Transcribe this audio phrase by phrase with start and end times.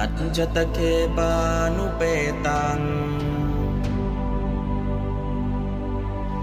[0.00, 0.78] อัจจตเค
[1.16, 1.32] ปา
[1.76, 2.02] นุเป
[2.46, 2.80] ตัง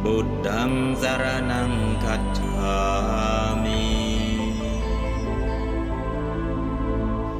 [0.03, 0.71] บุตตัง
[1.01, 1.71] สารนัง
[2.03, 2.79] คัจฉา
[3.63, 3.85] มิ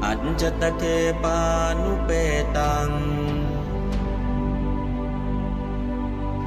[0.04, 0.84] อัจจตเค
[1.24, 1.40] ปา
[1.82, 2.12] นุเป
[2.58, 2.90] ตัง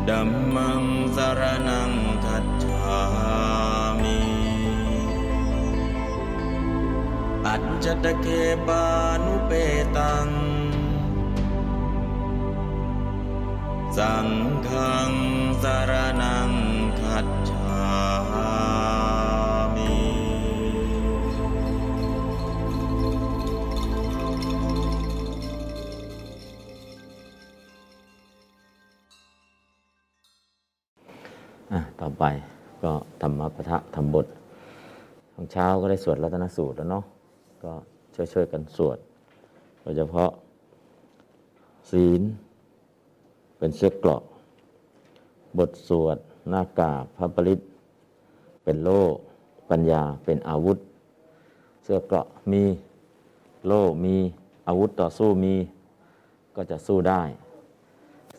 [0.09, 0.85] ดัมมัง
[1.17, 1.93] สารนัง
[2.25, 3.68] คัจฉา
[7.51, 8.27] อัจจตเค
[8.67, 8.85] ปา
[9.25, 9.53] นุเป
[9.97, 10.29] ตัง
[13.97, 14.29] สัง
[14.69, 15.11] ฆัง
[15.63, 15.93] สาร
[16.23, 16.51] นัง
[17.01, 17.79] คัจฉา
[19.75, 19.93] มิ
[31.73, 32.25] อะต่อไป
[32.83, 34.27] ก็ธรรมปะทะธรรมบท
[35.35, 37.05] ของเช้าก็ได้สวดรัตนสูตรแล้วเนาะ
[37.65, 37.73] ก็
[38.15, 38.99] ช่วยๆกันสวด
[39.81, 40.31] โดยเฉพาะ
[41.91, 42.23] ศีล
[43.59, 44.23] เป็นเสื้อเกราะ
[45.59, 46.19] บทสวด
[46.51, 47.61] หน้ากากพระปริต
[48.65, 49.01] เป็นโล่
[49.71, 50.79] ปัญญาเป็นอาวุธ
[51.85, 52.65] เสื้อเกราะมี
[53.67, 54.17] โล่มี
[54.69, 55.55] อาวุธต่อสู้มี
[56.57, 57.23] ก็จะสู้ได้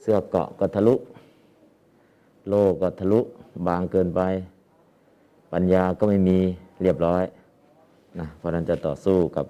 [0.02, 0.95] เสื้อเกราะก็ทะลุ
[2.50, 3.20] โลกก็ทะลุ
[3.67, 4.22] บางเกินไป
[5.54, 6.39] ปัญญาก็ไม่มี
[6.81, 7.23] เรียบร้อย
[8.20, 9.45] นะเพราะนั้นจะต่อสู้กับ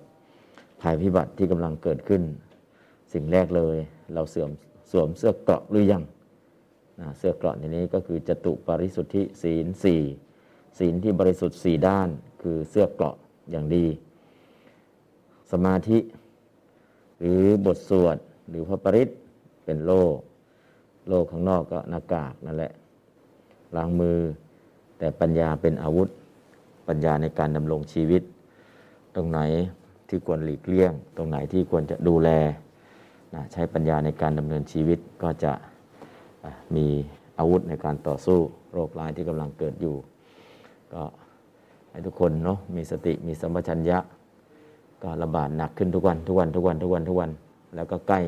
[0.81, 2.21] ภัยพิบัติที่กำลังเกิดขึ้น
[3.13, 3.77] สิ่งแรกเลย
[4.13, 4.49] เราเสื่อม
[4.91, 6.03] สวมเสื้อเกราะหรือยัง
[6.99, 10.01] นะเสื้อเกราะในนี้ก็คือจตุปริสุทธิศีลสี่
[10.79, 12.09] ศีลที่บริสุทธิ์สี่ด้าน
[12.41, 13.15] คือเสื้อเกราะ
[13.51, 13.85] อย่างดี
[15.51, 15.99] สมาธิ
[17.19, 18.17] หรือบทสวด
[18.49, 19.09] หรือพระปริต
[19.65, 20.15] เป็นโลก
[21.09, 22.73] โลกข้างนอกก็หน้ากากนั่นแหละ
[23.75, 24.17] ล้างมือ
[24.97, 26.07] แต่ปัญญาเป็นอาวุธ
[26.87, 28.21] ปัญญาในการดำรงชีวิต
[29.15, 29.39] ตรงไหน
[30.09, 32.29] ที่ควรหลีกเลี่ยง ตรงไหนที่ควรจะดูแล
[33.35, 35.51] นะใช้ปัญญาในการดำเนินชีวิตก็จะ
[36.75, 36.87] มี
[37.39, 38.39] อาวุธในการต่อสู้
[38.73, 39.95] โรคร้ายที่กำลังเกิดอยู่
[40.93, 41.03] ก็
[41.91, 43.97] ให้ทุกคนเนาะมีสติมีสัมปชัญญะ
[45.03, 47.31] ก็ระบาดหนักขึ้นทุกวันทุกวันทุกวันทุกวันทุกวัน
[47.75, 48.19] แล้วก็ใกล้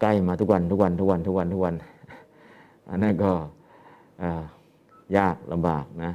[0.00, 1.74] ใกล้มาทุกวันทุกวันทุกวันทุกวันทุกวัน
[2.90, 3.30] อันนั้นก็
[5.16, 6.12] ยากลำบากนะ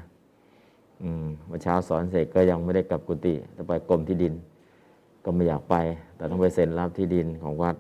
[1.04, 4.34] อืมเมื่อเช้าสอนเสร็จก็ยังไม่ได้กลับกุฏิจะไปกรมที่ดิน
[5.24, 5.76] ก็ไม่อยากไป
[6.16, 7.76] แต่ต้องไปเซ็นรับที่ดินของวัด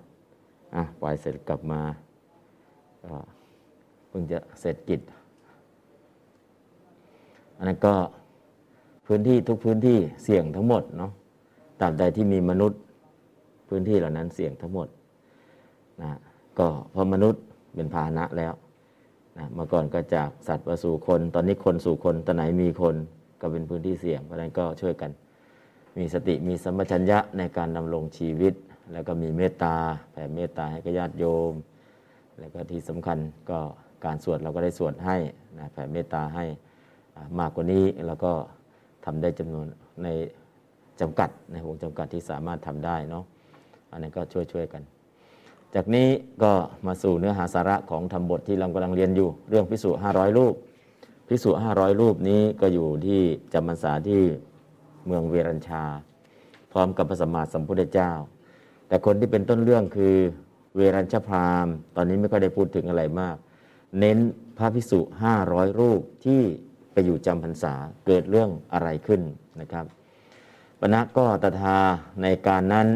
[0.75, 1.81] อะปล่อยเสร็จกลับมา
[3.03, 3.15] ก็
[4.07, 5.01] เพิ่งจะเสร็จกิจ
[7.57, 7.93] อันนั้นก็
[9.05, 11.11] พื้นที่ทุกพื้นที่เสี่ยงทั้งหมดเนาะ
[11.79, 12.79] ตราบใดที่มีมนุษย์
[13.69, 14.87] พื้นที่เหล่านั้นเสี่ยงทั้งหมด
[16.01, 16.11] นะ
[16.59, 17.41] ก็เพราะมนุษย์
[17.75, 18.53] เป็นพาหนะแล้ว
[19.37, 22.95] นะเมื่อก่อนก็จากสัตว์มาสู่คน ตอนนี้คนสู่คนตอนไหนมีคน
[23.41, 25.11] ก็เป็นพื้นที่เสี่ยงเพราะนั้นก็ช่วยกัน
[25.97, 28.53] มีสติมีสัมปชัญญะในการดำรงชีวิต
[28.93, 29.75] แล้วก็มีเมตตา
[30.11, 31.53] แผ่เมตตาให้กับญาติโยม
[32.39, 33.17] แล้วก็ที่สำคัญ
[33.49, 33.59] ก็
[34.05, 35.17] การสวดเราก็ได้สวดให้
[35.59, 36.45] นะแผ่เมตตาให้
[37.39, 38.31] มากกว่านี้แล้วก็
[39.05, 39.67] ทำได้จำนวน
[40.03, 40.07] ใน
[41.01, 43.23] จำกัดในวงจำกัดที่สามารถทำได้เนาะ
[43.91, 44.83] อันนั้นก็ช่วยๆกัน
[45.75, 46.09] จากนี้
[46.43, 46.53] ก็
[46.85, 50.53] มาสู่เนื้อหาสาระของธรรมบทที่เรากำลังเรียนอยู่ เรื่องพิสุห้าร้อยรูป
[51.29, 53.21] พิสุห้าร้อยรูปนี้ก็อยู่ที่
[53.53, 54.21] จำพรรษาที่
[55.05, 55.83] เมืองเวรัญชา
[56.71, 58.11] พร้อมกับพระสัมมาสัมพุทธเจ้า
[58.87, 60.15] แต่คนที่เป็นต้นเรื่องคือ
[60.75, 63.37] เวรัญชพรามณ์ ตอนนี้ไม่ค่อยได้พูดถึงอะไรมาก
[63.99, 64.17] เน้น
[64.57, 66.41] พระพิสุห้าร้อยรูปที่
[66.93, 67.73] ไปอยู่จำพรรษา
[68.05, 69.21] เกิดเรื่องอะไรขึ้น
[69.61, 69.85] นะครับ
[70.79, 71.77] ปณะก็ตถา
[72.21, 72.87] ในการนั้น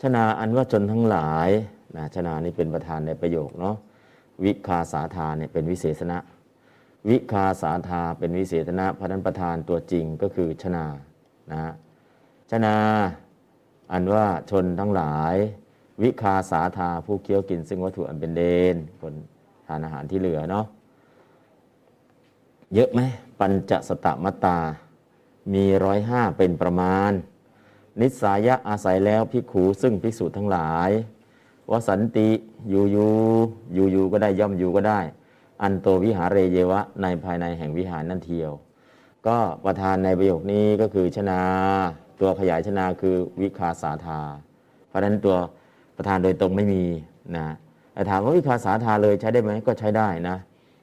[0.00, 1.50] ชนาอันว่าชนทั้งหลาย
[1.96, 3.76] นะชนานี่เป็นประธานในประโยคเนาะ
[4.44, 6.18] วิคาสาธาเนี่ยเป็นวิเศษณะ
[7.08, 10.86] วิคาสาธาเป็นวิเศษณะพระนั้นประธานตัวจริงก็คือชนา
[11.52, 11.72] นะ
[12.50, 12.76] ชนา
[13.92, 15.34] อันว่าชนทั้งหลาย
[16.02, 18.42] วิคาสาธาผู้เคี้ยวกิน ซึ่งวัตถุอันเป็นเด
[18.74, 19.14] นคน
[19.66, 20.66] ทานอาหารที่เหลือเนาะ
[22.74, 23.00] เยอะไหม
[23.40, 24.58] ปัญจสตมัตตา
[25.54, 27.12] มีร้อยห้าเป็นประมาณ
[28.00, 30.90] นิสายะอาศัยแล้วพิขูซึ่งภิกษุทั้งหลาย
[31.70, 32.28] วสันติ
[32.68, 33.10] อยู่อยู่
[33.74, 35.00] อยู่อยู่ก็ได้ย่อมอยู่ก็ได้
[35.62, 38.52] อันโตวิหารเรเยวะ ในภายในแห่งวิหารนั่นเทียว
[39.26, 41.40] ก็ประธานในประโยคนี้ก็คือชนา
[42.20, 44.20] ตัวขยายชนาคือวิคาสาธา
[44.88, 45.36] เพราะฉะนั้นตัว
[45.96, 46.84] ประธานโดยตรงไม่มี
[47.36, 47.46] นะ
[47.94, 50.36] แต่ถามว่าวิคาสาธาเลยใช้ได้ไหมก็ใช้ได้นะ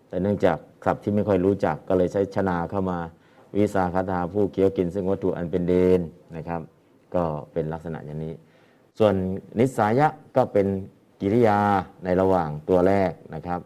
[0.09, 2.99] แต่เนื่องจากศัพท์ที่ไม่ค่อยรู้จักก็เลยใช้ชนาเข้ามา
[3.55, 6.01] วิสาคาธาผู้เคี้ยวกินซึ่งวัตถุอันเป็นเดน
[6.35, 6.61] นะครับ
[7.15, 7.23] ก็
[7.53, 8.33] เป็นลักษณะอย่างนี้
[8.97, 9.15] ส่วน
[9.59, 10.67] นิสายะก็เป็น
[11.21, 11.59] กิริยา
[12.03, 13.59] ในระหว่างตัวแรกนะครับ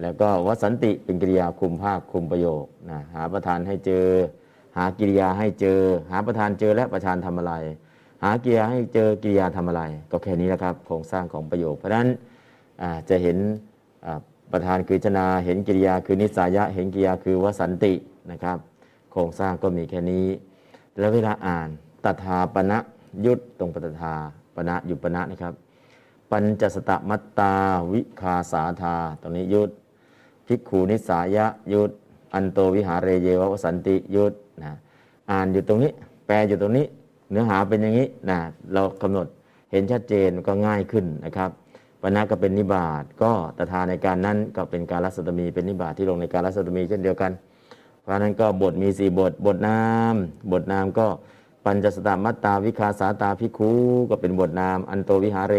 [0.00, 4.06] แล้วก็วสันติเป็นกิริยาคุมภาคคุมประโยคนะหาประธานให้เจอ
[4.76, 5.78] หากิริยาให้เจอ
[6.10, 7.54] หาประธานเจอและประธานทำอะไร
[8.22, 12.08] หากิริยาให้เจอกิริยาทำอะไร ก็แค่นี้แหละครับโครงสร้างของประโยค เพราะฉะนั้น
[13.08, 13.36] จะเห็น
[14.52, 17.92] ประธานคือจนาเห็นกิริยาคือนิสายะ เห็นกิริยาคือวสันติ
[18.30, 18.58] นะครับ
[19.12, 20.26] โครงสร้างก็มีแค่นี้
[20.98, 21.68] แล้วเวลาอ่าน
[22.04, 22.78] ตถาปณะ
[23.24, 24.14] ยุตตรงปตถา
[24.68, 25.54] ณะยุปณะนะครับ
[26.30, 27.54] ปัญจสตมัตตา
[27.92, 29.70] วิคาสาธาตรงนี้ยุต
[30.46, 31.90] ภิกขูนิสายะยุต
[32.34, 34.72] อันโตวิหารเรเยววสันติยุตนะ
[35.30, 35.92] อ่านอยู่ตรงนี้
[36.26, 36.86] แปลอยู่ตรงนี้
[37.30, 38.38] เนื้อหาเป็นอย่างนี้นะ
[38.72, 39.26] เรากำหนด
[39.70, 41.50] เห็นชัดเจนก็ง่ายขึ้นนะครับ
[42.02, 47.32] ปณะก็เป็นนิบาตก็ตถาในการนั้นก็เป็นการรัศตมีเป็นนิบาตที่ลงในการรัศตมีเช่นเดียวกัน
[48.00, 49.80] เพราะฉะนั้นก็บทมีสี่บท บทนา
[50.14, 50.16] ม
[50.52, 51.06] บทนามก็
[51.64, 53.72] ปัญจสตมัตตาวิคาสาตาพิคู
[54.10, 55.56] ก็เป็นบทนาม อันโตวิหาเร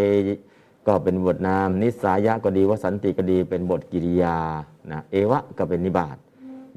[0.86, 4.36] ก็เป็นบทนาม นิสายะก็ดีวสันติก็ดีเป็นบทกิริยา
[4.90, 6.16] นะเอวะก็เป็นนิบาต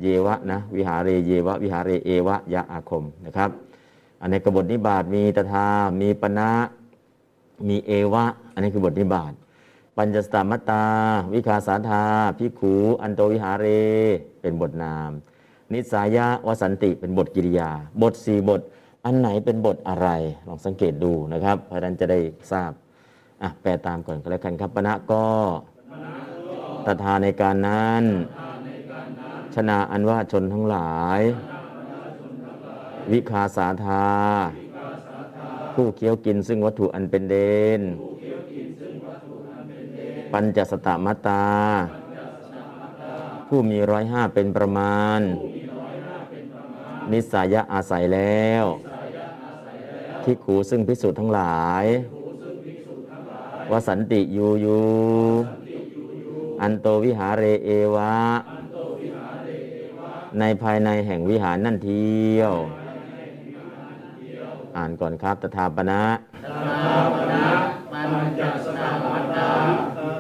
[0.02, 3.50] เยวะนะวิหาเรเยวะ วิหาเรเอวะยะอาคมนะครับ
[4.22, 5.68] อันนี้กบทนิบาตมีตถา
[6.02, 6.52] มีปณะ
[7.68, 9.34] มีเอวะ อันนี้คือบทนิบาต
[9.98, 10.84] ปัญจสตมัตตา
[11.34, 12.04] วิคาสาธา
[12.38, 13.68] พิขูอันโตวิหาเร
[14.42, 15.12] เป็นบทนาม
[15.74, 17.70] นิสายะวสันติเป็นบทกิริยา
[18.02, 18.62] บทสี่บท
[19.06, 20.08] อันไหนเป็นบทอะไร
[20.48, 22.20] ลองสังเกตดูนะครับเพราะนั้นจะได้
[22.52, 22.72] ทราบ
[23.44, 25.26] อะแปลตามก่อนก็แล้วกันครับปณะก็
[26.86, 28.04] ตถาในการนั้น
[29.56, 31.22] ชนะอันว่าชนทั้งหลาย
[33.12, 34.08] วิคาสาธา
[35.74, 37.36] ผู้เคี้ยวกินซึ่งวัตถุอันเป็นเด
[37.80, 37.82] น
[40.32, 41.46] ปัญจสตมัตตา
[43.48, 45.20] ผู้มีร้อยห้าเป็นประมาณ
[47.12, 48.66] นิสายะอาศัยแล้ว
[50.26, 51.86] ทิกขูซึ่งพิสูจน์ทั้งหลาย
[53.72, 54.82] ว่าสันติยูยู
[56.62, 58.16] อันโตวิหาเรเอวะ
[60.40, 62.54] ในภายในแห่งวิหารนั่นเที่ยว
[64.78, 66.04] อ่านก่อนครับตถาปนะ
[67.92, 69.52] ปัญจสตมัตตา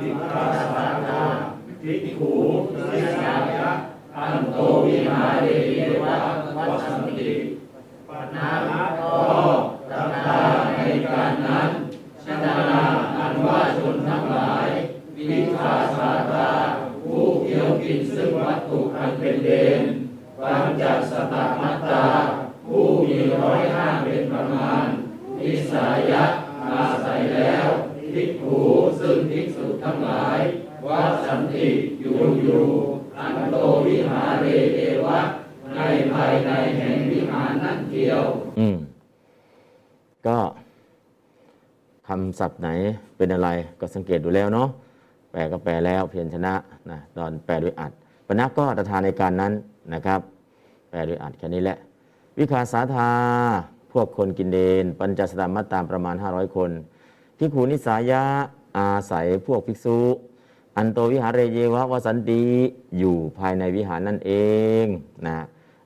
[0.01, 1.23] วิคาสาธา
[1.81, 2.33] ภิกขุ
[2.91, 3.71] นิสายะ
[4.17, 6.17] อันโตวิหาเรเยวะ
[6.57, 7.31] วัสันติ
[8.07, 8.49] ปนา
[8.99, 9.15] ก็
[9.91, 9.93] ต
[10.25, 10.41] ถา
[10.77, 11.69] ในการนั้น
[12.25, 12.55] ชนะ
[13.17, 14.69] อันว่าชนทั้งหลาย
[15.17, 16.49] วิคาสาธา
[17.03, 19.49] ผู้เกี่ยวกินซึ่งวัตถุอันเป็นเด
[19.79, 19.81] น
[20.39, 20.83] ปัญจ
[21.15, 22.05] สตมัตตา
[22.67, 24.85] ผู้มีร้อยห้าเป็นประมาณ
[25.39, 26.23] นิสายะ
[26.71, 27.67] อาศัยแล้ว
[28.13, 28.59] ภิกขุ
[28.99, 30.37] ซึ่งภิกษุทั้งหลาย
[30.87, 31.67] ว่าสันติ
[32.01, 32.61] อยู่อยู่
[33.17, 33.55] อันโต
[33.87, 35.19] วิหารเรเอวะ
[35.75, 35.79] ใน
[36.13, 38.23] ภายในแห่งวิหารนั่นเที่ยว
[38.59, 38.77] อืม
[40.27, 40.37] ก็
[42.07, 42.69] คำศัพท์ไหน
[43.17, 44.67] เป็นอะไรก็สังเกตดูแล้วเนาะ
[45.31, 46.53] แปลก็แปลแล้วเพียรชนะ
[46.91, 47.91] นะตอนแปลด้วยอัด
[48.27, 49.53] ปณะก็ตถาในการนั้น
[49.93, 50.21] นะครับ
[50.95, 51.77] แปลด้วยอัดแค่นี้แหละ
[52.39, 53.09] วิคาสาธา
[53.91, 56.71] พวกคนกินเดน ปัญจสตามัตตามประมาณ 500 คน
[57.37, 58.23] พิกขูนิสายะ
[58.77, 59.99] อาศัยพวกภิกษุ
[60.77, 62.43] อันโตวิหารเรเยวะวสันติ
[62.97, 64.31] อยู่ภายในวิหารนั่นเอ
[64.83, 64.85] ง
[65.27, 65.37] นะ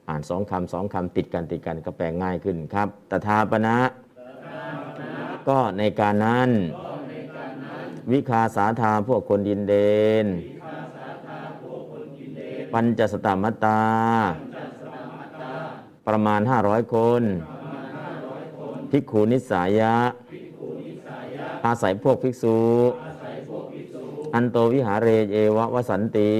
[0.09, 3.77] อ่านสองคำสองคำติดกันติดกันก็แปลง่ายขึ้นครับตถาปณะ
[5.47, 6.49] ก็ในการนั้น
[8.11, 9.75] วิคาสาธาพวกคนดินเด
[10.23, 10.27] น
[12.73, 13.79] ปัญจสตามัตตา
[16.09, 17.21] ประมาณ 500 คน
[18.91, 19.95] ภิกขุนิสายะ
[21.65, 22.57] อาศัยพวกภิกษุ
[24.33, 26.33] อันโตวิหารเรเยวะวสันติ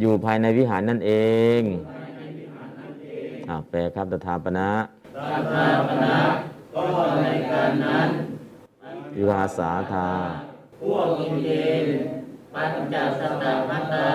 [0.00, 1.12] อยู่ภายในวิหารนั่นเอ
[1.58, 1.60] ง
[3.48, 4.70] อ่าแปลครับตถาปณะ
[5.16, 5.18] ต
[5.52, 6.16] ถาปณะ
[6.74, 6.84] ก็
[7.22, 8.08] ในการนั้น
[9.16, 10.08] วิคาสาธา
[10.82, 11.50] พวกอินเด
[11.82, 11.84] น
[12.54, 14.10] ปัญจสตมัตตา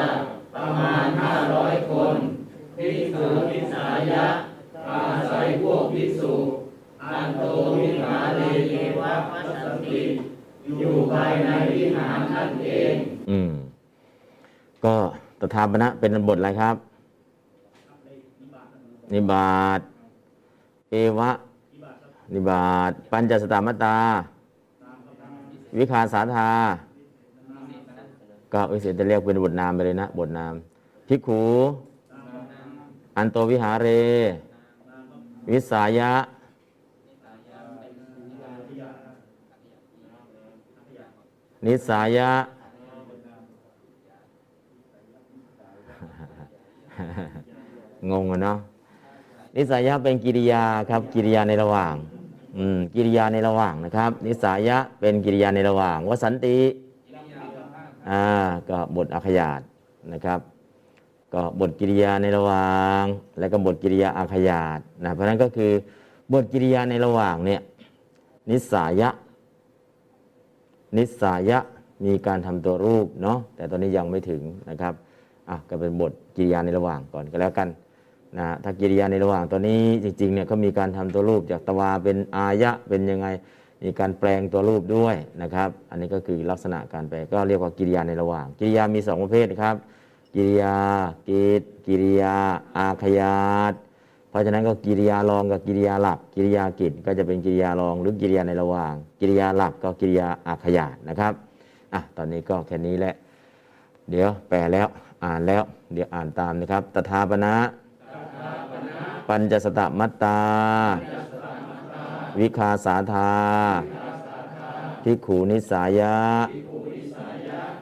[0.55, 2.17] ประมาณห้าร้อยคน
[2.77, 4.25] ภิกษุนิสายะ
[4.89, 5.01] อา
[5.31, 6.33] ศัยพวกภิกษุ
[7.03, 7.41] อันโต
[7.77, 9.99] วิหารเรเยวะมัสสติ
[10.79, 12.93] อยู่ภายในวิหารนั่นเอง
[13.29, 13.51] อืม
[14.85, 14.95] ก็
[15.39, 16.75] ตถาปณะเป็นบทอะไรครับ
[19.13, 19.79] นิบาต
[20.91, 21.31] เอวะ
[22.33, 23.97] นิบาตปัญจสตามัตตา
[25.77, 26.49] วิคาสาธา
[28.53, 30.53] ก็วิเศษจะเรียกเป็นบทนามไปเลยนะ บทนาม
[31.07, 31.41] ภิกขู
[33.17, 33.87] อันโตวิหาเร
[35.51, 36.11] วิสายะ
[41.65, 42.29] นิสายะ
[48.11, 48.57] งงอะเนาะ
[49.55, 51.93] นิสัยะเป็นกิริยาครับ กิริยาในระหว่าง
[52.57, 56.57] อืม กิริยาในระหว่างนะครับ นิสายะเป็นกิริยาในระหว่างวสันติ
[58.09, 58.23] อ่า
[58.69, 59.61] ก็บทอักขยาต
[60.13, 60.39] นะครับ
[61.33, 63.03] ก็บทกิริยาในระหว่าง
[63.39, 65.71] และก็บทกิริยาอาขยาตนะเพราะนั้นก็คือ
[66.33, 67.61] บทกิริยาในระหว่างเนี่ย
[68.49, 69.09] นิสายะ
[70.97, 71.59] นิสายะ
[72.05, 74.93] มีการทำตัวรูปเนาะแต่ตอนนี้ยังไม่ถึงนะครับ
[75.49, 77.69] อะก็เป็นบทกิริยาในระหว่างก่อนก็แล้วกัน
[78.37, 83.27] นะถ้ากิริยาในระหว่างตอนนี้จริงๆเนี่ยเขามีการทำตัวรูปจากตวาเป็นอายะเป็นยังไง
[83.83, 89.75] มีการแปลงตัวรูปด้วยนะครับ อันนี้ก็คือลักษณะการแปลก็เรียกว่ากิริยาในระหว่าง กิริยามีสองประเภทครับ
[90.35, 90.77] กิริยา
[91.29, 92.35] กิจกิริยา
[92.77, 93.73] อาขยาต
[94.29, 101.33] เพราะฉะนั้นก็กิริยารองกับกิริยาหลัก กิริยากิจก็จะเป็นกิริยารองหรือกิริยาในระหว่าง กิริยาหลักก็กิริยาอาขยาตนะครับ
[101.93, 103.13] อะตอนนี้ก็แค่นี้แหละ
[104.09, 104.87] เดี๋ยวแปลแล้ว
[105.23, 105.63] อ่านแล้ว
[105.93, 107.55] เดี๋ยวอ่านตามนะครับ ตถาปนะ
[109.27, 110.39] ปัญจสตมัตตา
[112.39, 113.31] วิคาสาธา
[115.03, 116.15] ภิกขูนิสายะ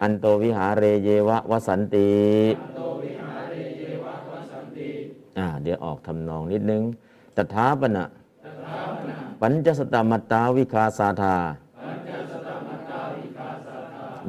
[0.02, 2.12] อันโตวิหาเรเยวะวสันติ
[5.38, 6.84] อ่าเดี๋ยวออกทำนองนิดนึง
[7.36, 8.06] ตถาปนะ
[9.42, 11.36] ปัญจสตมัตตาวิคาสาธา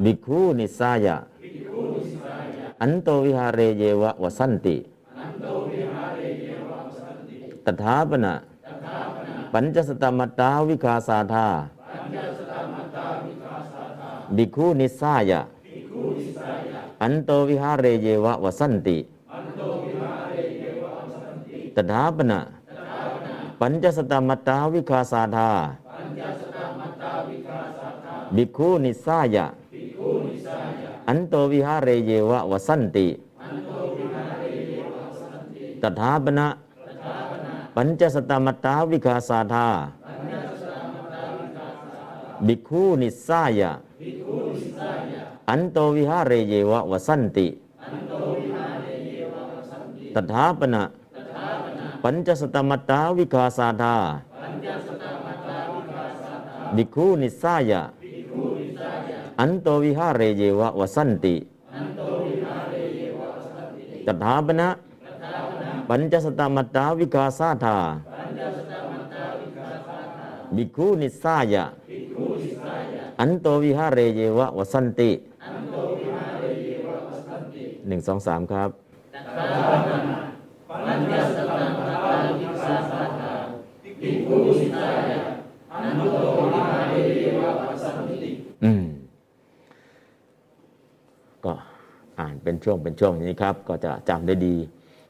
[0.03, 1.17] บิกขุนิสายะ
[2.81, 4.77] อันโตวิหาเรเยวะวสันติ
[7.65, 8.33] ตถาปนะ
[9.53, 11.47] ปัญจสตมัตตาวิคาสาธา
[14.37, 15.41] บิกขุนิสายะ
[17.01, 18.97] อันโตวิหาเรเยวะวสันติ
[21.75, 22.39] ตถาปนะ
[23.59, 25.49] ปัญจสตมัตตาวิคาสาธา
[28.35, 29.45] บิกขุนิสายะ
[31.07, 33.07] อันโตวิหาเรเยวะวสันติ
[35.81, 36.47] ตถาปนะ
[37.75, 39.67] ปัญจสตมัตตาวิคาสาธา
[42.47, 43.71] บิกขุนิสายะ
[45.49, 47.47] อันโตวิหาเรเยวะวสันติ
[50.15, 50.83] ตถาปนะ
[52.03, 53.95] ปัญจสตมัตตาวิคาสาธา
[56.75, 57.81] บิกขุนิสายะ
[59.39, 61.35] อันโตวิหาเรเยวะวสันติ
[64.05, 64.69] ตถาปนะ
[65.89, 67.77] ปัญจสตมัตตาวิคาสาธา
[70.55, 71.63] บิกขุนิสายะ
[73.19, 75.11] อันโตวิหาเรเยวะวสันติ
[77.87, 78.69] หนึ่งสองสามครับ
[88.63, 88.83] อืม
[91.45, 91.53] ก็
[92.19, 94.55] อ่านเป็นช่วงเป็นช่วงอย่างนี้ครับ ก็จะจำได้ดี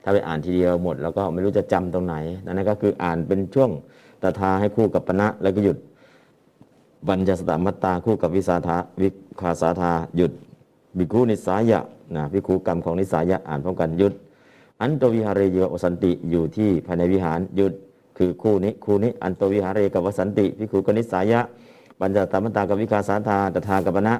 [0.03, 2.15] ถ้าไปอ่านทีเดียวหมด แล้วก็ไม่รู้จะจำตรงไหน
[2.45, 3.69] นั่นก็คืออ่านเป็นช่วง
[4.21, 5.77] ตถาให้คู่กับปณะแล้วก็หยุด
[7.07, 9.09] บัญญสตมัตตาคู่กับวิสาทาวิ
[9.41, 10.31] คาสาธาหยุด
[10.97, 11.79] บิคูนิสายะ
[12.15, 14.13] นะวิคูกรรมของนิสายะอ่านพร้อมกันหยุด
[14.81, 17.73] อันโตวิหารเรยวสันติอยู่ที่ภายในวิหารหยุด
[18.17, 21.39] คือคู่นี้คู่นี้อันโตวิหารเรกับวสันติวิคูกนิสายะ
[21.99, 24.15] ปัญจตมัตตากับวิคาสาธาตถากับปณะ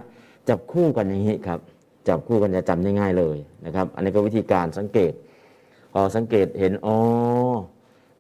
[0.50, 1.60] จับคู่กันอย่างนี้ครับ
[2.08, 5.12] จับคู่กันจะจำได้ง่ายเลยนะครับ อันนี้ก็วิธีการสังเกต
[5.94, 6.98] พอสังเกตเห็นอ๋อ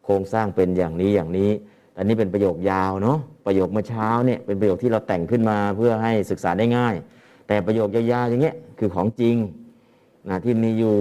[0.05, 1.51] โครงสร้างเป็นอย่างนี้อย่างนี้
[1.97, 6.95] อันนี้เป็นประโยคยาวเนาะประโยคเมื่อเช้าเนี่ยเป็นประโยคที่เราแต่งขึ้นมาเพื่อให้ศึกษาได้ง่าย
[7.47, 9.35] แต่ประโยคยาวๆอย่างเงี้ยคือของจริง
[10.29, 10.95] นะที่มีอยู่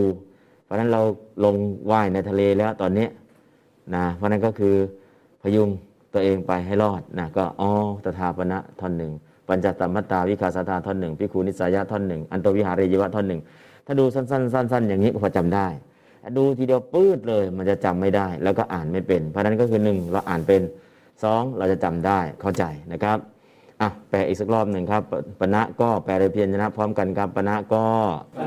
[0.64, 1.00] เพราะนั้นเรา
[1.44, 1.54] ลง
[1.90, 3.06] ว่ายในทะเลแล้วตอนนี้
[3.94, 4.74] นะเพราะนั้นก็คือ
[5.42, 5.68] พยุง
[6.14, 7.70] ตัวเองไปให้รอดนะก็อ๋อ
[8.04, 9.12] ตถาปณะท่อนหนึ่ง
[9.48, 13.40] ปัญจตมัตตาวิคาสตาท่อนหนึ่งพิคูนิสายะท่อนหนึ่งอันตวิหารเรยวะท่อนหนึ่ง
[13.86, 15.66] ถ้าดูสั้นๆสั้นๆอย่างนี้พอจำได้
[16.36, 20.62] ดูทีเดียวปื้ดเลยมันจะจำไม่ได้ แล้วก็อ่านไม่เป็น เพราะนั้นก็คือหนึ่งเราอ่านเป็น
[21.22, 23.18] สองเราจะจำได้เข้าใจนะครับ
[23.82, 25.02] อะแปลอีกสักรอบหนึ่งครับ
[25.40, 27.84] ปณะก็แปลโดยเพียรชนะพร้อมกันครับปณะก็
[28.38, 28.46] อื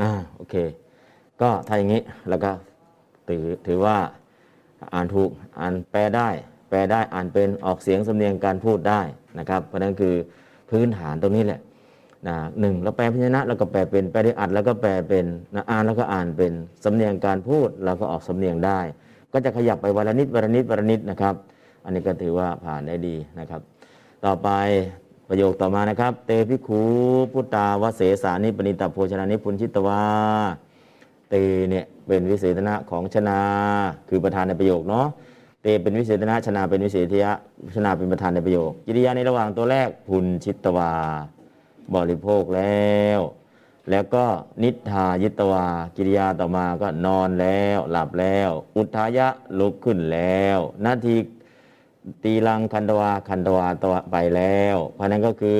[0.00, 0.54] อ่าโอเค
[1.40, 2.50] ก็ถ้าอย่างนี้แล้วก็
[3.28, 3.96] ถือถือว่า
[4.94, 6.28] อ่านถูกอ่านแปลได้
[6.70, 9.00] แปลได้อ่านเป็นออกเสียงสำเนียงการพูดได้
[9.38, 10.14] นะครับ เพราะนั้นคือ
[10.70, 11.60] พื้นฐานตรงนี้แหละ
[12.28, 16.52] นะหนึ่งเราแปลพยัญชนะแล้วก็แปลเป็นแปลได้อัดแล้วก็แปลเป็นนะอ่านแล้วก็อ่านเป็น
[16.84, 18.80] สำเนียงการพูดแล้วก็ออกสำเนียงได้
[19.32, 21.34] ก็จะขยับไปวันละนิดวันละนิดวันละนิดนะครับ
[21.84, 23.60] อันนี้ก็ถือว่าผ่านได้ดีนะครับ
[24.24, 24.48] ต่อไป
[25.28, 26.80] ประโยคต่อมานะครับ เตพิคู
[27.32, 30.02] พุตาวเสสานิปณิตาโภชนานิพุนชิตวา
[31.30, 31.34] เต
[31.70, 33.40] เนี่ยเป็นวิเศษณะของชนา
[34.08, 35.06] คือประธานในประโยคเนาะ
[35.62, 37.32] เตเป็นวิเศษณะชนาเป็นวิเศษยะ
[37.76, 40.92] ชนาเป็นประธานในประโยคกิริยาในระหว่างตัวแรกพุนชิตวา
[41.94, 43.20] บริโภคแล้ว
[43.90, 44.24] แล้วก็
[44.62, 51.16] นิทายิตวา กิริยาต่อมาก็นอนแล้ว หลับแล้ว อุทายะลุกขึ้นแล้ว นาที
[52.24, 55.58] ตีลังคันตวาคันตวาตัวไปแล้ว เพราะนั้นก็คือ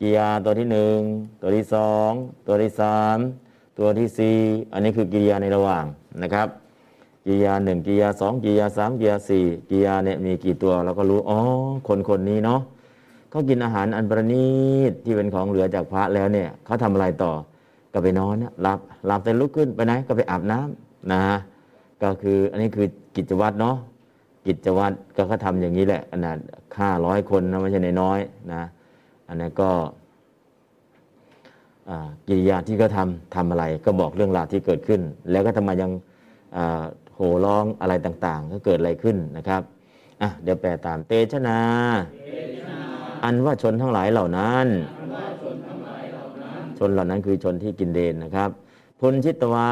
[0.00, 0.98] กิริยาตัวที่หนึ่ง
[1.42, 2.10] ตัวที่สอง
[2.46, 3.16] ตัวที่สาม
[3.78, 4.38] ตัวที่สี่
[4.72, 5.84] อันนี้คือกิริยาในระหว่าง
[6.22, 6.48] นะครับ
[7.26, 11.38] กิริยาหนึ่งกิริยาสองกิริยาสามกิริยาสี่กิริยาเนี่ยมีกี่ตัวเราก็รู้อ๋อ
[11.88, 12.60] คนคนนี้เนาะ
[13.30, 14.48] เขากินอาหารอันประณี
[14.90, 17.32] ตที่เป็นของเหลือจากพระแล้วเนี่ยเขาทำอะไรต่อ
[17.92, 21.36] ก็ไปนอนนะหลับหลับแต่ลุกขึ้นไปไหนก็ไปอาบน้ำนะฮะ
[22.02, 22.86] ก็คืออันนี้คือ
[23.16, 23.76] กิจวัตรเนาะ
[24.46, 26.38] กิจวัตรก็เขาทำอย่างนี้แหละขนาด
[26.78, 28.62] ห้าร้อยคนนะไม่ใช่น้อยๆนะ
[29.28, 29.70] อันนี้นก็
[31.88, 35.90] อ่ากิริยาที่เขาทำทำอะไรก็บอกเรื่องราวที่เกิดขึ้น แล้วก็ทำไมยัง
[36.56, 36.84] อ่า
[37.14, 39.62] โห่ร้องอะไรต่างๆ ก็เกิดอะไรขึ้นนะครับ
[40.22, 41.58] อะเดี๋ยวแปลตามเตชนา
[43.24, 44.66] อันว่าชนทั้งหลายเหล่านั้น
[46.78, 48.50] ชนเหล่านั้นคือชนที่กินเดนนะครับ
[49.00, 49.70] พุนชิตวา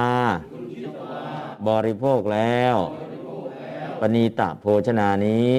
[1.68, 2.76] บริโภคแล้ว
[4.02, 5.50] ปณีตะโภชนานี้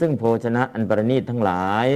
[0.00, 1.86] ซึ่งโภชนะอันประณีตทั้งหลาย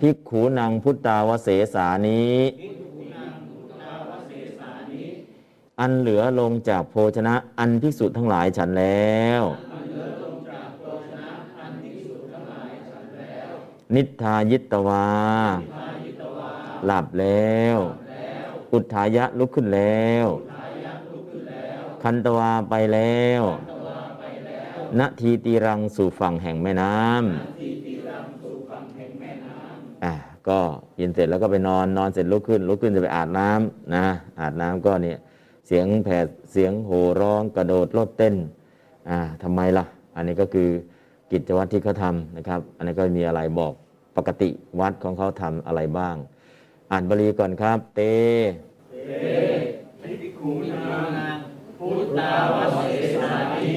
[0.00, 2.36] ภิกขูนางพุทธาวเสสานี้
[5.80, 9.42] อันเหลือลงจากโภชนะอันภิกษุทั้งหลายฉันแล้ว
[13.94, 15.06] นิทายิตวา
[16.86, 17.78] หลับแล้ว
[18.72, 20.26] อุทายะลุกขึ้นแล้ว
[22.08, 23.42] คันตวาไปแล้ว
[24.98, 27.24] ณทีตีรังสู่ฝั่งแห่งแม่น้ำ
[30.04, 30.12] อะ
[30.48, 30.58] ก็
[30.98, 34.06] กินเสร็จแล้วก็ไปนอนนอนเสร็จลุกขึ้นลุกขึ้นจะไปอาบน้ำนะ
[34.40, 35.18] อาบน้ำก็เนี่ย
[35.66, 38.34] เสียงแผดเสียงโห่ร้องกระโดดโลดเต้น
[39.08, 39.84] อ่าทำไมล่ะ
[40.16, 40.68] อันนี้ก็คือ
[41.32, 43.72] กิจวัตรที่เขาทำนะครับ อันนี้ก็มีอะไรบอก
[44.16, 46.16] ปกติวัดของเขาทำอะไรบ้าง
[46.90, 48.00] อ่านบาลีก่อนครับ เต
[50.00, 51.00] เตภิกขุนา
[51.36, 51.38] ง
[51.78, 53.76] พุทธาวเสสานิ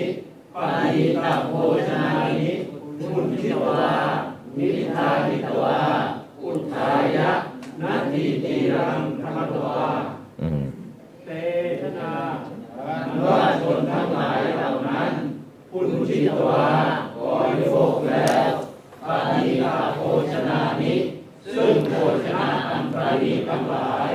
[0.56, 1.54] ปานิตาโภ
[1.88, 2.50] ชนานิ
[3.00, 3.90] มุนทิตวา
[4.58, 5.80] นิทานิตวา
[6.42, 7.30] อุทายะ
[7.82, 9.84] นาทีตีรังธรรมตวา
[10.42, 10.64] อืม
[11.26, 11.30] เต
[11.82, 12.14] ชนา
[12.86, 15.12] อันว่าชนทั้งหลายเหล่านั้น
[15.72, 16.66] พุนชิตวา
[17.18, 18.50] บริโภคแล้ว
[19.08, 20.00] ปานิตาโภ
[20.32, 20.94] ชนานิ
[21.54, 21.94] ซึ่งโภ
[22.26, 24.12] ชนะอันประณีตทั้งหลาย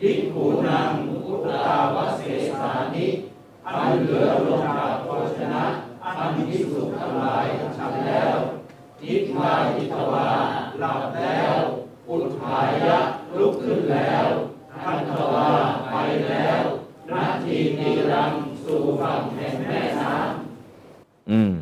[0.00, 0.90] ทิกขุนัง
[1.38, 3.06] พุทธาวเสสานิ
[3.66, 5.64] อันเหลือลงจากโภชนะ
[6.02, 7.44] อันพิสุทั้งหลาย
[7.76, 8.36] ฉันแล้ว
[9.00, 10.28] ทิทาทิตวา
[10.80, 11.54] หลับแล้ว
[12.08, 12.98] อุทหายะ
[13.36, 14.26] ลุกขึ้นแล้ว
[14.82, 15.50] ทันตวา
[15.90, 15.94] ไป
[16.28, 16.60] แล้ว
[17.10, 21.54] นาทีนีรังสู่ฝั่งแห่งแม่น้ำอืม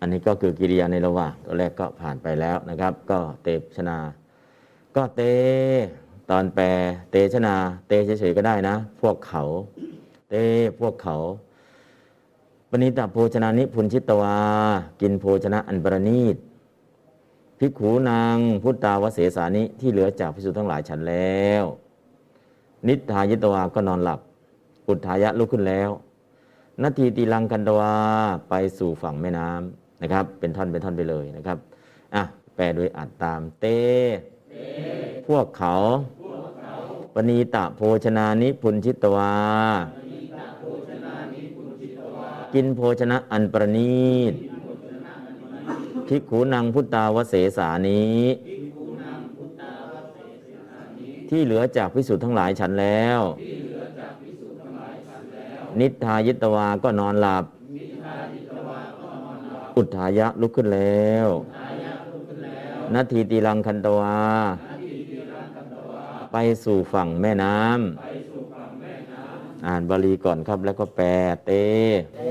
[0.00, 3.98] อันนี้ก็คือกิริยาในระหว่างตัวแรกก็ผ่านไปแล้วนะครับ ก็เตชนา
[4.96, 5.22] ก็เต
[6.32, 6.66] ตอนแปล
[7.10, 7.54] เตชนา
[7.86, 9.42] เตเฉยๆก็ได้นะ พวกเขา
[10.30, 10.34] เต
[10.80, 11.16] พวกเขา
[12.70, 14.36] ปณิตาโภชนานิพุนชิตวา
[15.00, 16.36] กินโภชนะอันประณีต
[17.58, 21.64] ภิกขูนางพุทธาวเสสานิที่เหลือจากพิสุทั้งหลายฉันแล้ว
[22.88, 24.20] นิทายิตวาก็นอนหลับ
[24.88, 25.90] อุทายะลุกขึ้นแล้ว
[26.82, 27.92] นาทีตีลังกันตวา
[28.48, 31.58] ไปสู่ฝั่งแม่น้ำนะครับ เป็นท่อนเป็นท่อนไปเลยนะครับ
[32.14, 32.22] อะ
[32.54, 33.66] แปลโดยอัดตามเต
[35.26, 35.74] พวกเขา
[37.14, 39.32] ปณีตะโภชนานิพุนชิตวา
[42.54, 44.34] กินโภชนะอันประณีต
[46.08, 48.04] ภิกขุนังพุทธาวเสสานี
[51.28, 53.20] ที่เหลือจากพิสุทธ์ทั้งหลายฉันแล้ว
[55.80, 57.44] นิทายิตวาก็นอนหลับ
[59.76, 61.28] อุทธายะลุกขึ้นแล้ว
[62.94, 64.16] นาทีตีลังคันตวา
[66.32, 71.06] ไปสู่ฝั่งแม่น้ำอ่านบาลีก่อนครับแล้วก็แปล
[71.46, 71.50] เต
[72.16, 72.22] เต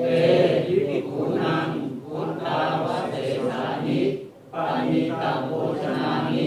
[0.68, 1.68] ยิปิคุนัง
[2.08, 3.16] คุนตาวะเส
[3.50, 4.02] สานิ
[4.54, 6.46] ปานิตังโภชนานิ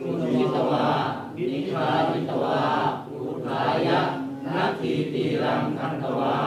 [0.00, 0.88] ปุณิตวา
[1.36, 2.62] นิคานิตวา
[3.08, 4.00] อุทายะ
[4.46, 6.38] นาคีตีรังคันตวา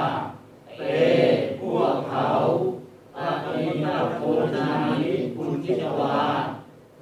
[0.77, 0.81] เต
[1.59, 2.27] พวกเขา
[3.15, 4.67] ปานิตาโภชนา
[5.01, 6.17] นิปุณิตวา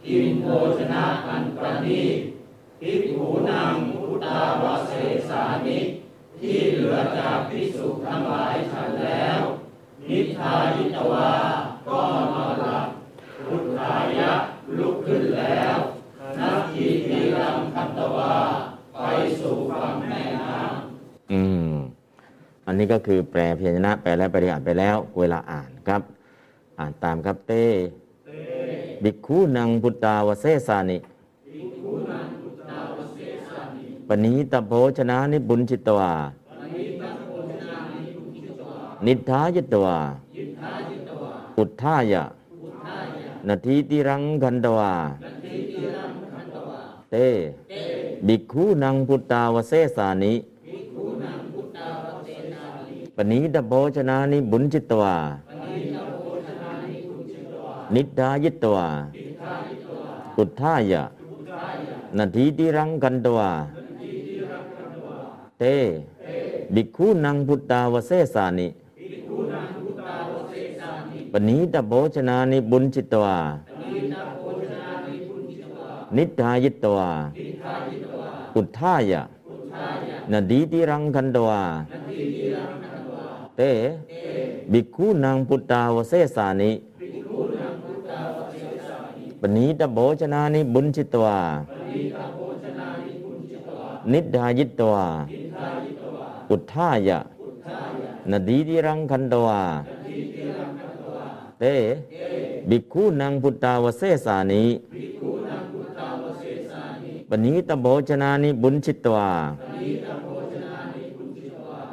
[0.06, 0.46] กินโภ
[0.78, 2.35] ชนะอันประณีต
[2.88, 4.92] ภิกขุนังพุทธาวเส
[5.30, 5.80] สานิ
[6.40, 9.40] ที่เหลือจากภิกษุทั้งหลายฉันแล้ว
[10.10, 11.32] นิทายิตวา
[11.88, 12.00] ก็
[12.34, 12.88] นอนหลับ
[13.46, 14.32] พุทธายะ
[14.78, 15.78] ลุกขึ้นแล้ว
[16.40, 18.34] นักขีทีรังคันตวา
[18.94, 19.04] ไป
[19.40, 21.74] สู่ฝั่งแม่น้ำอืม
[22.66, 26.02] อันนี้ก็คือแปลพยัญชนะแปลและปริยัติไปแล้ว เวลาอ่านครับ
[26.80, 27.66] อ่านตามครับเต้
[29.04, 30.98] บิกคูนังพุตตาวเสสานิ
[34.08, 36.12] ปณีตโภชนะนิบุญจิตวา
[39.06, 39.98] นิทายตวา
[41.58, 42.24] อุทธายะ
[43.48, 44.94] นาทีติรังคันตวา
[47.12, 47.16] เต
[48.28, 50.34] บิกคูนังพุตตาวเสสานิ
[53.16, 55.16] ปณีตโภชนานิบุญจิตวา
[57.96, 58.88] นิทายตวา
[60.38, 61.04] อุทธายะ
[62.18, 63.52] นาทีติรังกันตวา
[65.60, 65.66] เต
[66.74, 68.68] บิคูนังพุตตาวเสสานิ
[71.32, 73.38] ปณีตโภชนานิบุญจิตวา
[76.16, 77.12] นิทายิตวา
[78.56, 79.24] อุทธายะ
[80.32, 81.62] นาทีติรังกันตวา
[83.58, 83.62] เต
[84.72, 86.72] บิคูนังพุตตาวเสสานิ
[89.40, 91.40] ปณีตโภชนานิบุญจิตวา
[94.14, 95.06] นิดายิตวา
[96.50, 97.20] อุทธายะ
[98.32, 99.62] นาดีติรังคันตวา
[101.60, 101.64] เต
[102.70, 104.64] บิกคูนังพุตตาวเสสานิ
[107.30, 109.30] ปณีตโภชนานิบุญจิตวา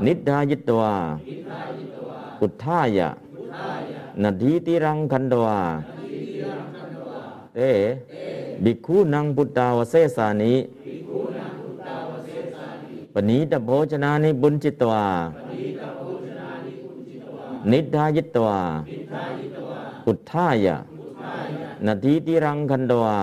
[0.05, 0.95] นิดายิตวา
[2.41, 3.09] อุทธายะ
[4.23, 5.59] นาดีติรังคันตวา
[7.55, 7.59] เต
[8.65, 10.55] บิกคูนังพุตตาวเสสานิ
[13.15, 15.05] ปณีตโภชนานิบุญจิตวา
[17.71, 18.59] นิดายิตวา
[20.07, 20.77] อุทธายะ
[21.87, 23.19] นาทีติรังคันตวา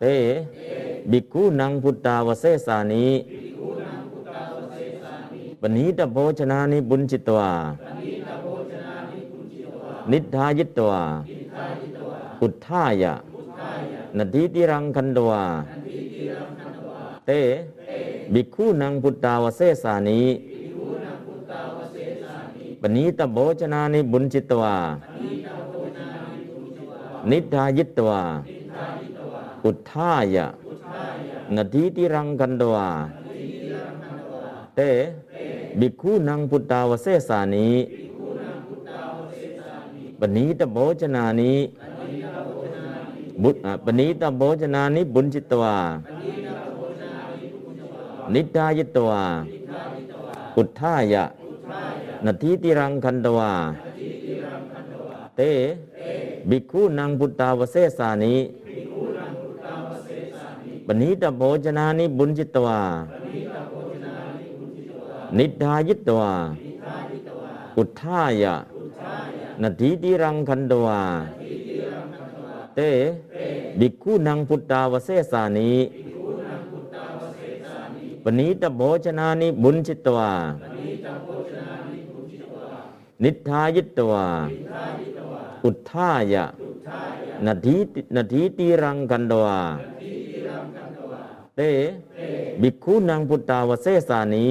[0.00, 0.04] เต
[1.10, 3.06] บิกคูนังพุตตาวเสสานิ
[5.60, 7.50] ปณีตโภชนานิบุญจิตวา
[10.10, 11.02] นิดายิตวา
[12.42, 13.14] อุทธายะ
[14.18, 15.42] นาทีติรังคันตวา
[17.26, 17.32] เต
[18.32, 20.20] บิคูนังพุตตาวเสสานิ
[22.80, 24.76] ปณีตโภชนานิบุญจิตวา
[27.30, 28.22] นิทายิตวา
[29.64, 30.46] อุทธายะ
[31.56, 32.88] นาทีติรังกันตวา
[34.76, 34.80] เต
[35.78, 37.68] บิคูนังพุตตาวเสสานิ
[40.20, 41.52] ปณีตโภชนานิ
[43.42, 45.76] บุตปณีตโภชนานิบุญจิตวา
[48.34, 49.22] นิทายตวา
[50.56, 51.24] อุทธายะ
[52.26, 53.52] นาทีติรังคันตวา
[55.36, 55.40] เต
[56.48, 58.36] บิคูนังพุตตาวเสสานิ
[60.86, 62.80] ปณีตโภชนานิบุญจิตวา
[65.38, 66.32] นิทายตวา
[67.76, 68.54] อุทธายะ
[69.62, 71.00] นาทีติรังคันตวา
[72.74, 72.80] เต
[73.78, 75.70] บิคูนังพุตตาวเสสานิ
[78.28, 80.32] ปณีตโภชนานิบุญจิตวา
[83.22, 84.26] นิทายิตวา
[85.64, 86.44] อุทธายะ
[87.46, 87.76] นาที
[88.16, 89.58] นาทีตีรังกันตวา
[91.56, 91.60] เต
[92.60, 94.48] บิกคูนังพุตตาวเสสานิ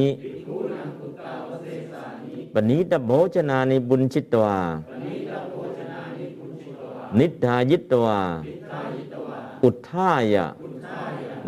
[2.53, 4.57] ปณีตโภชนานิบุญจิตวา
[7.19, 8.19] นิทายิตวา
[9.63, 10.45] อุทธายะ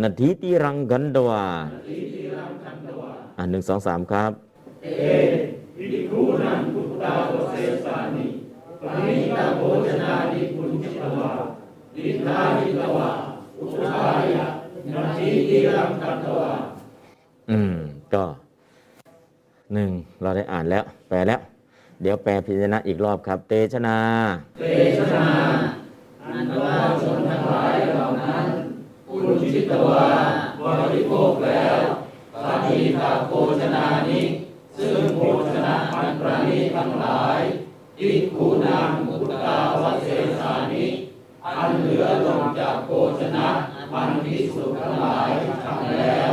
[0.02, 1.46] นาทีตีรังกันตวา
[3.38, 4.32] อ่าหนึ่งสองสามครับ
[5.78, 8.26] ภิกขุนังพุทธาวเสสานิ
[8.82, 11.30] ปณิตโภชนานิปุญจิตวา
[11.96, 13.10] นิทานิตวา
[13.60, 14.46] อุทธายะ
[14.94, 16.52] นาทีติรังคันตวา
[17.50, 17.74] อืม
[18.14, 18.26] ก็
[19.74, 19.90] หนึ่ง
[20.22, 21.40] เราได้อ่านแล้ว แปลแล้ว
[22.02, 23.98] เดี๋ยวแปลพิจารณาอีกรอบครับ เตชนา
[24.60, 24.64] เต
[24.98, 25.26] ชนา
[26.24, 28.46] อันว่าชนทั้งหลายเหล่านั้น
[29.10, 30.06] ปุญจิตวา
[30.62, 31.80] บริโภคแล้ว
[32.34, 34.22] ปณิตโภชนานิ
[34.78, 35.20] ซึ่งโภ
[35.54, 37.40] ชนะอันประณีทั้งหลาย
[37.98, 40.08] ภิกขุนังพุทธาวเส
[40.40, 40.86] สานิ
[41.46, 42.90] อันเหลือลงจากโภ
[43.20, 43.48] ชนะ
[43.94, 45.30] อันพิสุทั้งหลาย
[45.64, 46.32] ทำแล้ว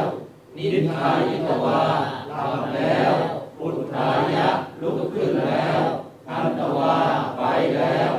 [0.57, 1.83] นิทายิตวา
[2.33, 3.13] ทำแล้ว
[3.59, 4.49] พุทธายะ
[4.81, 5.79] ลุกขึ้นแล้ว
[6.31, 6.97] อันตวา
[7.37, 7.43] ไป
[7.77, 8.13] แล้ว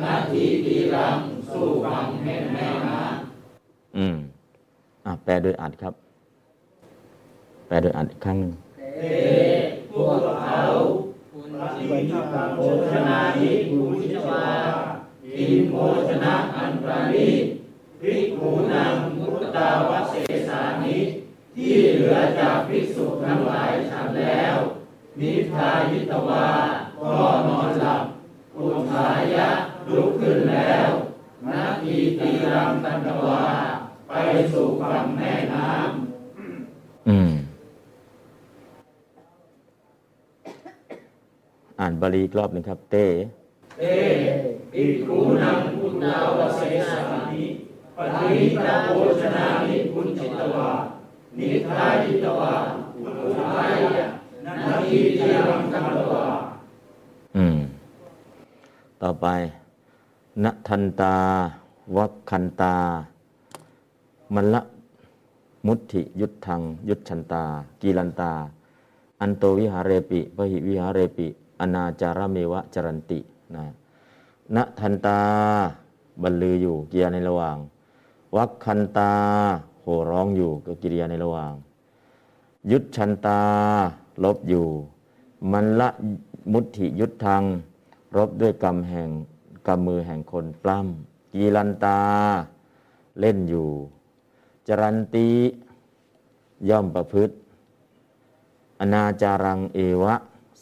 [0.00, 1.16] นาทีทีรัง
[1.50, 3.11] สู่ฝั่งแห่งแม่น้
[3.96, 4.16] อืม
[5.06, 5.94] อะแปลโดยอัดครับ
[7.66, 8.52] แปลโดยอัดอีกครั้งหนึ่ง
[8.98, 9.02] เต
[9.90, 10.60] พวกเขา
[11.60, 12.60] ปฏิบัติโภ
[12.92, 14.44] ชนานิภูชิตวา
[15.36, 15.74] กินโภ
[16.08, 17.44] ชนะอันประณีต
[18.00, 20.14] ภิกขุนังมุตตาวเส
[20.48, 20.98] สานิ
[21.56, 24.56] ที่เหลือจากภิกษุทั้งหลายฉันแล้ว
[25.20, 26.46] นิพายิตวา
[27.00, 28.02] ก็นอนหลับ
[28.56, 29.48] อุทายะ
[29.88, 30.88] ลุกขึ้นแล้ว
[31.48, 33.42] นาทีตีรังตันตวา
[34.12, 34.18] ไป
[34.52, 37.32] สู่ฝั่งแม่น้ำอืม
[41.80, 43.06] อ่านบาลีอีกรอบหนึ่งครับ เต้
[43.78, 43.82] เต
[44.72, 47.00] ภิกขุนังพุทธาวเสสา
[47.32, 47.44] นิ
[47.96, 48.88] ปฏิตาโภ
[49.20, 50.68] ชนานิพุนจิตวา
[51.38, 52.52] นิทายิตวา
[52.96, 54.06] อุทายะ
[54.46, 56.24] นาทีตีรังตันตวา
[57.36, 57.58] อืม
[59.02, 59.26] ต่อไป
[60.44, 61.16] ณทันตา
[61.96, 62.76] วัคคันตา
[64.34, 64.62] มันละ
[65.66, 67.44] มุติยุทธัง ยุทชันตา
[67.80, 68.32] กีลันตา
[69.20, 71.26] อันโตวิหาเรปิพหิวิหาเรปิ
[71.60, 73.20] อนาจารเมวะจรันติ
[73.54, 73.64] นะ
[74.54, 75.18] ณทันตา
[76.22, 77.56] บรรลืออยู่กิริยาในระหว่าง
[78.36, 79.12] วัคคันตา
[79.82, 81.52] โห่ร้องอยู่ก็กิริยาในระหว่าง
[82.70, 83.40] ยุทชันตา
[84.24, 84.66] ลบอยู่
[85.52, 85.88] มันละ
[86.52, 87.42] มุติยุทธัง
[88.16, 89.08] รบด้วยกรรมแห่ง
[89.66, 91.98] กรรมมือแห่งคนปล้ำกีลันตา
[93.20, 93.68] เล่นอยู่
[94.68, 95.30] จรันติ
[96.68, 97.34] ย่อมประพฤติ
[98.80, 100.14] อนาจารังเอวะ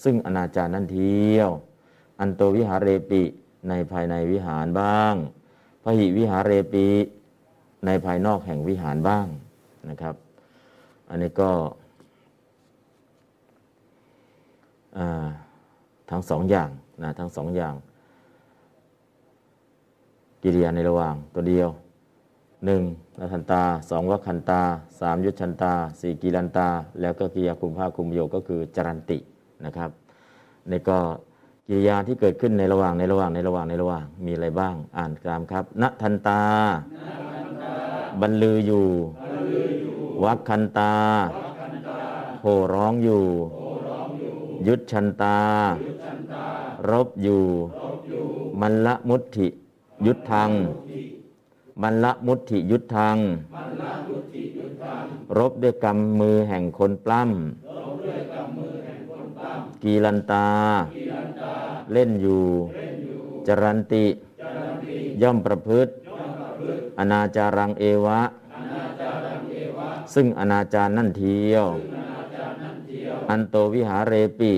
[0.03, 1.51] ซึ่งอนาจารนั่นเที่ยว
[2.21, 3.23] อันโตวิหารเรปิ
[3.69, 5.15] ในภายในวิหารบ้าง
[5.83, 6.89] พหิวิหารเรปิ
[7.87, 9.27] ในภายนอกแห่งวิหารบ้าง
[9.89, 10.15] นะครับ
[11.09, 11.51] อันนี้ก็
[16.11, 16.71] ทั้งสองอย่าง
[17.03, 17.75] นะทั้งสองอย่าง
[20.43, 21.69] กิริยาในระหว่างตัวเดียว
[22.67, 22.83] หนึ่ง
[23.19, 24.63] นัทันตาสองวัคคันตา
[25.01, 26.69] สามยุทธันตาสี่กีรันตา
[27.01, 29.19] แล้วก็กิริยาคุมภาคคุมประโยคก็คือจรันติ
[29.65, 29.91] นะครับ
[30.71, 30.99] นี่ก็
[31.69, 36.43] กิริยาที่เกิดขึ้นในระหว่างในระหว่างในระหว่างในระหว่างมีอะไรบ้าง อ่านตามครับณทันตา
[38.21, 38.87] บรรลืออยู่
[40.25, 40.93] วัคคันตา
[42.43, 43.23] โห่ร้องอยู่
[44.67, 45.39] ยุทชันตา
[46.91, 47.43] รบอยู่
[48.61, 49.49] มันละมุตถิ
[50.07, 50.51] ยุทธัง
[51.83, 53.17] มันละมุตถิยุทธัง
[55.39, 60.49] รบด้วยกำมือแห่งคนปล้ำกีลันตา
[61.93, 62.45] เล่นอยู่
[63.47, 64.07] จรันติ
[65.23, 65.93] ย่อมประพฤติ
[66.99, 68.21] อนาจารังเอวะ
[70.15, 71.67] ซึ่งอนาจารนั่นเทียว
[73.31, 74.53] อันโตวิหาเรปิ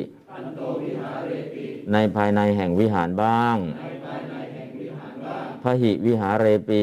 [1.92, 3.56] ในภายในแห่งวิหารบ้าง
[5.62, 6.70] พหิวิหาเรป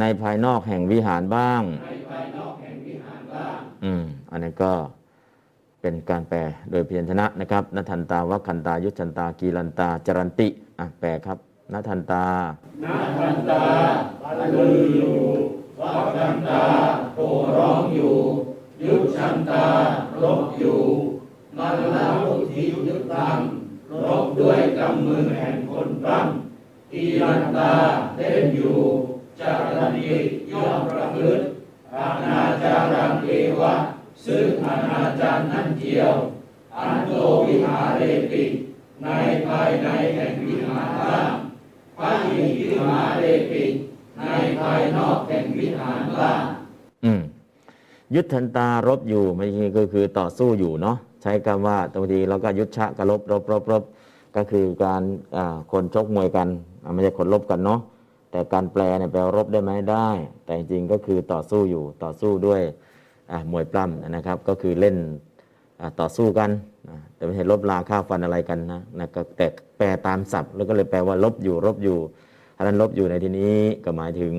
[0.00, 1.62] ในภายนอกแห่งวิหารบ้าง
[3.84, 4.72] อืม อันนี้ก็
[5.80, 6.38] เป็นการแปล
[6.70, 10.48] โดยพยัญชนะนะครับนทันตาวัคคันตา ยุทธันตา กีรันตา จรันติ
[10.80, 11.38] อะ แปลครับ
[11.72, 12.24] นทันตา
[12.84, 13.62] นาคันตา
[14.22, 15.14] บรรลืออยู่
[15.80, 16.62] วัคคันตา
[17.14, 18.14] โห่ร้องอยู่
[18.86, 19.64] ยุทชันตา
[20.22, 20.78] รบอยู่
[21.58, 23.38] มันละมุทิยุทธัง
[24.04, 26.39] รบด้วยกำมือแห่งคนปล้ำ
[26.94, 27.72] อีรันตา
[28.16, 28.76] เล่นอยู่
[29.40, 30.16] จารันติ
[30.50, 31.44] ย่อมประพฤติ
[31.94, 33.28] อาณาจารังเอ
[33.60, 33.74] วะ
[34.26, 36.12] ซึ่งอาณาจารนั่นเดียว
[36.76, 37.12] อันโต
[37.46, 38.42] วิหาเรปิ
[39.02, 39.08] ใน
[39.46, 41.30] ภายในแห่งวิหารบ้าง
[41.98, 43.64] พระอิวิหาเรปิ
[44.26, 46.40] ในภายนอกแห่งวิหารบ้าง
[47.04, 47.20] อืม
[48.14, 53.82] ยุทธันตารบอยู่ไม่ใช่ก็คือต่อสู้อยู่เนาะใช้คำว่าบางทีเราก็ยุทธะกรบรบรบรบ
[54.36, 55.02] ก็คือการ
[55.72, 56.48] คนชกมวยกัน
[56.94, 57.80] ไม่ใช่คนรบกันเนาะ
[58.30, 60.08] แต่การแปลเนี่ยแปลรบได้ไหมได้
[60.44, 62.60] แต่จริงก็คือต่อสู้อยู่ต่อสู้ด้วย
[63.52, 64.96] มวยปล้ำนะครับ ก็คือเล่น
[66.00, 66.50] ต่อสู้กัน
[67.14, 69.46] แต่ไม่ใช่ลบลาฆ่าฟันอะไรกันนะนะแต่
[69.78, 71.98] แปลตามศัพท์ แล้วก็เลยแปลว่าลบอยู่รบอยู่
[72.56, 74.32] อันนั้นลบอยู่ในที่นี้ก็หมายถึง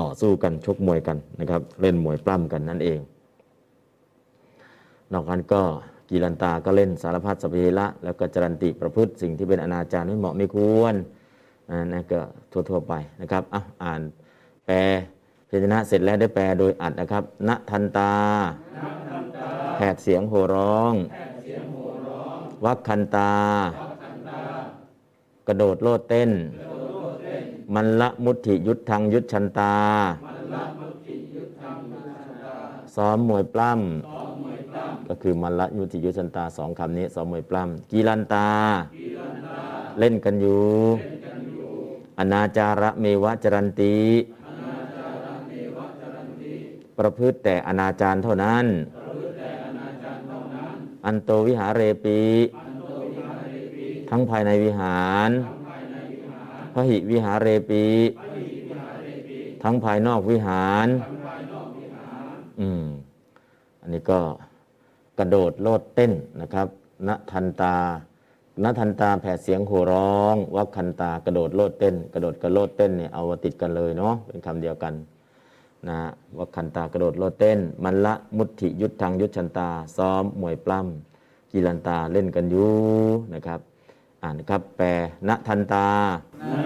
[0.00, 2.98] ต่อสู้กันชกมวยกันนะครับ เล่นมวยปล้ำกันนั่นเอง
[5.12, 5.62] นอกนั้นก็
[6.10, 10.94] กีรันตาก็เล่นสารพัดสพเพละ แล้วก็จรันติประพฤติสิ่งที่เป็นอนาจารไม่เหมาะไม่ควร
[11.92, 12.20] นั่นก็
[12.52, 14.00] ทั่วๆไปนะครับอะอ่าน
[14.66, 14.76] แปล
[15.48, 18.12] พยัญชนะเสร็จแล้วได้แปลโดยอัดนะครับณทันตา
[19.76, 20.94] แผดเสียงโห่ร้อง
[22.64, 23.32] วักคันตา
[25.46, 26.30] กระโดดโลดเต้น
[27.74, 29.74] มันละมุติยุทธังยุทธชันตา
[32.94, 34.29] ซ้อมมวยปล้ำ
[35.12, 38.48] ก็คือมันละมุติยุชันตาสองคำนี้ซ้อมมวยปล้ำกีรันตา
[39.98, 40.62] เล่นกันอยู่
[42.18, 43.98] อนาจาระเมวะจรันติ
[46.98, 48.66] ประพฤติแต่อนาจารเท่านั้น
[51.06, 52.20] อันโตวิหาเรปี
[54.10, 55.30] ทั้งภายในวิหาร
[56.74, 57.84] พระหิวิหาเรปี
[59.62, 60.86] ทั้งภายนอกวิหาร
[62.60, 62.84] อืม
[63.82, 64.20] อันนี้ก็
[65.20, 66.68] กระโดดโลดเต้นนะครับ
[67.08, 67.76] ณทันตา
[68.62, 74.94] ณทันตาแผดเสียงโห่ร้องวักคันตากระโดดโลดเต้น กระโดดกระโลดเต้นเนี่ยเอามาติดกันเลยเนาะเป็นคำเดียวกัน
[75.88, 75.98] นะ
[76.38, 82.70] วักคันตากระโดดโลดเต้น มันละมุติยุทธังยุทธันตา ซ้อมมวยปล้ำกีรันตาเล่นกันอยู่
[83.34, 83.60] นะครับ
[84.22, 84.86] อ่านครับแปล
[85.28, 85.86] ณทันตา
[86.40, 86.60] มัน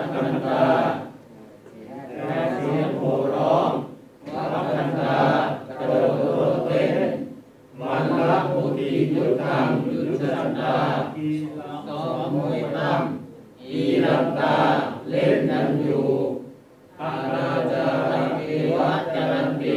[7.03, 10.77] ละมุติยุทธังยุทธันตา
[11.87, 13.01] ซ้อมมวยปั้ม
[13.63, 14.57] อีลันตา
[15.11, 16.05] เล่นกันอยู่
[17.01, 19.77] อาณาจารเอวะจรันติ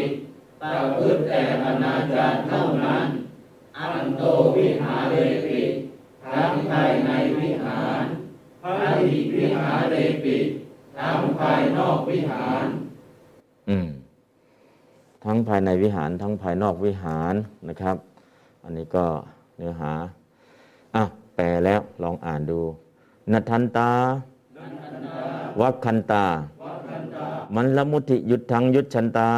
[0.62, 3.06] ประพฤติแต่อนาจารเท่านั้น
[3.78, 4.22] อันโต
[4.56, 5.16] วิหารเร
[5.46, 5.62] ปิ
[6.26, 8.04] ทั้งภายในวิหาร
[8.62, 10.38] พระหิวิหารเรปิ
[10.98, 12.66] ทั้งภายนอกวิหาร
[15.30, 17.34] ทั้งภายในวิหารทั้งภายนอกวิหาร
[17.68, 17.98] นะครับ
[18.64, 19.06] อันนี้ก็
[19.58, 19.92] เนื้อหา
[20.96, 21.04] อะ
[21.36, 22.60] แปลแล้วลองอ่านดู
[23.32, 23.90] นัทันตา
[25.62, 26.26] วัคคันตา
[27.56, 29.30] มันละมุติยุทธังยุทชันตา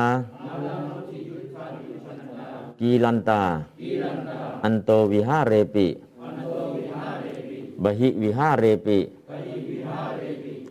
[2.79, 3.41] กีลันตา
[4.63, 5.87] อันโตวิหาเรปิ
[7.83, 8.99] บหิวิหาเรปิ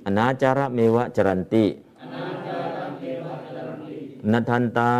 [0.04, 1.64] อนาจาระเมวะจรันติ
[4.32, 4.90] นัทันตา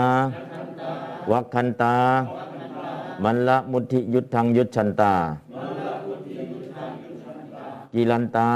[1.31, 1.95] วัคคันตา
[3.23, 5.15] มันละมุทิยุทธังยุทชันตา
[7.93, 8.49] กีลันตา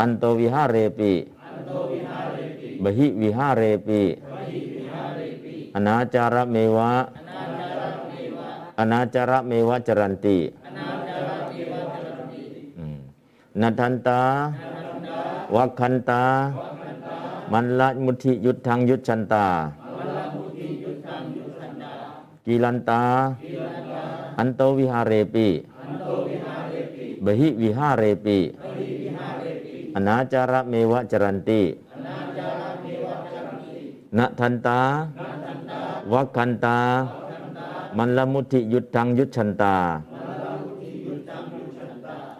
[0.00, 1.12] อันโตวิหาเรปิ
[2.82, 4.02] บหิวิหาเรปิ
[5.74, 6.90] อนาจาระเมวะ
[8.78, 10.38] อนาจาระเมวะจรันติ
[13.60, 14.20] นัทันตา
[15.54, 16.22] วัคคันตา
[17.52, 19.46] มันละมุทิยุทธังยุทชันตา
[22.46, 23.02] กีลันตา
[24.38, 25.48] อันโตวิหาเรปิ
[27.24, 28.38] บหิวิหาเรปิ
[29.94, 31.62] อนาจาระเมวะจรันติ
[34.18, 34.80] นะทันตา
[36.12, 36.78] วัคคันตา
[37.96, 39.76] มันละมุทิยุทธังยุทชันตา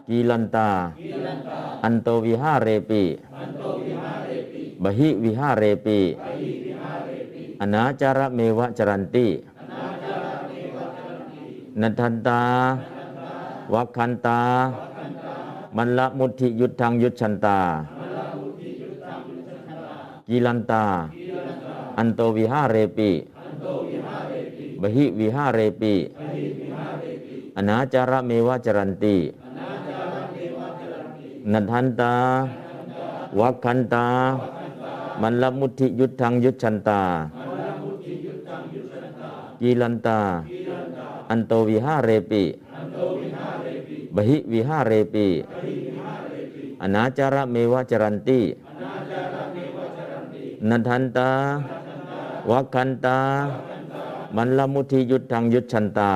[0.08, 0.68] กีลันตา
[1.84, 3.02] อันโตวิหาเรปิ
[4.82, 6.00] บหิวิหาเรปิ
[7.60, 9.26] อนาจาระเมวะจรันติ
[11.80, 12.40] นันทันตา
[13.74, 14.40] วัคคันตา
[15.76, 17.58] มันละมุทิยุทธังยุทชันตา
[20.28, 20.84] กีลันตา
[21.98, 23.10] อันโตวิหาเรปิ
[24.80, 25.94] บหิวิหาเรปิ
[27.56, 29.16] อนาจาระเมวะจรันติ
[31.52, 32.14] นันทันตา
[33.38, 34.06] วัคคันตา
[35.22, 37.02] มันละมุทิยุทธังยุทชันตา
[39.60, 40.20] กีลันตา
[41.30, 42.44] อันโตวิหาเรปิ
[44.14, 45.28] บหิวิหาเรปิ
[46.82, 48.40] อนาจาระเมวะจรันติ
[50.68, 51.30] นันทันตา
[52.50, 53.18] วัคคันตา
[54.36, 56.12] มันละมุทิยุทธังยุทชันตา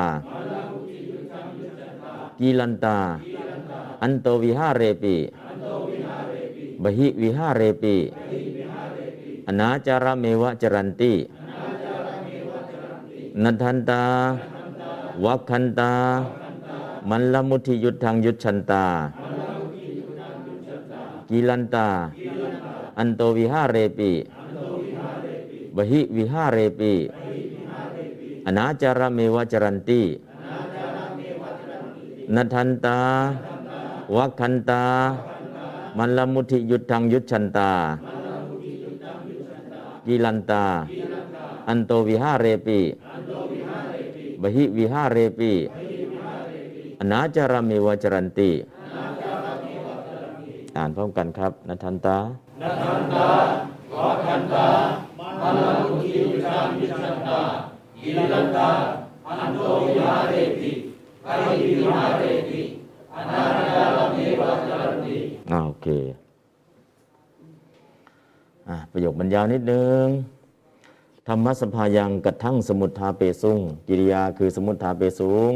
[2.38, 2.99] กีลันตา
[4.03, 5.16] อันโตวิหาเรปิ
[6.83, 7.97] บหิวิหาเรปิ
[9.49, 11.13] อนาจารเมวะจรันติ
[13.43, 14.03] นันทันตา
[15.25, 15.93] วัคคันตา
[17.11, 18.85] มันละมุทิยุทธังยุทชันตา
[21.29, 21.89] กีลันตา
[22.99, 24.12] อันโตวิหาเรปิ
[25.77, 26.93] บหิวิหาเรปิ
[28.47, 30.03] อนาจารเมวะจรันติ
[32.35, 32.99] นันทันตา
[34.16, 34.83] วัคคันตา
[35.99, 37.70] มันละมุทิยุทธังยุทชันตา
[40.07, 40.65] กีลันตา
[41.69, 42.81] อันโตวิหาเรปิ
[44.43, 45.53] บหิวิหาเรปิ
[47.01, 48.51] อนาจาระเมวะจรันติ
[50.77, 52.19] อ่านพร้อมกันครับนันทันตา
[52.63, 53.29] นัทันตา
[53.95, 54.69] วัคคันตา
[55.19, 57.41] มันละมุทิยุทธังยุทธันตา
[58.03, 58.69] อีลันตา
[59.29, 60.73] อันโตวิหารเรติ
[61.25, 61.29] ไอ
[61.67, 62.63] วิหารเรติ
[63.15, 63.43] อนา
[63.75, 65.17] จารเมวะจรันติ
[65.51, 66.16] อ่าโอเคอ่า
[68.93, 70.05] ประโยคบรรยาวนิดนึง
[71.29, 75.53] ธรรมะสภายังกระทั่งสมุทธาเปสุงกิริยาคือสมุทธาเปสุง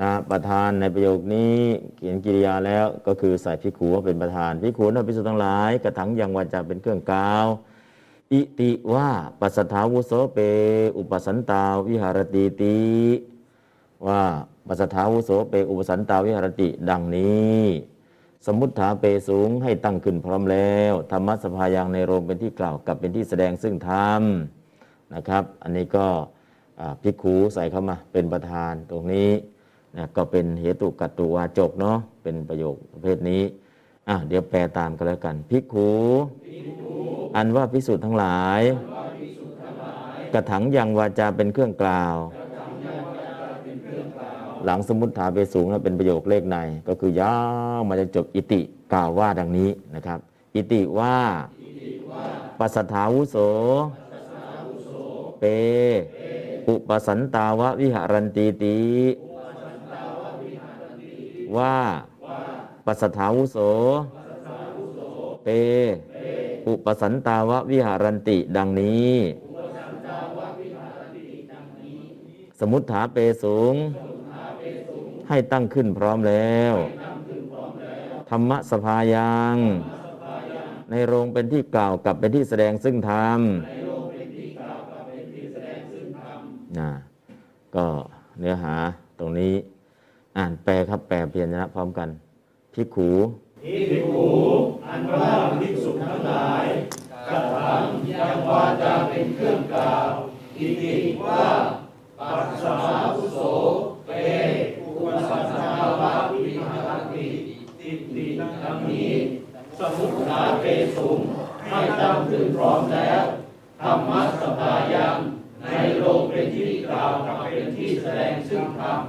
[0.00, 1.58] นะประธานในประโยคนี้
[1.96, 7.46] เขียนกิริยาแล้วก็คือใส่พิขูว่าเป็นประธานพิขูนะพิสุทั้งหลาย กระถังยังวาจาเป็นเครื่องกล่าว
[8.32, 9.08] อิติว่า
[9.40, 10.38] ปัสสถาวุโสเป
[10.98, 12.78] อุปสันตาวิหารติติ
[14.06, 14.20] ว่า
[14.68, 17.60] ปัสสถาวุโสเปอุปสันตาวิหารติดังนี้
[18.46, 24.22] สมมุติฐาเปสูงให้ตั้งขึ้นพร้อมแล้วธรรมะสภายังในโรงเป็นที่กล่าวกับเป็นที่แสดงซึ่งธรรม
[25.14, 26.06] นะครับ อันนี้ก็
[27.02, 29.30] พิกูใส่เข้ามาเป็นประธานตรงนี้
[29.96, 33.42] นะก็เป็นเหตุกัตตุวาจกเนาะเป็นประโยคประเภทนี้
[34.08, 35.90] อะเดี๋ยวแปลตามกันแล้วกันพิกู
[37.36, 38.62] อันว่าพิสูจน์ทั้งหลาย
[40.34, 42.16] กระถังยังวาจาเป็นเครื่องกล่าว
[44.64, 46.56] หลังสมมติถาไปสูงแล้วเป็นประโยคเลขใน
[46.88, 47.36] ก็คือยา
[47.78, 48.60] วมาจะจบอิติ
[48.92, 50.18] กล่าวว่าดังนี้นะครับ
[50.54, 51.16] อิติว่า
[52.58, 53.36] ปัสสถาวุโส
[55.40, 55.44] เป
[56.68, 58.78] อุปสันตาวะวิหารันตีติ
[61.56, 61.74] ว่า
[62.86, 63.58] ปัสสถาวุโส
[65.44, 65.48] เป
[66.68, 69.14] อุปสันตาวะวิหารันติดังนี้
[72.60, 73.74] สมุทฐาเปสูง
[75.28, 76.74] ให้ตั้งขึ้นพร้อมแล้ว
[78.30, 79.56] ธรรมสภายัง
[80.90, 83.40] ในโรงเป็นที่กล่าวกับเป็นที่แสดงซึ่งธรรม
[86.78, 86.90] นะ
[87.76, 87.86] ก็
[88.38, 88.74] เนื้อหา
[89.18, 89.54] ตรงนี้
[90.38, 92.08] อ่านแปลครับแปลเพียรชนะพร้อมกัน
[92.74, 93.10] พิกขู
[93.64, 94.28] ภิกขุ
[94.86, 96.64] อันว่าภิกษุทั้งหลาย
[97.28, 100.08] กระถังยังวาจาเป็นเครื่องกล่าว
[100.58, 101.44] อิติว่า
[102.30, 103.38] ปัสสาวะวุโส
[104.06, 104.10] เป
[104.98, 105.68] อุปสัสสา
[106.00, 106.12] วะ
[106.44, 107.26] วิหารติ
[107.80, 109.10] ติติดังนี้
[109.78, 110.64] สมุทฐาเป
[110.96, 111.18] สุง
[111.68, 113.22] ให้ตั้งขึ้นพร้อมแล้ว
[113.82, 114.10] ธรรม
[114.42, 115.16] สภายัง
[115.72, 119.00] ในโลกเป็นที่กล่าวกับเป็นที่แสดงซึ่งธรรม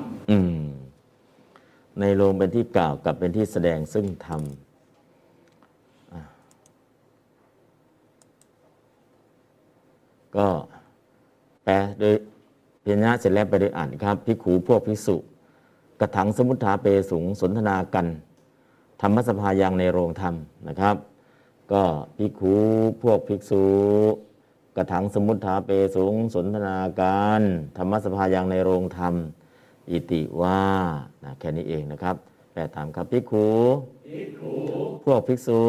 [2.00, 4.42] ในโรงเป็นที่กล่าวกับเป็นที่แสดงซึ่งธรรม
[10.38, 10.48] ก็
[11.64, 12.14] แปลโดย
[12.82, 15.18] เพียรนะเสร็จแล้วไปโดยอ่านครับพิขูพวกภิกษุ
[16.02, 18.08] กระถังสมุทาเปสูงสนทนากัน
[19.02, 20.36] ธรรมสภายังในโรงธรรม
[20.68, 20.96] นะครับ
[21.72, 21.84] ก็
[22.18, 22.56] พิกขู
[23.04, 23.64] พวกภิกษุ
[24.78, 27.42] กระถังสมุทาเปสูงสนทนาการ
[27.78, 29.14] ธรรมสภายังในโรงธรรม
[29.92, 30.64] อิติว่า
[31.24, 32.16] นะแค่นี้เองนะครับ
[32.54, 33.48] แปลตามครับพิกขู
[35.06, 35.62] พวกภิกษุ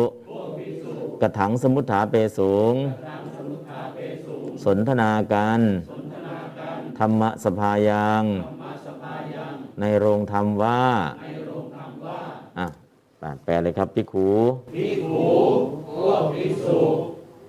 [1.22, 2.74] กระถังสมุทฐาเปสูง
[4.64, 5.60] สนทนาการ
[6.98, 8.24] ธรรมสภายัง
[9.80, 10.80] ในโรงธรรมว่า
[12.58, 12.66] อะ
[13.44, 14.28] แปลเลยครับพิกขู
[14.74, 15.30] ภิกขุ
[15.88, 16.80] พวกภิกษุ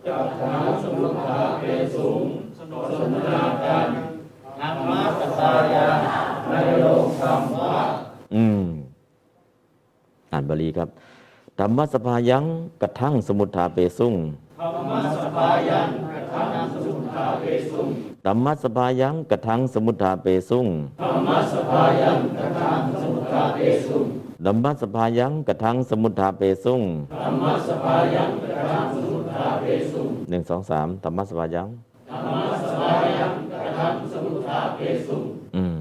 [0.07, 1.63] จักถามสมุทฐาเป
[1.95, 2.23] สุง
[2.57, 2.59] ส
[3.09, 3.87] นทนากัน
[4.59, 5.87] ธรรมะสภายา
[6.49, 7.77] ในโลกธรรมว่า
[8.35, 8.63] อืม
[10.31, 10.89] อ่านบาลีครับ
[11.59, 12.45] ธรรมสภายัง
[12.81, 14.15] กระทั่งสมุทฐาเปสุง
[14.61, 17.89] ธรรมะสภายังกระทั่งสมุทฐาเปสุง
[18.25, 20.67] ธรรมสภายังกระทั่งสมุทฐาเปสุง
[21.01, 24.05] ธรรมะสภายังกระทั่งสมุทฐาเปสุง
[24.45, 26.81] ดัมมัสสภายังกระทั่งสมุทธาเปสุง
[27.23, 31.69] ธรรมะสภายังกระทั่งสมุทฐาเปสุงหนึ่งสองสามธรรมัสสภายัง
[32.11, 35.23] ธรรมะสภายังกระทั่งสมุทฐาเปสุง
[35.55, 35.79] อืม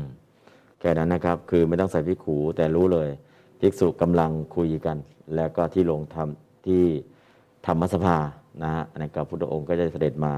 [0.80, 3.08] แค่นั้นนะครับ คือไม่ต้องใส่พิกขูแต่รู้เลย
[3.60, 4.96] ภิกษุกำลังคุยกัน
[5.34, 6.28] แล้วก็ที่ลงธรรม
[6.66, 6.84] ที่
[7.66, 8.18] ธรรมสภา
[8.62, 10.34] นะฮะในกับพุทธองค์ก็จะเสด็จมา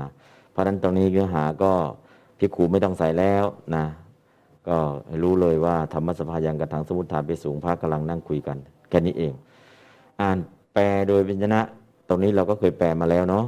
[0.52, 1.72] เพราะฉะนั้นตรงนี้เนื้อหาก็
[2.38, 3.44] พิกขูไม่ต้องใส่แล้ว
[3.76, 3.84] นะ
[4.68, 4.76] ก็
[5.22, 8.56] รู้เลยว่าธรรมสภายังกระถังสมุทธานเปสูงพระกำลังนั่งคุยกัน
[8.88, 9.32] แค่นี้เอง
[10.20, 10.38] อ่าน
[10.74, 11.60] แปลโดยวิญญนะ
[12.08, 13.44] ตรงนี้เราก็เคยแปลมาแล้วเนาะ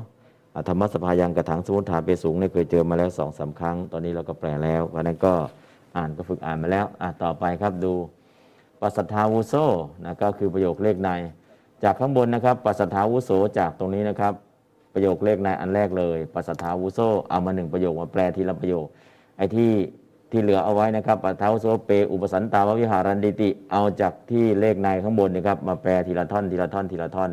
[0.69, 5.33] ธรรมสภายังกระถังสมุทฐานเปสูงเนี่ยเคยเจอมาแล้วสองสามครั้ง ตอนนี้เราก็แปลแล้วเพราะนั้นก็
[5.97, 7.93] อ่านก็ฝึกอ่านมาแล้วอะต่อไปครับดู
[8.81, 9.55] ปัสสัทธาวุโส
[10.05, 11.11] นะก็คือประโยคเลขใน
[11.85, 14.33] จากข้างบนนะครับปัสสัทธาวุโสจากตรงนี้นะครับ
[14.95, 18.87] ประโยคเลขในอันแรกเลยปัสสาวุโสเอามาหนึ่งประโยคมาแปลทีละประโยค
[19.37, 19.73] ไอ้ที่
[20.31, 27.31] ที่เหลือเอาไว้นะครับปัสสาวุโสเป อุปสันตาววิหารันดิติ เอาจากที่เลขในข้างบนนะครับมาแปลทีละท่อนทีละท่อนทีละท่อน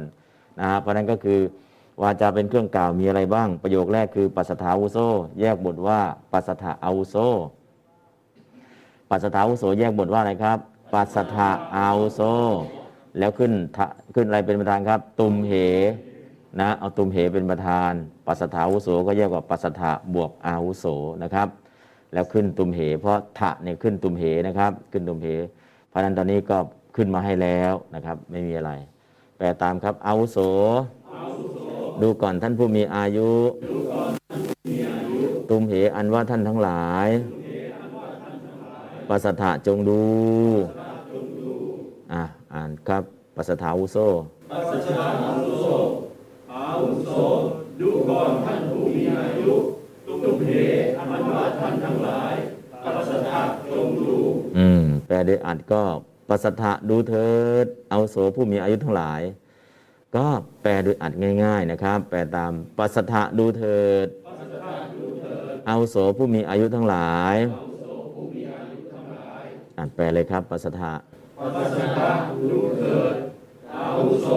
[0.60, 1.40] นะฮะเพราะนั้นก็คือ
[2.02, 4.98] วาจาเป็นเครื่องกล่าวมีอะไรบ้าง ประโยคแรกคือปัสสถาวุโส
[5.40, 6.00] แยกบทว่า
[6.32, 7.16] ปัสสถาอาวุโส
[9.10, 10.58] ปัสสถาวุโสแยกบทว่าอะไรครับ
[10.94, 12.22] ปัสสถาอาวุโส
[13.20, 13.86] แล้วขึ้นทะ
[14.16, 15.54] ขึ้นอะไรเป็นประธานครับ ตุมเห
[16.60, 17.92] นะเอาตุมเหเป็นประธาน
[18.28, 20.86] ปัสสถาวุโสก็แยกว่าปัสสถาบวกอาวุโส
[21.24, 21.48] นะครับ
[22.14, 25.28] แล้วขึ้นตุมเห เพราะทะเนี่ยขึ้นตุมเหนะครับ ขึ้นตุมเห
[25.90, 26.58] เพราะนั้นตอนนี้ก็
[26.96, 28.72] ขึ้นมาให้แล้วนะครับ ไม่มีอะไร
[29.38, 30.38] แปลตามครับอาวุโส
[32.02, 33.30] ดูก่อนท่านผู้มีอายุ
[35.50, 37.08] ตุมเหอันว่าท่านทั้งหลาย
[39.10, 40.02] ปัสสถะจงดู
[42.14, 42.24] อะ
[42.54, 43.04] อ่านครับ
[43.36, 43.98] ปัสสถาวุโส
[44.52, 44.94] ปัสสะ
[45.26, 45.68] อาวุโส
[46.82, 47.10] วุโส
[47.80, 49.54] ดูก่อนท่านผู้มีอายุ
[50.06, 50.50] ตุกเห
[50.98, 52.34] อันว่าท่านทั้งหลาย
[52.84, 54.14] ปัสสะจงดู
[54.58, 55.84] อืมแปลโดยอัดก็
[56.30, 57.32] ปัสสถะดูเถิ
[57.64, 59.22] ดเอาโสผู้มีอายุทั้งหลาย
[60.16, 60.28] ก็
[60.64, 64.08] แปลโดยอัดง่าย ๆนะครับ แปลตามปัสสถะดูเถิด
[65.68, 67.36] เอาโสผู้มีอายุทั้งหลาย
[69.78, 70.94] อ่านแปลเลยครับปัสสถะ
[71.40, 72.12] ปัสสะ
[72.52, 73.16] ดูเถิด
[73.76, 73.88] อา
[74.22, 74.28] โส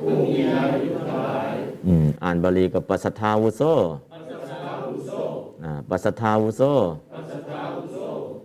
[0.00, 1.54] ผู้มีอายุทั้งหลาย
[2.24, 3.62] อ่านบาลีกับปัสสทาวุโส
[5.64, 6.62] อ่าปัสสทาวุโส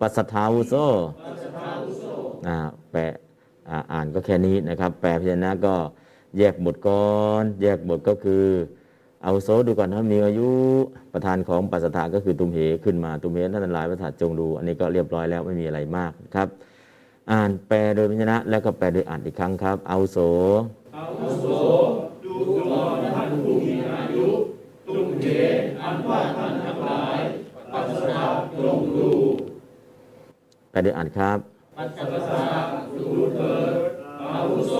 [0.02, 0.76] ปัสสทาวุโส
[2.48, 2.58] อ่า
[2.92, 3.02] แปล
[3.70, 5.76] อ่าอ่านก็แค่นี้นะครับ แปลพยัญชนะก็
[6.38, 7.10] แยกบทก่อ
[7.42, 8.46] น แยกบทก็คือ
[9.24, 10.50] เอาโซดูก่อนท่ามีอายุ
[11.14, 16.48] ประธานของปัสสทาก็คือตุมเหขึ้นมาตุมเหท่านหลายประสาทจงดู อันนี้ก็เรียบร้อยแล้วไม่มีอะไรมากครับ
[17.32, 20.18] อ่านแปลโดยพยัญชนะ แล้วก็แปลโดยอ่านอีกครั้งครับ เอาโส
[20.96, 21.48] อาวุโส
[22.40, 24.28] ก่อนท่านผู้มีอายุ
[24.88, 25.26] ตุกเห
[25.82, 27.18] อันว่าท่านทั้งหลาย
[27.74, 28.24] ปัสสะ
[28.60, 29.10] จงดู
[30.72, 31.38] แปลโดยอ่านครับ
[31.78, 31.90] ปัส
[32.30, 32.44] สะ
[32.98, 33.74] ดูเถิด
[34.22, 34.74] อาวุโส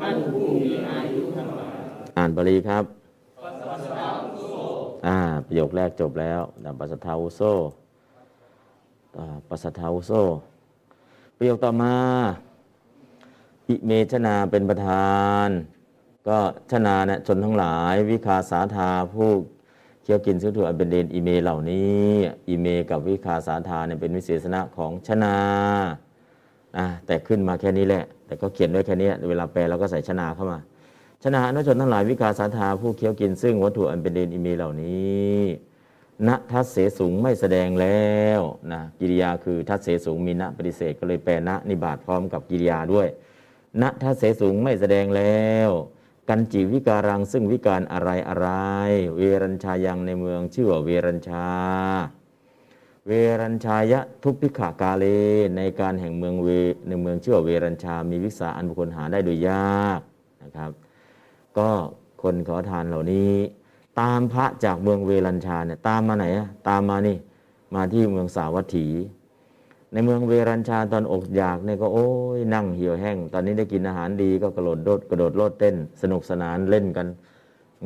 [0.00, 1.78] ท่านผู้มีอายุทั้งหลาย
[2.18, 2.84] อ่านบาลีครับ
[5.06, 7.42] อ่าประโยคแรกจบแล้วดับปัสสทาวุโซ
[9.18, 10.12] อ่าปัสสทาวุโซ
[11.36, 11.96] ประโยคต่อมา
[13.68, 15.12] อิเมชนาเป็นประธา
[15.46, 15.48] น
[16.28, 16.38] ก็
[16.70, 19.30] ชนาเนี่ยชนทั้งหลายวิคาสาธาผู้
[20.02, 22.10] เคี้ยวกินซึ่งถูกอันเป็นเดนอิเมเหล่านี้
[22.48, 25.36] อิเมกับวิคาสาธาเนี่ยเป็นวิเศษณะของชนา
[26.76, 30.58] อ่าแต่ขึ้นมาแค่นี้แหละ แต่ก็เขียนไว้แค่นี้เวลาแปลเราก็ใส่ชนาเข้ามา
[31.22, 35.40] ชนะนชนทั้งหลายวิกาสาธาผู้เคี้ยวกินซึ่งวัตถุอันเป็นเดนอิเมเหล่านี้
[36.28, 38.40] ณทัศเสสูงไม่แสดงแล้ว
[38.72, 43.08] นะกิริยาคือทัศเสสูงมีณปฏิเสธก็เลยแปลณนิบาตพร้อมกับกิริยาด้วย
[43.82, 45.70] ณทัศเสสูงไม่แสดงแล้ว
[46.28, 48.48] กันจีวิการังซึ่งวิการอะไรอะไร
[49.16, 51.46] เวรัญชายังในเมืองชื่อว่าเวรัญชา
[53.08, 53.12] เว
[53.42, 55.04] รัญชายะทุพพิขากาเล
[55.56, 56.48] ในการแห่งเมืองเว
[56.88, 60.00] ในเมืองชื่อว่าเวรัญชา มีวิสาอันบุคคลหาได้โดยยาก
[60.42, 60.70] นะครับ
[61.58, 61.68] ก็
[62.22, 63.34] คนขอทานเหล่านี้
[64.00, 67.16] ตามพระจากเมืองเวรัญชาเนี่ยตามมาไหนอะตามมานี่
[67.74, 68.86] มาที่เมืองสาวัตถี
[69.92, 77.06] ในเมืองเวรัญชาตอนอกอยากเนี่ยก็โอ้ยนั่งเหี่ยวแห้ง ตอนนี้ได้กินอาหารดีก็กระโดดโดดกระโดดโลดเต้น สนุกสนานเล่นกัน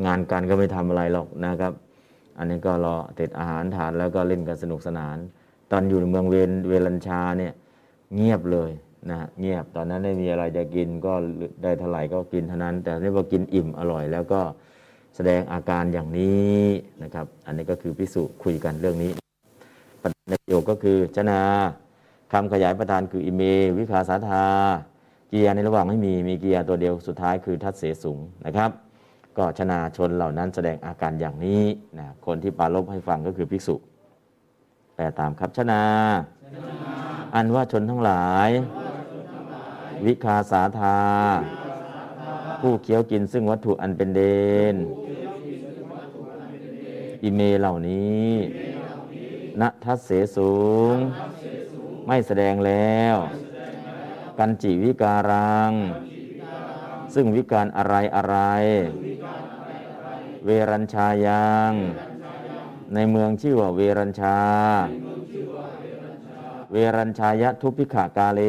[0.05, 1.73] งานการก็ไม่ทำอะไรหรอกนะครับ
[2.39, 5.17] อันนี้ก็รอติดอาหารทานแล้วก็เล่นกันสนุกสนาน
[5.71, 7.53] ตอนอยู่ในเมืองเวรเวรัญชาเนี่ย
[8.15, 8.71] เงียบเลย
[9.11, 11.13] นะเงียบตอนนั้นไม่มีอะไรจะกินก็
[11.63, 14.41] ได้เท่าไหร่ก็กินเท่านั้น แต่นี่พอกินอิ่มอร่อย แล้วก็
[15.17, 16.63] แสดงอาการอย่างนี้
[17.03, 19.11] นะครับ อันนี้ก็คือพิสุคุยกันเรื่องนี้
[20.03, 21.41] ประเด็นประโยคก็คือชนา
[22.37, 23.43] คำขยายประธานคืออิเม
[23.79, 24.45] วิคาสาธา
[25.29, 28.71] เกิริยในระหว่างไม่มี มีเกิริยตัวเดียวสุดท้ายคือทัศเสสูงนะครับ
[29.39, 31.63] ก็ชนาชนเหล่านั้นแสดงอาการอย่างนี้
[31.99, 33.77] นะคนที่ปาลบให้ฟังก็คือภิกษุ
[34.95, 35.83] แปลตามครับชนา
[37.35, 38.51] อันว่าชนทั้งหลาย
[40.07, 40.99] วิคาสาธา
[42.61, 44.21] ผู้เคี้ยวกินซึ่งวัตถุอันเป็นเด
[44.75, 44.77] น
[47.23, 48.31] อิเมเหล่านี้
[49.61, 50.55] ณทัศเสสู
[50.95, 50.97] ง
[52.07, 53.17] ไม่แสดงแล้ว
[54.39, 55.73] กันจิวิการัง
[57.15, 58.37] ซึ่งวิการอะไรอะไร
[60.45, 61.73] เวรัญชายัง
[62.95, 64.39] ในเมืองชื่อว่าเวรัญชา
[66.73, 68.41] เวรัญชายะทุพพิขากาเล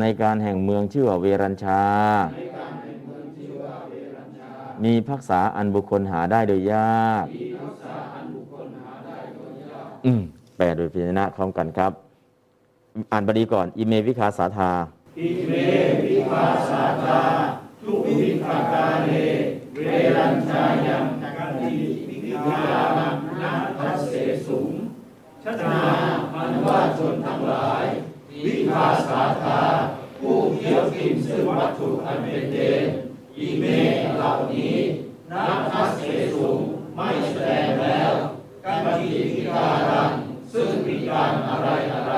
[0.00, 1.82] ในการแห่งเมืองชื่อว่าเวรัญชา
[4.84, 7.26] มีพักษาอันบุคคลหาได้โดยยาก
[10.06, 10.22] อืม
[10.58, 11.92] แปลโดยพิจารณาพร้อมกันครับ
[13.12, 14.70] อ่านบาลีก่อน อิเมวิคาสาธา
[15.18, 15.52] อิเม
[16.04, 17.20] วิภาสาธา
[17.82, 19.10] ทุกวิภากาเล
[19.74, 21.04] เวรัญชายัง
[21.36, 21.74] กันติ
[22.08, 22.60] วิภา
[22.98, 24.12] นังนาทัสเส
[24.46, 24.68] สุง
[25.44, 25.82] ชนา
[26.34, 27.84] อันว่าชนทั้งหลาย
[28.44, 29.60] วิภาสาธา
[30.20, 32.84] ผู้เคี้ยวกินซึ่งวัตถุอันเป็นเดน
[33.38, 33.64] อิเม
[34.16, 34.76] เหล่านี้
[35.30, 36.02] นาทัสเส
[36.34, 36.58] สุง
[36.94, 38.12] ไม่แสดงแล้ว
[38.64, 40.12] กันติวิการัง
[40.52, 42.14] ซึ่งวิการอะไรอะไร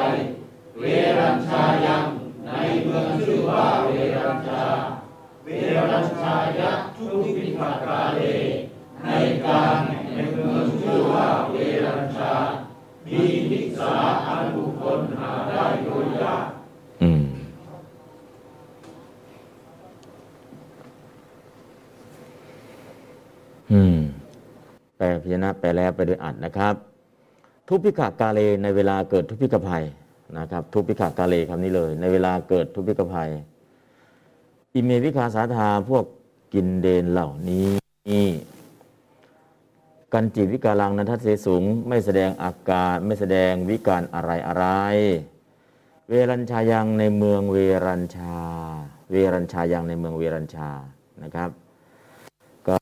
[0.78, 0.84] เว
[1.18, 2.04] รัญชายัง
[2.46, 2.50] ใน
[2.82, 4.64] เมืองชื่อว่าเวรัญชา
[5.44, 5.48] เว
[5.90, 8.20] รัญชายะทุกวิภากาเล
[9.04, 9.08] ใน
[9.44, 9.76] การ
[10.14, 11.56] ในเมืองชื่อว่าเว
[11.86, 12.32] รัญชา
[13.06, 13.20] มี
[13.50, 13.92] นิสา
[14.26, 16.44] อันบุคคลหาได้โดยยาก
[17.02, 17.24] อืม
[23.70, 23.96] อืม
[24.96, 26.89] แปลพิจารณาแปลแล้วไปโดยอัดนะครับ
[27.72, 29.84] ทุพพิกากาเลในเวลาเกิดทุพพิกภัย
[30.38, 33.30] นะครับ ทุพพิกากาเลคำนี้เลย ในเวลาเกิดทุพพิกภัย
[34.74, 36.04] อิเมวิคาสาธาพวก
[36.54, 37.68] กินเดนเหล่านี้
[40.12, 44.66] กันจิตวิการังนันทเสสูงไม่แสดงอาการไม่แสดงวิการอะไรอะไร
[46.08, 47.56] เวรัญชายังในเมืองเว
[47.86, 48.36] รัญชา
[49.10, 50.70] เวรัญชายังในเมืองเวรัญชา
[51.22, 51.50] นะครับ
[52.68, 52.78] ก็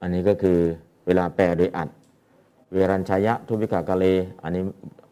[0.00, 0.60] อันนี้ก็คือ
[1.06, 1.88] เวลาแปลโดยอัด
[2.74, 4.04] เวรัญชายะทุพิกากาเล
[4.42, 4.62] อันนี้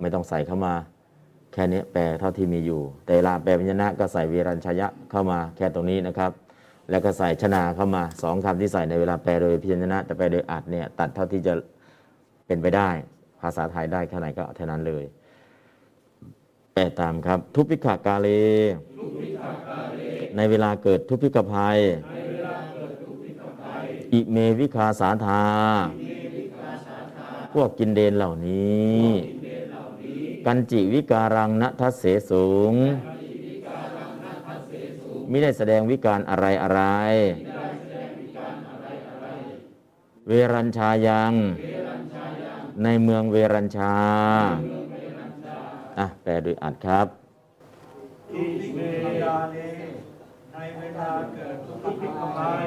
[0.00, 0.74] ไม่ต้องใส่เข้ามา
[1.52, 6.30] แค่นี้แปลเท่าที่มีอยู่ แต่เวลาแปลพิญญนะก็ใส่เวรัญชายะเข้ามาแค่ตรงนี้นะครับ
[6.90, 11.54] แล้วก็ใส่ชนาเข้ามาสองคำที่ใส่ในเวลาแปลโดยพิญญนะ แต่แปลโดยอัดเนี่ยตัดเท่าที่จะ
[12.46, 12.88] เป็นไปได้
[13.40, 15.04] ภาษาไทยได้แค่ไหนก็เท่านั้นเลย
[16.74, 18.28] แปลตามครับ ทุพิกากาเล
[20.36, 21.78] ในเวลาเกิดทุพพิกภัย
[24.12, 25.42] อิเมวิคาสาธา
[27.53, 29.07] พวกกินเดนเหล่านี้
[30.46, 32.74] กันจิวิการังนทัสเสสูง
[35.28, 36.80] ไม่ได้แสดงวิการอะไรอะไร
[40.28, 41.32] เวรัญชายัง
[42.82, 43.94] ในเมืองเวรัญชา
[45.98, 47.07] อะ แปลโดยอัดครับ
[48.34, 48.44] อิ
[48.74, 48.78] เม
[49.22, 49.57] ยาเน
[50.53, 52.66] ในเวลาเกิดทุกข์ภัย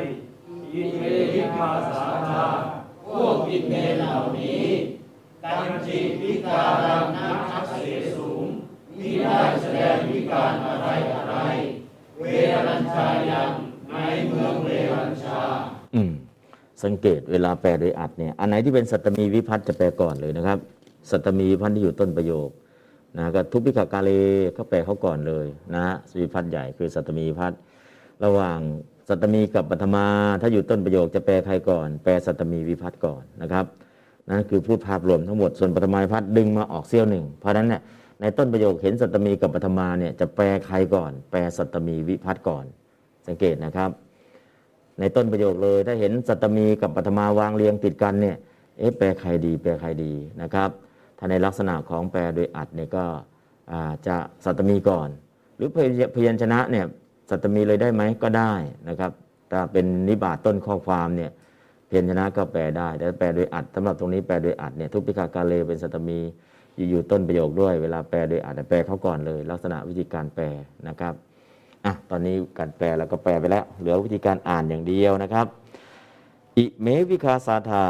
[0.74, 4.66] อิเมวิคาสาธา พวกกินเนเหล่านี้
[5.44, 7.86] กันจิตวิการังนักทัศเส
[8.16, 8.44] สูง
[8.98, 11.36] มิได้แสดงวิการอะไรอะไร
[12.20, 12.26] เว
[12.68, 13.52] รัญชายัง
[13.92, 13.96] ใน
[14.28, 15.42] เมืองเวรัญชา
[15.96, 16.12] อืม
[16.84, 20.58] สังเกตเวลาแปลโดยอัดเนี่ย อันไหนที่เป็นสัตมีวิพัฒน์จะแปลก่อนเลยนะครับ
[21.12, 22.50] สัตมีวิพัฒน์ที่อยู่ต้นประโยค
[23.18, 24.12] นะก็ทุพพิกากาเล
[24.54, 27.60] เขาแปลเขาก่อนเลยนะฮะวิพัฒน์ใหญ่คือสัตมีวิพัฒน์
[28.24, 28.60] ระหว่าง
[29.10, 30.06] สัตมีกับปัทมา
[30.42, 33.66] ถ้าอยู่ต้นประโยคจะแปลใครก่อน แปลสัตมีวิพัฒน์ก่อนนะครับ
[34.28, 37.82] นั่นคือพูดภาพรวมทั้งหมดส่วนปัทมาวิพัฒน์ดึงมาออกเสี้ยวหนึ่งเพราะนั้นเนี่ย
[38.22, 42.66] ในต้นประโยคเห็นสัตมีกับปัทมาเนี่ยจะแปลใครก่อน แปลสัตมีวิพัฒน์ก่อน
[43.28, 43.90] สังเกตนะครับ
[45.00, 48.38] ในต้นประโยคเลย ถ้าเห็นสัตมีกับปัทมาวางเรียงติดกันเนี่ย
[48.80, 50.70] เอ๊ะแปลใครดี แปลใครดีนะครับ
[51.18, 53.06] ถ้าในลักษณะของแปลโดยอัดเนี่ยก็
[54.08, 55.10] จะสัตมีก่อน
[55.56, 55.70] หรือ
[56.16, 56.86] พยัญชนะเนี่ย
[57.30, 58.54] สัตตมีเลยได้ไหมก็ได้
[58.90, 59.12] นะครับ
[59.52, 61.32] ถ้าเป็นนิบาตต้นข้อความเนี่ย
[61.90, 66.20] พยัญชนะก็แปลได้ แต่แปลโดยอัดสำหรับตรงนี้แปลโดยอัดเนี่ยทุกปิกากาเลเป็นสัตตมี
[66.76, 70.46] อยู่อยู่ต้นประโยคด้วย เวลาแปลโดยอัดแปลเขาก่อนเลย ลักษณะวิธีการแปล
[70.88, 71.14] นะครับ
[71.86, 75.48] อะตอนนี้การแปลแล้วก็แปลไปแล้ว เหลือวิธีการอ่านอย่างเดียวนะครับ
[76.58, 77.86] อิเมวิคาสาธา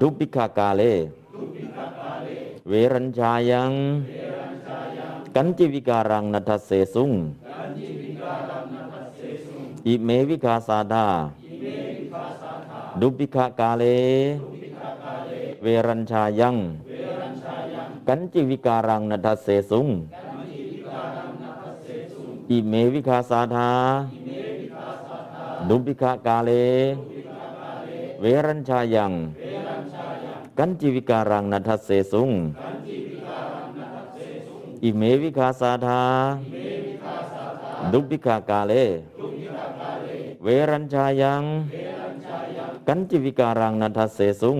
[0.00, 0.82] ดุปิกากาเล
[2.68, 3.72] เวรัญชายัง
[5.36, 7.10] กันจิวิการังนัทเสสุง
[9.86, 11.06] อิเมวิคาสาธา
[13.00, 13.84] ดุปิกากาเล
[15.62, 16.56] เวรัญชายัง
[18.08, 19.86] กันจิวิการังนัทเสสุง
[22.50, 23.70] อิเมวิคาสาธา
[25.68, 26.50] ดุปิกากาเล
[28.20, 29.12] เวรัญชายัง
[30.58, 32.30] กันจิวิการังนัทเสสุง
[34.84, 36.02] อิเมวิคาสาธา
[37.92, 38.72] ดุปิกากาเล
[40.42, 41.42] เวรัญชายัง
[42.88, 44.58] กันจิวิการังนัทเสสุง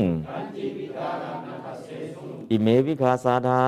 [2.51, 3.63] อิเมวิคาสาธา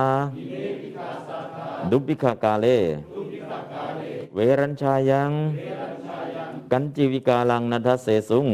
[1.91, 2.65] ดุปิกากาเล
[4.35, 5.31] เวรัญชายัง
[6.71, 8.47] กันจิวิกาลังนัทเสสุง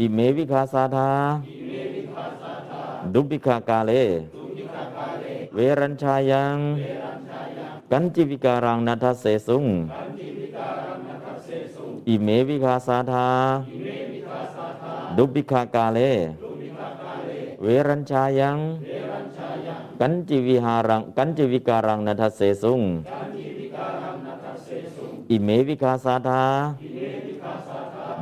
[0.00, 1.10] อิเมวิคาสาธา
[3.14, 3.92] ดุปิกากาเล
[5.58, 6.58] เวรัญชายัง
[7.92, 9.64] กันจิวิการังนัทเสสุง
[12.08, 13.28] อิเมวิคาสาธา
[15.16, 15.98] ดุปิกากาเล
[17.62, 18.58] เวรัญชายัง
[20.00, 22.80] กันจิวิหารัง กันจิวิการังนัทเสสุง
[25.30, 26.44] อิเมวิคาสาธา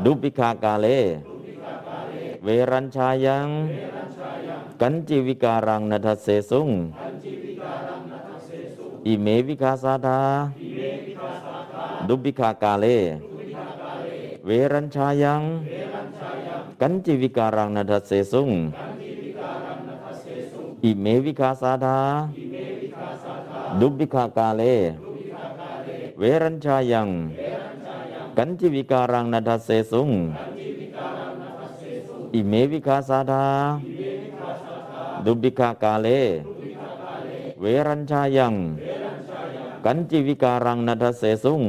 [0.05, 0.87] ดุปิกากาเล
[2.45, 3.49] เวรัญชายัง
[4.81, 6.71] กันจิวิการังนัทเสสุง
[9.07, 10.19] อิเมวิคาสาธา
[12.09, 12.87] ดุปิกากาเล
[14.47, 15.43] เวรัญชายัง
[16.81, 18.51] กันจิวิการังนัทเสสุง
[20.85, 21.99] อิเมวิคาสาธา
[23.81, 24.63] ดุปิกากาเล
[26.19, 27.09] เวรัญชายัง
[28.37, 30.11] กันจิวิการังนัทเสสุง
[32.35, 33.45] อิเมวิคาสาธา
[35.25, 36.09] ดุปิกากาเล
[37.61, 38.55] เวรัญชายัง
[39.85, 41.63] กันจิวิการังนัทเสสุง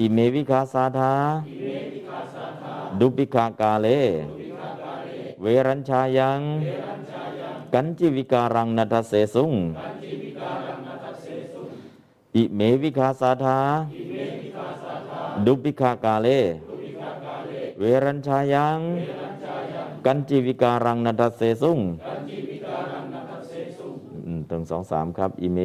[0.00, 1.14] อิเมวิคาสาธา
[3.00, 3.86] ดุปิกากาเล
[5.42, 6.40] เวรัญชายัง
[7.74, 9.52] กันจิวิการังนัทเสสุง
[12.36, 13.58] อิเมวิคาสาธา
[15.46, 16.28] ดุปิกากาเล
[17.78, 18.80] เวรัญชายัง
[20.06, 21.80] กันจิวิการังนัทเสสุง
[24.54, 25.58] อืมถึงสองสามครับ อิเม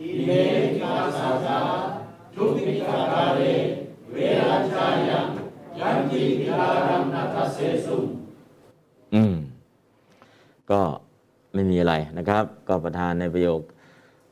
[0.00, 0.30] อิเม
[0.82, 0.84] ก
[1.18, 1.58] ษาชา
[2.34, 3.42] ชุติมิการเล
[4.12, 5.26] เวอจายัง
[5.78, 8.04] ยันติทีรามนทเสซุง
[9.14, 9.34] อืม
[10.70, 10.80] ก็
[11.54, 13.60] ไม่มีอะไรนะครับ ก็ประธานในประโยค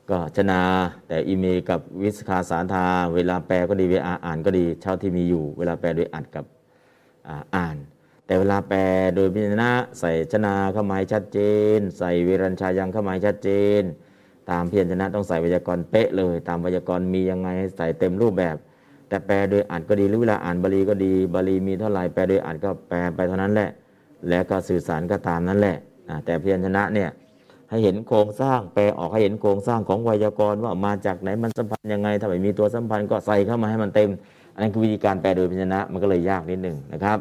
[0.09, 0.61] ก็ชนา
[1.07, 6.45] แต่อีเมกับวิสคาสาธา เวลาแปลก็ดีเวลาอ่านก็ดี เช่าที่มีอยู่ เวลาแปลโดยอัดกับ
[7.55, 7.77] อ่าน
[8.31, 8.79] แต่เวลาแปล
[9.15, 11.39] โดยพิจารณาใส่ชนาเข้ามาให้ชัดเจ
[11.77, 13.81] น ใส่เวรัญชายังเข้ามาให้ชัดเจน
[14.49, 18.55] ตามเพียรชนะต้องใส่ไวยากรณ์เป๊ะเลย ตามไวยากรณ์มียังไงให้ใส่เต็มรูปแบบ
[19.09, 23.69] แต่แปลโดยอ่านก็ดีหรือเวลาอ่านบาลีก็ดีบาลีมีเท่าไหร่แปลโดยอ่านก็แปลไปเท่านั้นแหละ
[24.29, 25.77] แล้วก็สื่อสารก็ตามนั้นแหละ
[26.25, 27.09] แต่เพียรชนะเนี่ย
[27.69, 34.09] ให้เห็นโครงสร้างแปลออกให้เห็นโครงสร้างของไวยากรณ์ว่ามาจากไหนมันสัมพันธ์ยังไงถ้าไม่มีตัวสัมพันธ์ก็ใส่เข้ามาให้มันเต็ม
[34.53, 37.19] อันนั้นคือวิธีการแปลโดยพิจนะมันก็เลยยากนิดหนึ่งนะครับ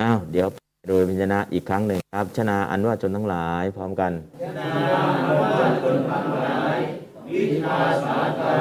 [0.00, 4.12] อ้าวเดี๋ยวแปลโดยพิจนะอีกครั้งหนึ่งครับ ชนะอันว่าชนทั้งหลายพร้อมกัน
[7.32, 8.58] วิชาสาตา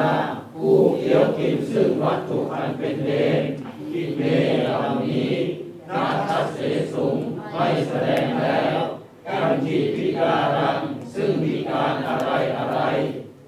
[0.55, 3.41] ผู้เกี่ยวกินซึ่งวัตถุอันเป็นเดน
[3.91, 4.21] กิเม
[4.63, 5.31] เหล่านี้
[5.89, 6.59] นาทัสเส
[6.93, 7.17] สุง
[7.51, 8.77] ไม่แสดงแล้ว
[9.27, 10.79] กันจิพิการัง
[11.13, 12.79] ซึ่งมีการอะไรอะไร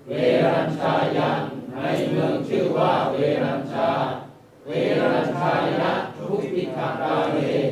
[0.07, 0.11] เว
[0.45, 1.41] รัญชายัน
[1.81, 3.89] ในเมืองชื่อว่าเวรัญชา
[4.67, 4.71] เว
[5.01, 7.66] รัญชายะทุกพิกากาเลใน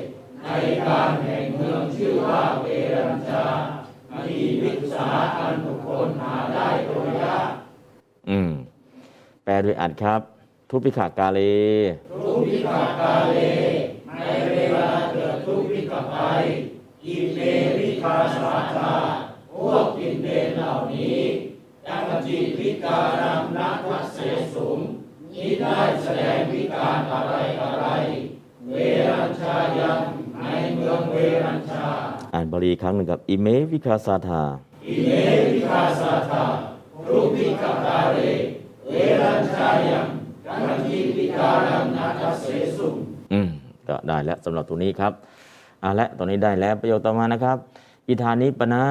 [0.87, 3.45] การแห่งเมืองชื่อว่าเวรัญชา
[4.25, 7.49] มีวิสาอันบุคคลหาได้โดยยาก
[8.29, 8.51] อืม
[9.43, 10.21] แปลโดยอัดครับ
[10.69, 11.39] ทุพพิขากาเล
[12.11, 13.37] ทุกวิกากาเล
[14.17, 16.43] ในเวลาเกิดทุกวิกภัย
[17.05, 17.39] อิเม
[17.79, 18.93] วิคาสาธา
[19.53, 21.19] พวกกินเดนเหล่านี้
[21.85, 24.17] จักจิวิการังนักวัเส
[24.53, 24.79] สุม
[25.33, 27.85] นี้ได้แสดงวิการอะไรอะไร
[28.69, 28.73] เว
[29.09, 30.01] รัญชายัง
[30.41, 31.15] ในเมืองเว
[31.45, 31.85] รัญชา
[32.33, 34.43] อ่านบาลีอีกครั้งหนึ่งกับอิเมวิคาสาธา
[34.87, 35.09] อิเม
[35.53, 36.43] วิคาสาธา
[37.07, 38.19] ทุกวิกากาเล
[38.89, 40.07] เวรัญชายัง
[40.45, 42.45] จักจิวิการังนักวัเส
[42.77, 42.95] สุม
[43.33, 43.49] อืม
[43.89, 45.13] ก็ได้แล้วสำหรับตัวนี้ครับ
[45.83, 47.57] อ่าและตัวนี้ได้แล้วประโยคต่อมานะครับ
[48.09, 48.85] อิธานิปนะ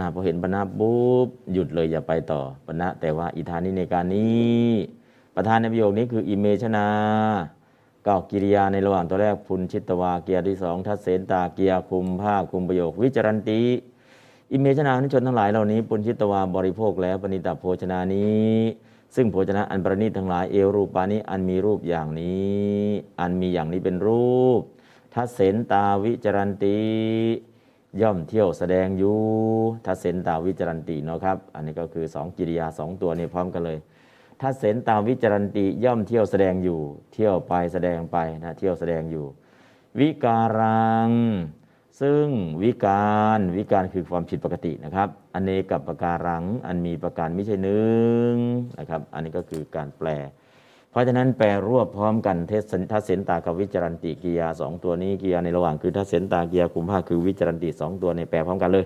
[0.00, 4.64] นะพอเห็นปนะปุ๊บหยุดเลยอย่าไปต่อปนะแต่ว่าอิธานิในการนี้
[5.36, 6.86] ประธานในประโยคนี้คืออิเมชนา
[8.10, 13.62] ก็กิริยาในระหว่างตัวแรกพุนชิตวาเกียรที่สองทัศเสนตาเกียรคุมภาคคุมประโยค วิจารันติ
[14.52, 18.54] อิเมชนานุชนทั้งหลายเหล่านี้ปุญชิตวาบริโภคแล้วปณิตาโภชนานี้
[19.14, 22.84] ซึ่งโภชนะอันประณีตทั้งหลายเอรูปานี้อันมีรูปอย่างนี้
[23.20, 24.60] อันมีอย่างนี้เป็นรูป
[25.14, 26.78] ทัศเสนตาวิจารันติ
[28.00, 29.18] ย่อมเที่ยวแสดงอยู่
[29.86, 33.78] ทัศเสนตาวิจารันติเนาะครับ อันนี้ก็คือสองกิริยาสองตัวนี้พร้อมกันเลย
[34.40, 36.80] ทัศเสนตาวิจารันติย่อมเที่ยวแสดงอยู่
[37.12, 39.24] เที่ยวไปแสดงไปนะเที่ยวแสดงอยู่
[40.00, 41.10] วิการัง
[42.00, 42.26] ซึ่ง
[42.62, 47.92] วิการวิการคือความผิดปกตินะครับอเนกกับประการังอันมีประการไม่ใช่หนึ่
[48.30, 48.32] ง
[48.78, 50.08] นะครับอันนี้ก็คือการแปล
[50.90, 52.62] เพราะฉะนั้นแปลรวบพร้อมกันเทศ
[52.92, 58.84] ทัศเสนตากับวิจารันติกิยาสองตัวนี้กิยาในระหว่างคือทัศเสนตากิยาคุมภาคือวิจารันติสองตัวในแปลพร้อมกันเลย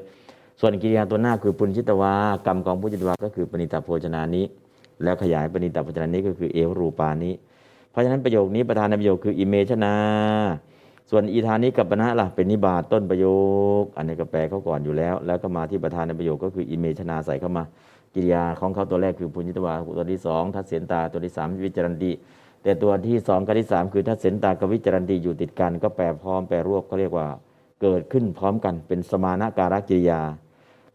[0.61, 2.15] ส่วนกิริยาตัวหน้าคือปุญชิตวา
[2.47, 4.47] กรรมของปุญชิตวาก็คือปณิตาโภชนานี้
[5.03, 7.35] แล้วขยายปณิตาโภชนานี้ก็คือเอวรูปานี้
[7.91, 9.95] เพราะฉะนั้นประโยคนี้ประธานในประโยคคืออิเมชนา
[11.11, 13.27] ส่วนอีธานิกับปณะล่ะเป็นนิบาตต้นประโย
[13.83, 17.65] ค อันนี้ก็แปลเขาก่อนอยู่แล้ว แล้วก็มาที่ประธานในประโยคก็คืออิเมชนาใส่เข้ามา
[18.15, 22.13] กิริยาของเขาตัวแรกคือปุญญิตวาตัวที่สองทัศเสนตาตัวที่สามวิจารันติ
[22.63, 27.27] แต่ตัวที่สองกับที่สามคือทัศเสนตากับวิจารันติอยู่ติดกัน ก็แปลพร้อมแปลรวบเขาเรียกว่า
[27.83, 30.21] เกิดขึ้นพร้อมกันเป็นสมานาการกิริยา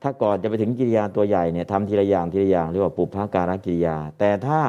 [0.04, 4.60] ถ้าก่อนจะไปถึงกิริยาตัวใหญ่เนี่ยทำทีละอย่างทีละอย่างเรียกว่าปุพพาการกิริยา แต่ถ้า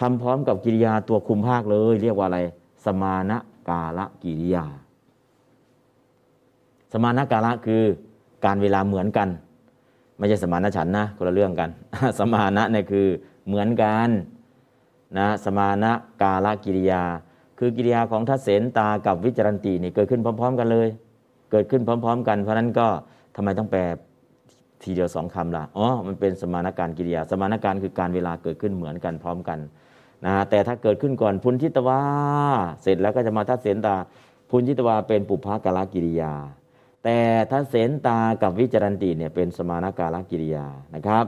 [0.00, 2.38] ทำพร้อมกับกิริยาตัวคุมภาคเลย เรียกว่าอะไร
[2.84, 4.64] สมานะกาลกิริยา
[6.92, 7.82] สมานะกาละคือ
[8.44, 9.28] การเวลาเหมือนกัน
[10.18, 11.70] ไม่ใช่สมานะฉันนะคนละเรื่องกัน
[12.18, 13.06] สมานะเนี่ยคือ
[13.46, 14.08] เหมือนกัน
[15.18, 17.02] นะสมานะกาลกิริยา
[17.58, 20.88] คือกิริยาของทัศเสนตากับวิจารันตินี่เกิดขึ้นพร้อม ๆ กันเลย
[21.50, 22.88] เกิดขึ้นพร้อม ๆ กันเพราะฉะนั้นก็
[23.36, 23.80] ทำไมต้องแปล
[24.84, 29.58] ทีเดียวสองคำละอ๋อมันเป็นสมานการกิริยา สมานการคือการเวลาเกิดขึ้นเหมือนกันพร้อมกัน
[30.24, 32.00] นะแต่ถ้าเกิดขึ้นก่อนพุนทิตวา
[32.82, 33.94] เสร็จแล้วก็จะมาทัศเสนตา
[34.50, 36.32] พุนทิตวาเป็นปุพพากาลกิริยา
[37.04, 37.18] แต่
[37.50, 41.26] ทัศเสนตากับวิจารันติเนี่ยเป็นสมานการกิริยานะครับ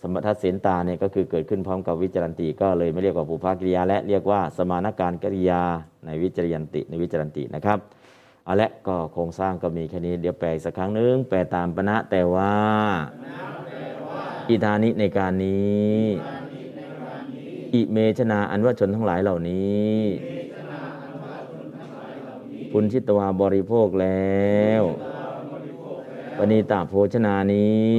[0.00, 5.60] สมทัศเสนตาเนี่ยก็คือเกิดขึ้นพร้อมกับวิจารันติก็เลยไม่เรียกว่าปุพพากิริยา และเรียกว่าสมานการกิริยา
[6.06, 7.78] ในวิจารันติในวิจารันตินะครับ
[8.44, 12.54] เอาละก็โครงสร้างก็มีแค่นี้เดี๋ยวแปลอีกสักครั้งหนึง แปลตามปณะแต่ว่า
[14.48, 16.00] อิทานิในการนี้
[17.74, 19.96] อิเมชนาอันว่าชนทั้งหลายเหล่านี้
[22.72, 24.82] ปุญชิตวาบริโภคแล้ว
[26.36, 27.92] ปณีตาโภชนานี้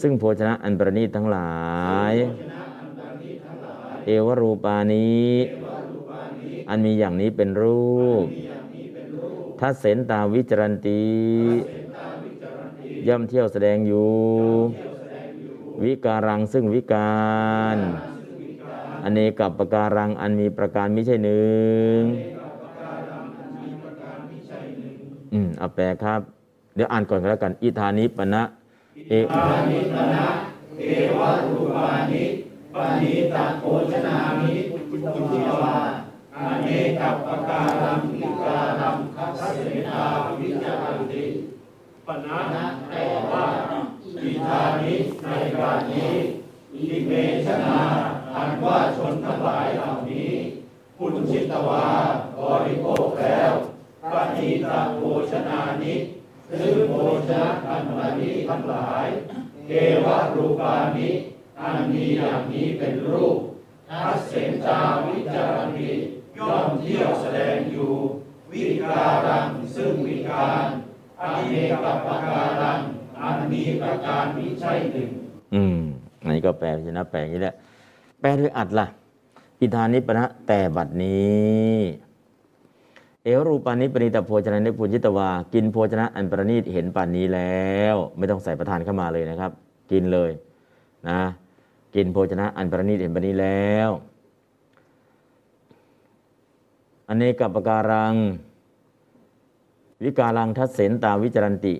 [0.00, 1.52] ซึ่งโภชนะอันประณีตทั้งหลา
[2.12, 2.14] ย
[4.04, 5.32] เอวรูปานี้
[6.68, 8.26] อันมีอย่างนี้เป็นรูป
[9.60, 11.02] ทัศเสนตาวิจรันตี
[13.08, 14.08] ย่อมเที่ยวแสดงอยู่
[15.82, 17.12] วิการังซึ่งวิกา
[17.74, 17.78] ร
[19.04, 21.48] อเนกับประการังอันมีประการไม่ใช่หนึ่
[21.98, 22.00] ง
[25.32, 26.20] อืมเอาแปลครับ
[26.74, 28.42] เดี๋ยวอ่านก่อนก็แล้วกัน อิธานิปนะ
[29.08, 29.12] เอ
[32.74, 34.52] ปณิตาโภชนามิ
[34.88, 35.76] ปุญจิตวา
[36.36, 36.68] อเน
[37.00, 38.96] กับปการังวิการัง
[39.38, 40.00] คัสเสนา
[40.38, 41.24] วิจารันติ
[42.06, 42.38] ปนะ
[42.88, 43.46] แต่ว่า
[44.22, 46.12] อิธานิในการนี้
[46.74, 47.12] อิเม
[47.46, 47.78] ชนา
[48.34, 50.32] อันว่าชนทั้งหลายเหล่านี้
[50.96, 51.86] ปุญจิตวา
[52.38, 53.52] บริโภคแล้ว
[54.12, 55.00] ปณิตาโภ
[55.30, 55.94] ชนานิ
[56.58, 56.94] ซึ่งโภ
[57.28, 59.06] ชนะอันประณีตทั้งหลาย
[59.68, 59.72] เอ
[60.04, 61.08] วะรูปานิ
[61.60, 63.36] อันมีอย่างนี้เป็นรูป
[63.90, 65.88] ทัศเสนจาวิจารณี
[66.38, 67.92] ย่อมเที่ยวแสดงอยู่
[68.52, 70.66] วิการังซึ่งวิการ
[71.20, 72.80] อเนกปการัง
[73.20, 75.10] อันมีประการมิใช่หนึ่ง
[75.54, 75.80] อืม
[76.22, 77.54] อันนี้ก็แปลชนะแปลงนี้แหละ
[78.20, 78.86] แปลด้วยอัดล่ะ
[79.60, 81.76] อิธานิปนะแต่บัดนี้
[83.24, 89.50] เอวรูปานิปณิตโภชนะนิปุญจิตวา กินโภชนะอันประณีตเห็นป่านนี้แล้ว ไม่ต้องใส่ประทานเข้ามาเลยนะครับ
[89.90, 90.30] กินเลย
[91.08, 91.20] นะ
[91.94, 93.90] กินโภชนะอันประณีตเห็นป่านนี้แล้ว
[97.08, 98.14] อเนกปการัง
[100.04, 101.74] วิการังทัศเสนตาวิจารันติ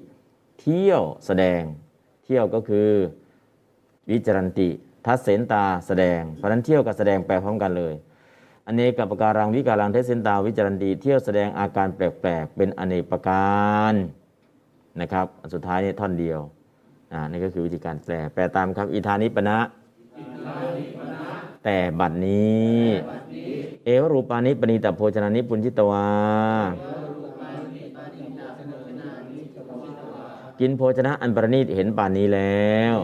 [0.61, 1.63] เที่ยวแสดง
[2.25, 2.91] เที่ยวก็คือ
[4.11, 4.69] วิจารันติ
[5.07, 7.95] ทัศเสนตาแสดง เพราะนั้นเที่ยวกับแสดงแปลพร้อมกันเลย
[8.67, 13.95] อเนกปการังวิการังทัศเสนตาวิจารันติเที่ยวแสดงอาการแปลกๆ เป็นอเนกประการ
[15.01, 16.41] นะครับอันสุดท้ายนี่ท่อนเดียว
[17.13, 19.59] อ่านี่ก็คือวิธีการแปล แปลตามครับ อิธานิปนะ
[21.63, 22.85] แต่บัดนี้
[23.85, 26.07] เอวรูปานิปณิตโภชนานิปุญจิตวา
[30.61, 32.97] กินโภชนะอันประณีตเห็นป่านนี้แล้ว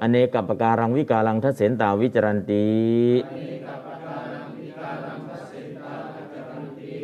[0.00, 2.66] อเนกัปการังวิการังทัศเสนตาวิจารันติ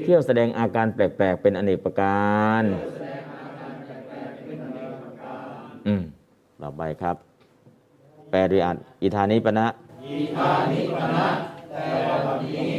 [0.02, 2.28] เที่ยวแสดงอาการแปลก ๆ เป็นอเนกประกา
[2.62, 2.64] ร
[5.86, 6.02] อืม
[6.60, 7.16] ต่อไปครับ
[8.30, 9.66] แปลโดยอัดอิธานิปนะ
[10.04, 11.26] อิธานิปนะ
[11.72, 11.86] แต่
[12.24, 12.74] บัดนี้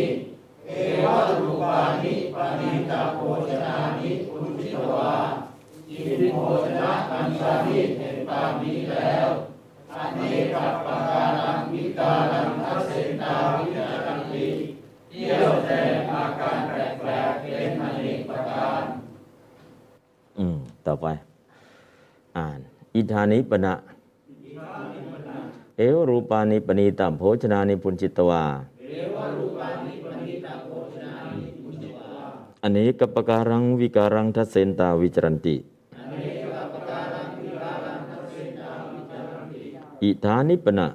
[0.68, 0.72] เอ
[1.06, 5.14] วัตุปานิปนิจาโภชนานิอุทิตวา
[5.90, 9.28] อิทิโภชนะอันสานิเห็นตามนี้แล้ว
[9.94, 12.92] อันนี้กับปการังมิการังทัศเส
[13.22, 14.48] นาวิจารังติ
[15.10, 15.80] เที่ยวแต่
[16.12, 18.82] อาการแปลกๆเป็นอเนกประการ
[20.40, 21.08] อืม ต่อไป
[22.38, 22.60] อ่าน
[22.96, 23.76] อิธานิปนะ
[25.82, 28.44] เอวรูปานิปณีตัมโภชนานิปุญจิตวา
[32.62, 35.56] อันนี้กับปการังวิการังทัศเสนตาวิจรันติ
[40.04, 40.88] อิธานิปนะ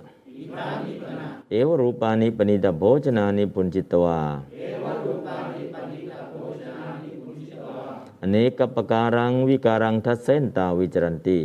[1.51, 4.20] เอวรูปานิปณีตัมโภชนานิปุญจิตวา
[8.20, 11.41] อเนกปการังวิการังทัศเสนตาวิจรันติ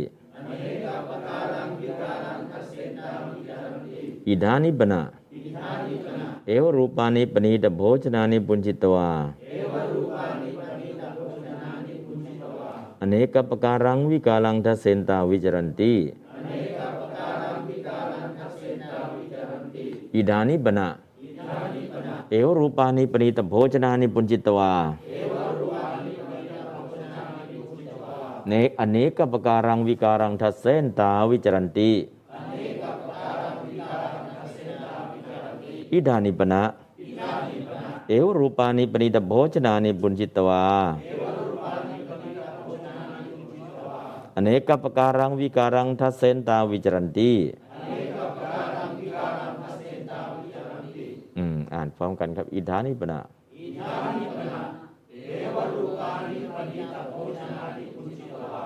[4.30, 5.02] อิดานิปนะ
[6.46, 9.10] เอวรูปานิปณีตโภชนานิปุญจิตวา
[13.00, 15.92] อเนกปการังวิการังทัศเสนตาวิจรันติ
[20.14, 20.88] อิดานิปนะ
[22.30, 24.72] เอวรูปานิปณีตโภชนานิปุญจิตวา
[28.48, 31.90] เนอเนกปการังวิการังทัศเสนตาวิจรันติ
[35.92, 36.62] อิดานิปนะ
[38.08, 40.64] เอวรูปานิปนิตโภชนานิบุญจิตวา
[44.34, 47.32] อเนกปการังวิการังทัเซนตาวิจรันตี
[51.36, 53.20] อืมอ่านพร้อมกันครับ อิทานิปนะ
[53.58, 54.62] อิทานิปนะ
[55.12, 58.64] เอวรูปานิปนิตโภชนานิบุญจิตวา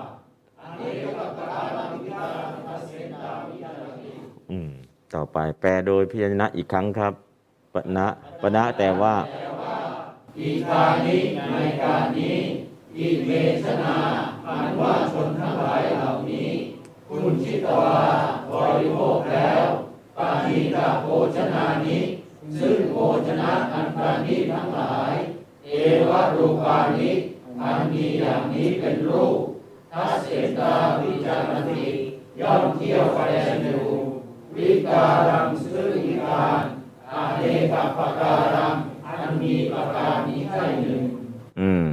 [0.61, 0.81] อเน
[1.15, 2.25] กปการังวิกา
[2.67, 2.74] รัง
[5.13, 7.13] ต่อไปแปลโดยพยัญชนะอีกครั้งครับ
[7.73, 8.07] ปณะ
[8.41, 9.15] ปณะแต่ว่า
[10.39, 11.17] อิทานิ
[11.51, 12.37] ในการนี้
[12.97, 13.31] อิเม
[13.63, 13.97] ชนา
[14.47, 16.49] อันว่าชนทั้งหลายเหล่านี้
[17.07, 17.97] คุณชิตวา
[18.51, 19.63] บริโภคแล้ว
[20.17, 21.97] ปานิตาโภชนานิ
[22.59, 22.95] ซึ่งโภ
[23.27, 25.13] ชนะอันปราณีทั้งหลาย
[25.65, 25.69] เอ
[26.09, 27.09] วะรูปานิ
[27.61, 29.37] อันมีอย่างนี้เป็นรูป
[29.93, 30.27] ทัศเส
[30.59, 31.85] ตาวิจารติ
[32.41, 33.19] ย่อมเที่ยวไป
[33.63, 34.04] อยู่
[34.57, 36.61] วิการังซึ่งวิการ
[37.11, 37.43] อาเน
[37.73, 38.75] กปการัง
[39.05, 41.01] อันมีประการนี้ใช่หนึ่ง
[41.59, 41.87] อืม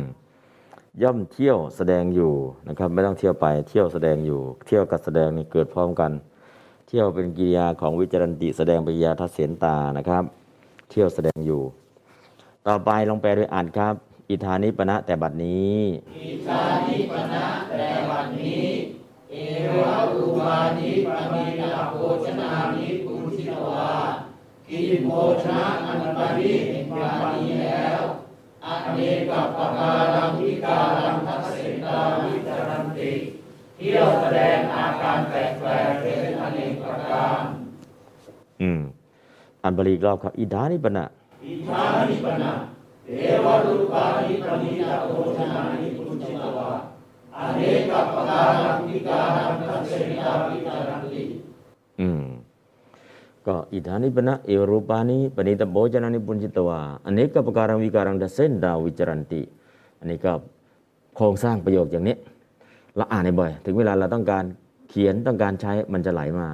[1.03, 2.33] ย่อมเที่ยวแสดงอยู่
[2.69, 6.13] นะครับ ไม่ต้องเที่ยวไปเที่ยวแสดงอยู่ เที่ยวกับแสดงนี่เกิดพร้อมกัน
[6.89, 10.25] เที่ยวเป็นกิริยาของวิจารณติแสดงปริยาทัศเสนตานะครับ
[10.91, 11.63] เที่ยวแสดงอยู่
[12.67, 13.95] ต่อไปลองแปลโดยอ่านครับ
[14.29, 15.77] อิธานิปณะแต่บัดนี้
[16.17, 18.65] อิชานิปนะแต่วันนี้
[19.31, 19.35] เอ
[19.79, 21.97] วะรูปานิปณิตาโภ
[24.73, 25.11] กินโภ
[25.43, 28.01] ชนะอันปริเห็นอย่างนี้แล้ว
[28.65, 29.01] อเน
[29.31, 33.13] กปการังวิการังทัศเสตาวิจารันติ
[33.77, 35.35] เที่ยวแสดงอาการแป
[35.67, 37.43] ลกๆเป็นอเนกประการ
[38.63, 38.81] อืม
[39.63, 41.05] อ่านบาลีอีกรอบครับอิธานิปณะ
[41.45, 42.53] อิทานิปนะ
[43.07, 43.11] เอ
[43.45, 46.71] วะรูปานิปณิตาโภชนานิปุชิตวา
[47.37, 47.61] อเน
[47.91, 51.42] กปการังวิการังทัศเสตาวิจารันติอืม
[53.47, 59.43] ก็อิธานิปณะเอรูปานิปณิตโภจนานิปุญจิตวาอเนกปการวิการังดัสเซนดาวิจารันติ
[59.99, 60.33] อันนี้ก็
[61.17, 62.17] โครงสร้างประโยคอย่างนี้
[62.97, 64.45] เราอ่านบ่อย ถึงเวลาเราต้องการ
[64.91, 66.49] เขียนต้องการใช้มันจะไหลมา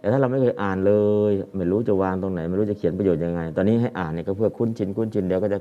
[0.00, 0.92] แต่ถ้าเราไม่เคยอ่านเล
[1.30, 5.58] ย ไม่รู้จะวางตรงไหน ไม่รู้จะเขียนประโยชน์ยังไง ตอนนี้ให้อ่านเนี่ยก็เพื่อคุ้นชินคุ้นชินเดี๋ยวก็จะ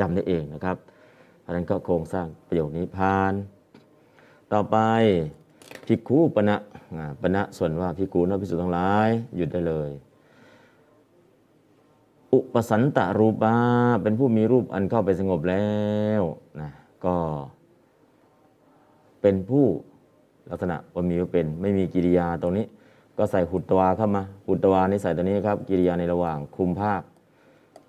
[0.00, 0.76] จำได้เองนะครับ
[1.40, 3.32] เพราะนั้นก็โครงสร้างประโยคนี้ผ่าน
[4.52, 4.76] ต่อไป
[5.86, 6.56] พิกขุปณะ
[7.22, 9.90] ปณะส่วนว่าพิกขุนพิสุทั้งหลายหยุดได้เลย
[12.32, 13.56] อุปสันตรูปา
[14.02, 15.68] เป็นผู้มีรูปอันเข้าไปสงบแล้
[16.20, 16.22] ว
[16.60, 16.70] นะ
[17.04, 17.16] ก็
[19.20, 19.66] เป็นผู้
[20.50, 22.66] ลักษณะว่ามีว่าเป็นไม่มีกิริยาตรงนี้
[23.18, 27.02] ก็ใส่หุตตวาเข้ามา หุตตวานี่ใส่ตัวนี้ครับ กิริยาในระหว่างคุมภาค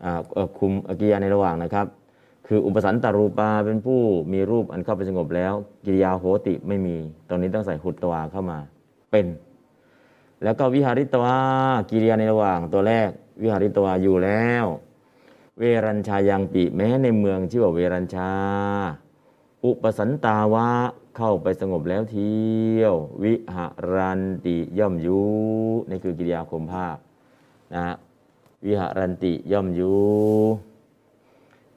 [0.04, 0.22] อ่า
[0.60, 1.88] คุมกิริยาในระหว่างนะครับ
[2.48, 4.00] คืออุปสันตรูปาเป็นผู้
[4.34, 5.54] มีรูปอันเข้าไปสงบแล้ว
[5.86, 6.96] กิริยาโหติไม่มี
[7.28, 8.60] ตรงนี้ต้องใส่หุตตวาเข้ามา
[9.16, 9.28] เป็น
[10.44, 11.38] แล้วก็วิหาริตวา
[11.90, 13.10] กิริยาในระหว่างตัวแรก
[13.42, 14.66] วิหาริตวาอยู่แล้ว
[15.60, 18.32] เวรัญชายังปิแม้ในเมืองชื่อว่าเวรัญชา
[19.64, 20.70] อุปสันตาวะ
[21.18, 25.22] เข้าไปสงบแล้วเที่ยว วิหารันติย่อมยุ
[25.90, 26.98] นี่คือกิริยาคมภาพ
[27.74, 27.96] นะฮะ
[28.66, 29.94] วิหารันติย่อมยุ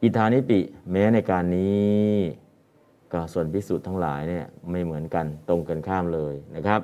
[0.03, 0.61] อิธานิปิ
[0.91, 2.13] แม้ในการนี้
[3.13, 6.81] ก็ส่วนพิสูจน์ทั้งหลายเนี่ยไม่เหมือนกันตรงกันข้ามเลยนะครับ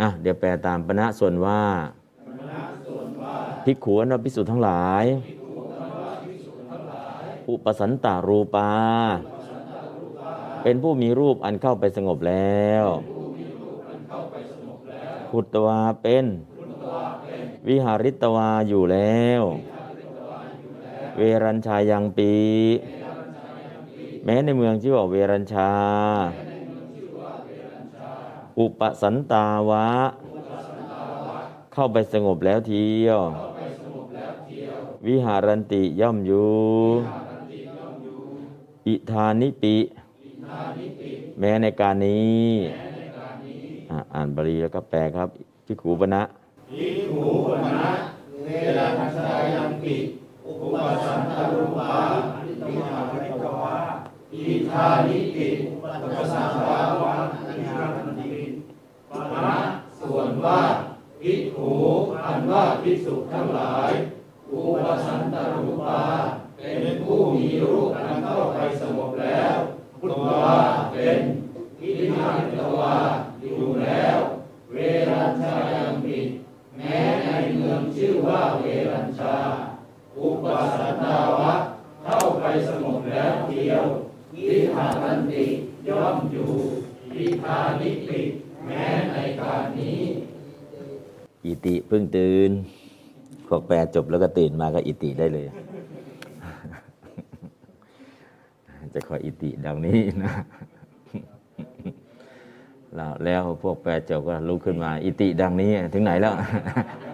[0.00, 1.62] อะเดี๋ยวแปลตามปณะส่วนว่า
[3.64, 5.04] ภิกขุอนพิสูจน์ทั้งหลาย
[7.48, 8.70] อุปสันตารูปา
[10.62, 12.84] เป็นผู้มีรูปอันเข้าไปสงบแล้ว
[15.30, 16.24] พุตตวาเป็น
[17.68, 19.42] วิหาริตวาอยู่แล้ว
[21.18, 22.32] เวรัญชายังปี
[24.24, 25.70] แม้ในเมืองชื่อว่าเวรัญชา
[28.58, 29.86] อุปสันตาวะ
[31.72, 33.20] เข้าไปสงบแล้วเทียว
[35.06, 36.52] วิหารันติย่อมอยู่
[38.86, 39.76] อิธานิปิ
[41.40, 42.48] แม้ในการนี้
[44.14, 45.28] อ่านบาลีแล้วก็แปลครับ
[45.66, 46.22] พิขูปณะ
[46.72, 47.90] อิหูปนะ
[48.42, 48.48] เว
[48.78, 49.94] รัญชายังปิ
[50.46, 51.92] อุปสันตารูปา
[52.68, 53.76] อิหาริกวา
[54.34, 55.84] อิทานิปิอุป
[56.32, 57.14] สันตาวะ
[57.48, 58.03] อิหารันติ
[59.36, 59.56] นะ
[60.00, 60.60] ส่วนว่า
[61.20, 61.72] ภิกขุ
[62.22, 63.90] อันว่าภิกษุทั้งหลาย
[64.50, 66.02] อุปสันตรูปา
[66.56, 69.56] เป็นผู้มีรูปอันเข้าไปสงบแล้ว
[70.00, 70.56] พุทธวา
[70.92, 71.18] เป็น
[71.80, 72.96] อิหาริกวา
[73.40, 74.18] อยู่แล้ว
[74.70, 74.76] เว
[75.10, 76.26] รัญชายังปิด
[76.76, 79.36] แม้ในเมืองชื่อว่าเวรัญชา
[80.18, 81.52] อุปสันตาวะ
[82.04, 83.84] เข้าไปสงบแล้วเดียว
[84.34, 85.44] วิหารันติ
[85.88, 86.50] ย่อมอยู่
[87.14, 88.20] วิธานิปิ
[88.66, 90.02] แม้ในการนี้
[91.44, 92.50] อิติเพิ่งตื่น
[93.46, 95.46] พวกแปลจบแล้วก็ตื่นมาก็อิติได้เลย
[98.94, 100.32] จะขออิติดังนี้นะ
[102.94, 106.34] แล้วแล้วพวกแปลจบก็ลุกขึ้นมา อิติดังนี้ถึงไหนแล้ว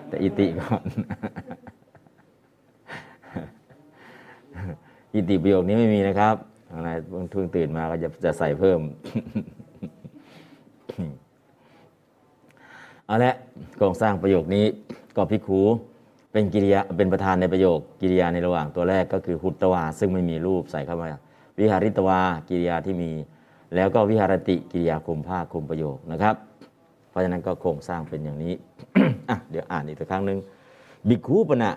[0.09, 0.83] แต่อิติก่อน
[5.15, 6.35] อิติประโยคนี้ไม่มีนะครับ
[6.71, 8.81] ทางไหนเพิ่งตื่นมาก็จะจะใส่เพิ่ม
[13.11, 13.35] เอาละ
[13.77, 14.67] โครงสร้างประโยคนี้
[15.17, 15.61] ก็พิกขู
[16.33, 21.09] เป็นกิริยาเป็นประธานในประโยคกิริยาในระหว่างตัวแรกก็คือหุตตวา ซึ่งไม่มีรูปใส่เข้ามา
[21.59, 23.11] วิหาริตวากิริยาที่มี
[23.75, 26.35] แล้วก็วิหารติกิริยาคุมภาคคุมประโยคนะครับ
[27.11, 28.55] เพราะฉะนั้นก็โครงสร้างเป็นอย่างนี้
[29.29, 30.39] อะเดี๋ยวอ่านอีกสักครั้งหนึ่ง
[31.09, 31.73] บิคูปนะ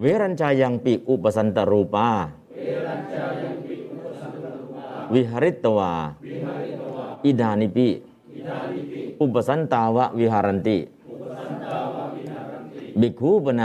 [0.00, 2.08] เวรัญจายังปิอุปสันตรูปา
[5.14, 5.92] วิหาริตวา
[7.24, 7.88] อิดานิปิ
[9.22, 10.78] อุปสันตาวะวิหารันติ
[13.00, 13.62] บิกคูปน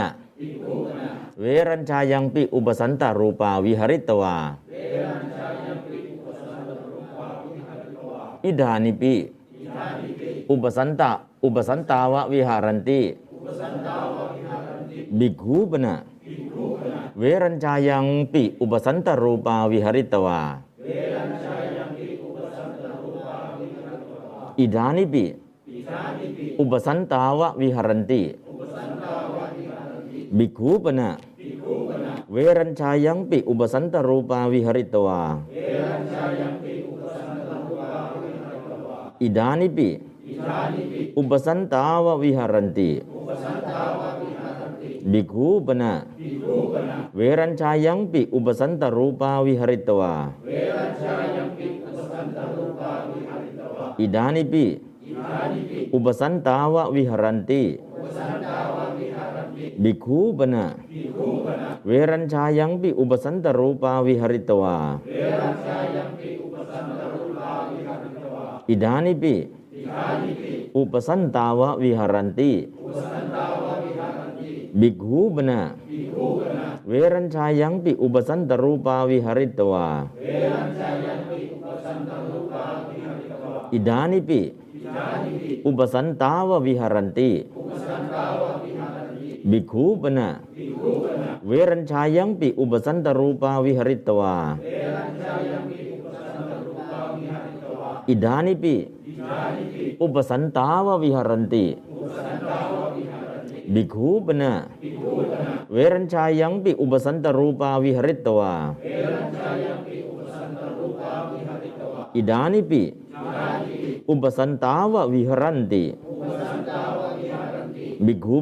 [49.88, 49.90] ะ
[50.48, 54.89] เวรัญชายังปิอุปสันตารูปาวิหา
[64.30, 64.76] ริตวา
[68.68, 69.34] อิดานิปิ
[70.76, 71.46] อุปสันตะ
[78.02, 84.69] อุปสั
[86.04, 87.30] นตาวะวิหารันติ
[89.50, 89.84] บิกคู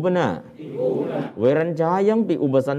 [0.02, 0.38] ปนะ
[1.40, 2.78] เวรัญชายังปิอุปสัน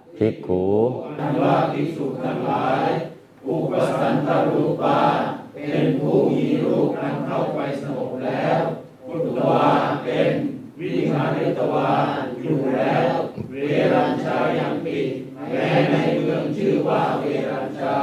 [0.17, 0.63] ภิกขุ
[1.41, 2.87] ว่าภิกษุทั้งหลาย
[3.47, 4.99] อุปสันตรูปา
[5.53, 8.59] เป็นผู้มีรูปนั้นเข้าไปสงบแล้ว
[9.05, 9.67] พุทธวา
[10.03, 10.29] เป็น
[10.79, 11.89] วิหาริตวา
[12.41, 13.03] อยู่แล้ว
[13.51, 13.55] เว
[13.93, 15.07] รัญชายังปิด
[15.49, 17.95] แม้ในเมืองชื่อว่าเวรัญชา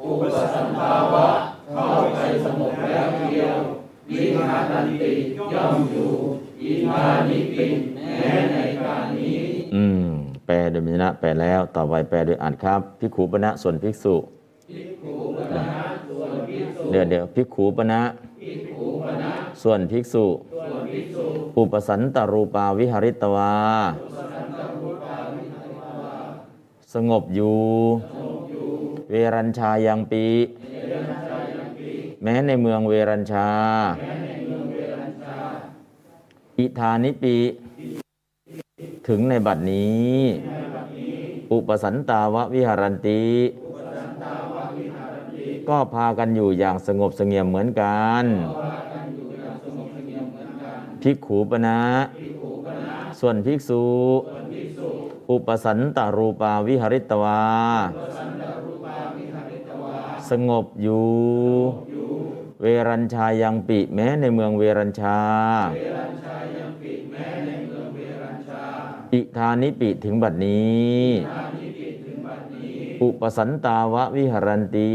[0.00, 0.22] อุป
[0.52, 1.28] สันตาวะ
[1.72, 3.56] เข้าไปสงบแล้วเดียว
[4.08, 5.12] วิหารันติ
[5.52, 6.10] ย่อมอยู่
[6.60, 7.66] อิมานิปิ
[8.04, 9.43] แม้ในการนี้
[10.46, 14.16] แปลโดยพิจารณาแปลแล้ว ต่อไปแปลโดยอ่านครับภิกขุปณะส่วนภิกษุ
[16.90, 18.00] เดี๋ยวเดี๋ยวภิกขุปณะ
[19.62, 20.24] ส่วนภิกษุ
[21.58, 23.52] อุปสันตรูปาวิหริตวา
[26.94, 27.58] สงบอยู่
[29.10, 30.24] เวรัญชายังปี
[32.22, 33.48] แม้ในเมืองเวรัญชา
[36.58, 37.36] อิธานิปี
[39.08, 40.14] ถึงในบัดนี้
[41.52, 43.24] อุปสันตาวะวิหารันติ
[45.68, 48.24] ก็พากันอยู่อย่างสงบเสงี่ยมเหมือนกัน
[51.02, 51.80] ภิกขูปนะ
[53.20, 53.82] ส่วนภิกษุ
[55.30, 57.42] อุปสันตารูปาวิหริตวา
[60.30, 61.06] สงบอยู่
[62.62, 65.18] เวรัญชายังปิแม้ในเมืองเวรัญชา
[69.14, 71.04] อิธานิปิถึงบัดนี้
[73.02, 74.94] อุปสันตาวะวิหารันติ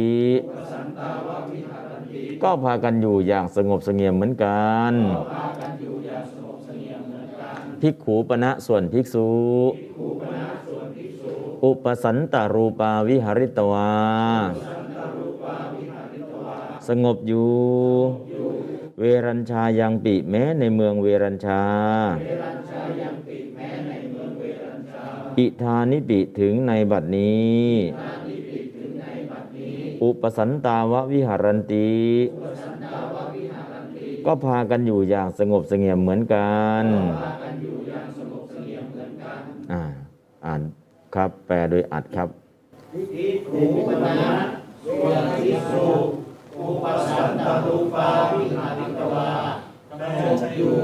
[2.44, 4.94] ก็พากันอยู่อย่างสงบเสงี่ยมเหมือนกัน
[6.34, 9.28] สงบเสงี่ยมเหมือนกันภิกขูปณะส่วนภิกษุ
[9.98, 11.34] ผู้คณะส่วนภิกษุ
[11.64, 13.92] อุปสันตารูปาวิหริตวา
[16.88, 17.50] สงบอยู่
[19.00, 21.62] เวรัญชายังปิแม้ในเมืองเวรัญชา
[25.40, 27.70] อิทานิปิถึงในบัดนี้
[30.04, 31.90] อุปสันตาววิหารันติ
[34.26, 36.50] ก็พากันอยู่อย่างสงบเสงี่ยมเหมือนกั
[36.82, 36.86] น
[39.72, 39.82] อ่า
[40.46, 40.62] อ่าน
[41.16, 42.30] ครับแปลโดยอัดครับ
[42.92, 44.32] ภิกขุปนะ
[44.86, 45.88] ส่วนภิกษุ
[46.60, 49.30] อุปสันตรูปาวิหาริตวา
[50.00, 50.76] สงบอยู่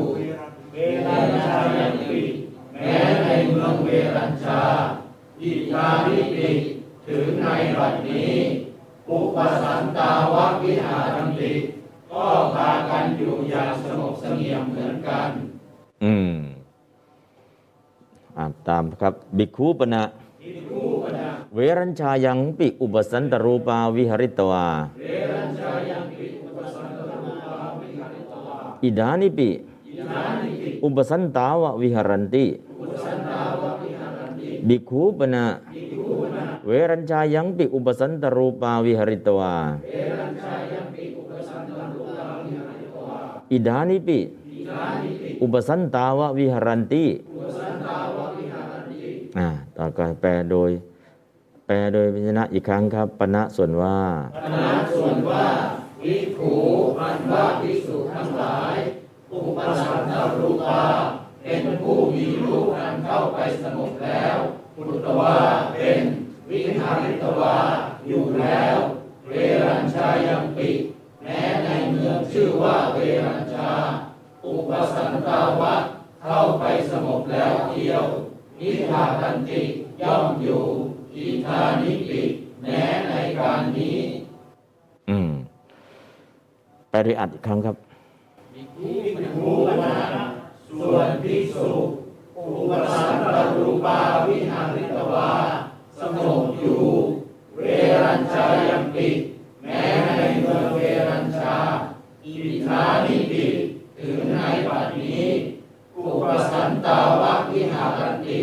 [0.72, 0.77] เว
[1.07, 2.44] รัญชายันติ
[2.80, 4.61] แม้ในเมืองเวรัญชา
[5.41, 6.52] อิทานิติ
[7.07, 7.47] ถึงใน
[7.77, 8.34] บัดนี้
[9.10, 11.53] อุปสันตาววิหารันติ
[12.11, 15.30] ก็พากันอยู่อย่างสงบเสงี่ยมเหมือนกัน
[16.03, 16.35] อืม
[18.38, 20.03] อ่านตามครับ บิกคูปนะ
[21.56, 24.68] เวรัญชายังปิอุปสันตรูปาวิหริตวา
[28.84, 29.49] อิดานิปิ
[30.84, 32.45] อุปสันตาวะวิหรันติ
[34.67, 35.45] บิกคูปนะ
[36.65, 39.55] เวรัญชายังปิอุปสันตรูปาวิหริตวา
[43.51, 44.19] อิดานิปิ
[45.41, 47.05] อุปสันตาวะวิหรันติ
[49.38, 50.72] อ่าต่อไปแปลโดย
[51.65, 53.97] แปลโดยพิจนะอีกครั้งครับปณะส่วนว่า
[54.43, 55.45] คณะส่วนว่า
[56.03, 56.53] ภิกขุ
[56.99, 58.77] อันว่าภิกษุทั้งหลาย
[59.36, 60.82] อุปสันตรูปา
[61.44, 64.38] เป็นผู้มีรูปอันเข้าไปสงบแล้ว
[64.76, 65.38] พุทธวา
[65.74, 65.99] เป็น
[66.49, 67.57] วิหาริตวา
[68.07, 68.76] อยู่แล้ว
[69.28, 69.34] เว
[69.66, 70.70] รัญชายังปิ
[71.24, 73.70] แม้ในเมืองชื่อว่าเวรัญชา
[74.45, 75.74] อุปสันตาวะ
[76.24, 78.06] เข้าไปสงบแล้วเที่ยว
[78.60, 79.62] นิทาตันติ
[80.02, 80.62] ย่อมอยู่
[81.16, 82.22] อีทานิปิ
[82.62, 83.98] แม้ในการนี้
[85.10, 85.30] อืม
[86.91, 87.76] ปลโดยอัดอีกครั้งครับ
[88.86, 89.52] ภู
[89.84, 89.95] นะ
[90.80, 91.70] ส่วนภิกษุ
[92.38, 93.98] อุปสันตรูปา
[94.28, 95.30] วิหาริตวา
[95.99, 96.82] สงบอยู่
[97.56, 97.60] เว
[98.03, 99.07] รัญชายังปิ
[99.64, 99.82] แม้
[100.18, 100.80] ในเมืองเว
[101.10, 101.56] รัญชา
[102.24, 102.34] อิ
[102.68, 103.45] ทานิปิ
[103.99, 105.26] ถึงในบัดนี้
[105.95, 108.40] อุปสันตาวะวิหารันติ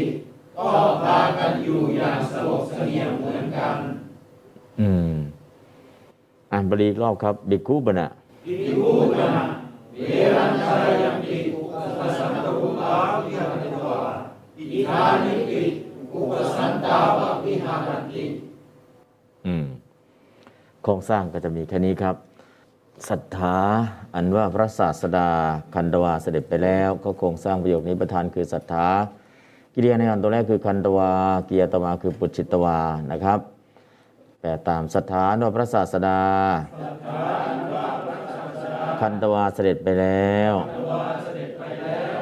[0.57, 0.69] ก็
[1.03, 3.77] พากันอยู่อย่างสงบเสงี่ยมเหมือนกัน
[4.81, 5.13] อืม
[6.53, 8.09] อ่านบาลีรอบครับ บิคูปนะ
[8.47, 9.62] อิทิภูปนะ
[9.99, 10.03] ว
[10.37, 11.63] รัญชายังปิอุ
[11.99, 12.95] ปสันตรูปา
[13.25, 14.01] วิหาริตวา
[14.59, 15.63] อิทานิปิ
[16.15, 18.25] อุปสันตาวะวิหารติ
[19.47, 19.67] อืม
[20.83, 22.17] โครงสร้างก็จะมีแค่นี้ครับ
[23.09, 23.57] ศรัทธา
[24.15, 25.31] อันว่าพระศาสดา
[25.75, 28.89] คันตวาเสด็จไปแล้ว ก็โครงสร้างประโยคนี้ประธานคือศรัทธา
[29.75, 31.11] กิริยาในอันตัวแรกคือคันตวา
[31.49, 32.79] กิยตมาคือปุจจิตวา
[33.11, 33.39] นะครับ
[34.41, 36.21] แปลตามศรัทธาอันว่าพระศาสดา
[36.79, 37.59] คัน
[39.23, 40.55] ตวาเสด็จไปแล้ว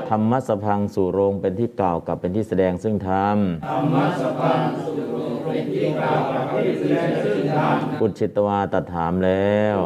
[0.09, 3.37] ธรรมสพังสู่โรงเป็นที่กล่าวกับเป็นที่แสดงซึ่งธรรม
[3.69, 9.77] ธรรมะสปันสุโรเป็นที่กล่าวกับที่แสดงซึ่งธรรมอุชิตวาตัดถามแล้ว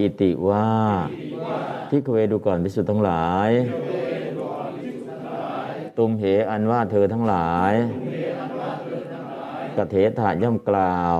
[0.00, 0.70] อิติว่า
[1.90, 3.50] พิกเวดูก่อนพิสุทธ์ทั้งหลาย
[5.96, 7.74] ตุมเหอันว่าเธอทั้งหลาย
[9.76, 11.16] กเถถาย่อมกล่าว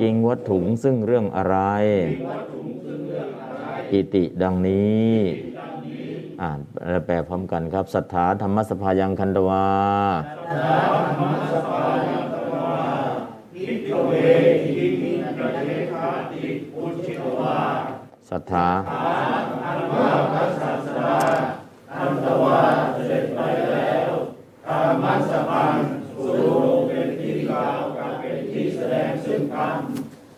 [0.00, 1.56] จริงวัตถุงซึ่งเรื่องอะไร
[3.92, 5.12] อิติดังนี้
[6.42, 6.58] อ่าน
[7.06, 9.66] แปลพร้อมกันครับศรัทธาธรรมสภายังคันตวา
[13.54, 14.12] พิกเว
[14.64, 16.44] ทิมิกะเทคาติ
[16.74, 17.58] อุชิตวา
[18.30, 18.68] ศรัทธา
[19.64, 21.16] อันว่าพระศาสดา
[21.98, 22.60] อันตวา
[22.94, 23.40] เสด็จไป
[23.70, 24.10] แล้ว
[24.66, 25.74] ธรรมะสปัน
[26.22, 26.42] สุโร
[26.86, 29.76] เป็นที่กล่าวกับเป็นที่แสดงซึ่งธรรม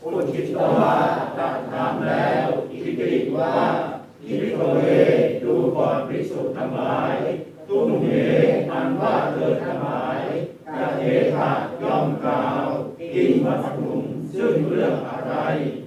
[0.05, 0.95] อุชิ ตว่า
[1.39, 3.53] ตรัสถามแล้วอิติว่า
[4.23, 4.79] ทิพิกเว
[5.45, 7.15] ดูก่อนภิกษุทั้งหลาย
[7.69, 8.07] ตุ้มเห
[8.71, 10.23] อันว่าเธอทั้งหลาย
[10.77, 11.03] กะเท
[11.35, 11.51] ถะ
[11.83, 12.65] ย่อมกล่าว
[13.15, 14.01] กินวัตถุง
[14.37, 15.35] ซึ่งเรื่องอะไร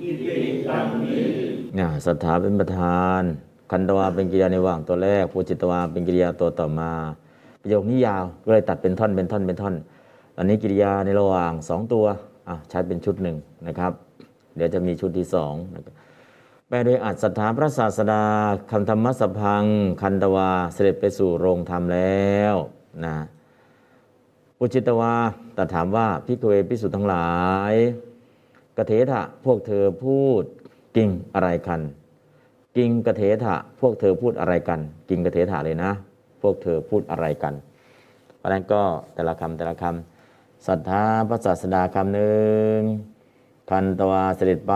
[0.02, 0.36] อิติ
[0.70, 1.26] ดังนี้
[1.76, 3.22] เนี่ยศรัทธาเป็นประธาน
[3.72, 6.92] คันตวาเป็นกิริยาในว่างตัวแรกปูจิตวาเป็นกิริยาตัวต่อมา
[7.62, 9.76] ประโยคนี้ยาวก็เลยตัดเป็นท่อนเป็นท่อนเป็นท่อน
[10.38, 12.06] อันนี้กิริยาในระหว่างสองตัว
[12.48, 13.36] อะใช้เป็นชุดหนึ่ง
[13.68, 13.94] นะครับ
[14.56, 15.94] เดี๋ยวจะมีชุดที่สองนะครับ
[16.68, 18.24] แปลโดยอัดศรัทธาพระศาสดา
[18.72, 19.64] คำธรรมสพัง
[20.02, 22.56] คันตวาเสด็จไปสู่โรงธรรมแล้ว
[23.06, 23.18] นะ
[24.58, 25.14] ปุจิตวา
[25.56, 27.30] แต่ถามว่าพิกเวพิสุทธ์ทั้งหลา
[27.72, 27.74] ย
[28.78, 30.44] กเทถะพวกเธอพูด
[30.96, 31.82] กิ่งอะไรกัน
[32.78, 35.92] กกิงกะเถถะพวกเธอพูดอะไรกัน กิ่งกะเถถะเลยนะ
[36.42, 37.54] พวกเธอพูดอะไรกัน
[38.38, 38.82] เพราะฉะนั้นก็
[39.16, 42.48] แต่ละคำแต่ละคำศรัทธาพระศาสดาคำหนึ่
[42.78, 42.80] ง
[43.70, 44.76] คันตวาเสด็จไป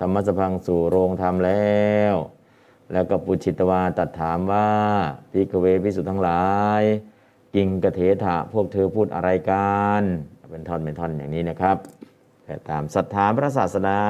[0.00, 2.14] ธรรมสพังสู่โรงธรรมแล้ว
[2.92, 4.68] แล้วก็ปุจิตวาตัดถามว่า
[5.32, 6.44] พิกเวพิสุทธ์ทั้งหลา
[6.80, 6.82] ย
[7.54, 10.02] กิงกะเถถะพวกเธอพูดอะไรกัน
[10.50, 11.76] เป็นท่อนเป็นท่อนอย่างนี้นะครับ
[12.44, 14.02] แต่ตามศรัทธาพระศาสดา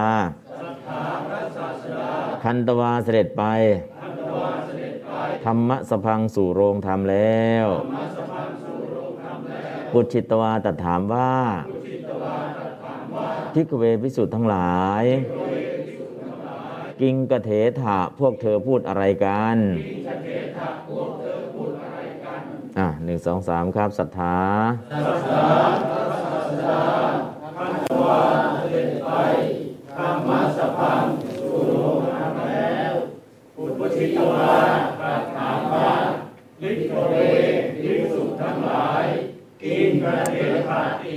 [2.42, 3.44] คันตวาเสด็จไป
[5.44, 7.66] ธรรมะสพังสู่โรงธรรมแล้ว
[9.92, 11.32] ปุจิตวาตัดถามว่า
[13.54, 15.04] ทิกเวพิสุทธ์ทั้งหลาย
[17.00, 17.50] กิงกะเถ
[17.80, 19.56] ถะพวกเธอพูดอะไรกัน
[22.78, 24.38] อะหนึ่งสองสามครับศรัทธา
[25.06, 25.46] ศรัทธา
[26.46, 26.82] ศรัทธา
[27.56, 28.22] พันวา
[28.70, 29.10] เล่นไป
[29.96, 31.02] ธรรมสัพพัง
[31.38, 31.72] สุโล
[32.10, 32.92] นะแล้ว
[33.54, 34.54] ปุถุชิตวา
[35.00, 35.88] ปัฏฐามา
[36.62, 37.14] ลิโกเว
[37.82, 39.04] ลิสุทั้งหลาย
[39.62, 40.34] กินกระเท
[40.68, 41.16] ถะติ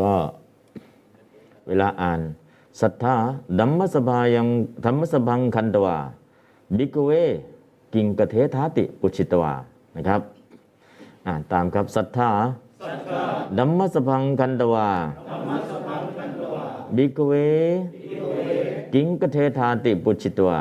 [0.00, 0.12] ก็
[1.66, 2.20] เวลาอ่าน
[2.80, 3.16] ศรัทธา
[3.58, 4.46] ดัมมสภายัง
[4.84, 5.98] ธรรมสพังคันตวา
[6.78, 7.10] บิกเว
[7.94, 9.52] กิงกเทธาติปุชิตวา
[9.96, 10.20] นะครับ
[11.26, 12.30] อ่านตามครับศรัทธา
[13.58, 14.88] ดัมมสพังคันตวา
[16.96, 17.32] บิกเว
[18.94, 20.60] กิงกเทธาติปุชิตวา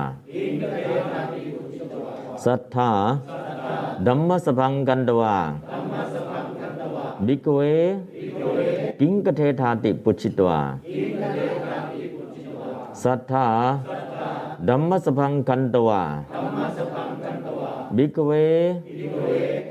[2.46, 2.90] ศรัทธา
[4.08, 5.36] ดัมมสพังกันตวา
[7.28, 7.60] บิกเว
[9.00, 10.62] กิงกเทธาติปุชิตวา
[13.04, 13.48] สัทธา
[14.68, 16.04] ดัมมสพังคันตวา
[17.98, 18.32] บิกเว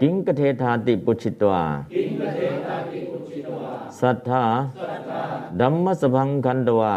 [0.00, 1.64] กิงกเทธาติปุชิตวา
[4.00, 4.42] สัทธา
[5.60, 6.96] ดัมมสพังคันตวา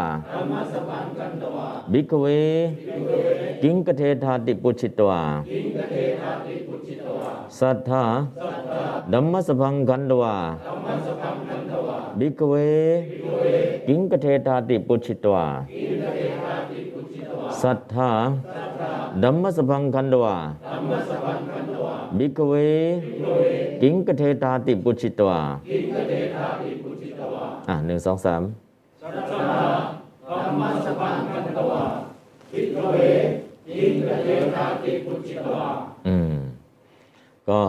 [1.92, 2.26] บิกเว
[3.62, 5.22] กิงกเทธาติปุชิตวา
[7.60, 8.04] สัทธา
[9.12, 10.36] ดัมมสพังกันตวา
[12.18, 12.54] บิกเว
[13.88, 15.46] กิงกเทธาติปุชิตวา
[17.62, 18.10] สัทธา
[19.22, 20.36] ดัมมสพังกันตวา
[22.18, 22.54] บิกเว
[23.82, 25.40] กิงกเทธาติปุชิตวา
[27.68, 28.42] อะหนึ่งสองสาม
[36.08, 36.37] อืม
[37.50, 37.60] ก็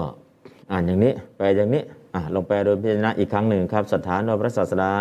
[0.71, 1.83] อ่านอย่างนี้แปลอย่างนี้
[2.15, 4.95] อะลงแปลโดยพิจารณาอีกครั้งหนึ่งครับสัทธาโนวพระศาสดา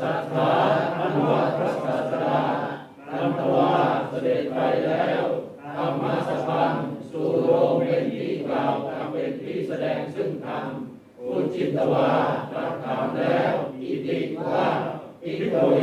[0.00, 0.52] สัทธา
[1.14, 2.38] นวพระศาสดา
[3.10, 3.72] ธรรมทวา
[4.10, 5.22] เสด็จไปแล้ว
[5.76, 6.74] ธรรมสัพัง
[7.10, 10.64] สุโรมเป็นที่กล่าวทำเป็นที่แสดงซึ่งธรรม
[11.20, 12.10] อุจิตวา
[12.52, 14.66] ตรัสถามแล้วอิติว่า
[15.24, 15.82] อิทโตเอ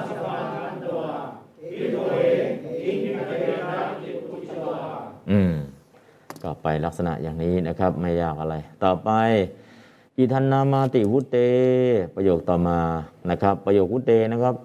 [5.31, 5.53] อืม
[6.43, 9.09] ก็ไปลักษณะอย่างนี้นะครับ ไม่ยากอะไร ต่อไป
[10.17, 11.37] อิทันนามาติวุเต
[12.15, 12.79] ประโยคต่อมา
[13.29, 14.55] นะครับ ประโยควุเตนะครับ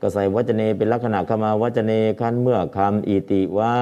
[0.00, 3.74] ก็ใส่วัจเนเป็นลักษณะเข้ามาวัจเนขันเมื่อคำอิติว่า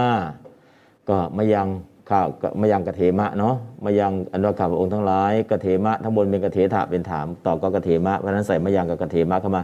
[1.08, 1.68] ก็มายัง
[2.10, 3.54] ข้าวก็มายังกะเถมะเนาะ
[3.84, 9.62] มายังอันว่าข้าพระองค์ทั้งหลายกะเถมะทั้งบนเป็นกะเถถะเป็นถามต่อก็กะเถมะเพราะนั้นใส่มายังกับกะเถมะเข้ามา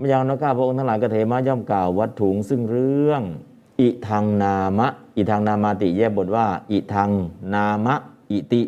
[0.00, 3.22] มายังนะข้าพระองค์ทั้งหลายกะเถมะย่อมกล่าววัตถุงซึ่งเรื่อง
[3.80, 4.86] อิทังนามะ
[5.16, 7.10] อิทังนามาติแยกบทว่า อิทัง
[7.52, 7.94] นามะ
[8.30, 8.62] อิติ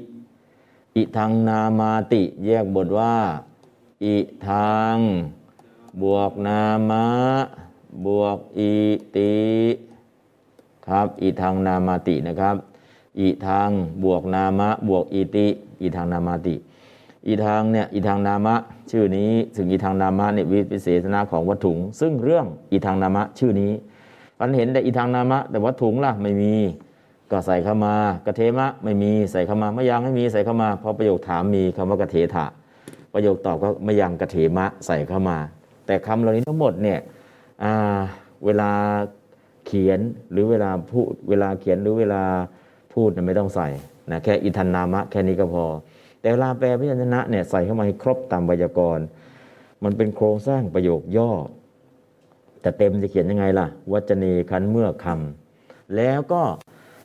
[0.96, 3.14] อิทังนามาติ แยกบทว่า
[4.04, 4.16] อิ
[4.46, 4.96] ทัง
[6.02, 7.04] บวกนามะ
[8.06, 8.72] บวกอิ
[9.16, 9.34] ติ
[10.86, 12.56] ครับอิทังนามาตินะครับ
[13.20, 13.70] อิทัง
[14.04, 15.46] บวกนามะ บวกอิติ
[15.82, 16.54] อิทังนามาติ
[17.26, 18.54] อีทางเนี่ยอีทางนามะ
[18.90, 23.72] ชื่อนี้ถึงอีทางนามะเนี่ยวิเศษณะของวัตถุงซึ่งเรื่องอีทางนามะชื่อนี้
[24.40, 26.54] มันเห็นแต่อีทางนามะ แต่วัตถุงล่ะไม่มี
[27.30, 27.94] ก็ใส่เข้ามา
[28.26, 32.46] กระเทมะไม่มีใส่เข้ามามะยังไม่มีใส่เข้ามาพราะประโยคถามมีคำว่ากระเทถะ
[33.14, 35.38] ประโยคตอบก็มะยังกระเทมะใส่เข้ามา
[35.86, 36.98] แต่คำเหล่านี้ทั้งหมดเนี่ย
[38.44, 38.70] เวลา
[39.66, 40.00] เขียน
[40.30, 42.22] หรือเวลาพูดเวลาเขียนหรือเวลา
[42.92, 43.68] พูดเนี่ยไม่ต้องใส่
[44.10, 45.64] นะแค่อิทันนามะแค่นี้ก็พอ
[46.20, 49.04] แต่เวลาแปลพยัญชนะเนี่ยใส่เข้ามาให้ครบตามไวยากรณ์
[49.84, 51.30] มันเป็นโครงสร้างประโยคย่อ
[52.66, 56.42] แต่เต็มจะเขียนยังไงล่ะ วัจเนคันเมื่อคำแล้วก็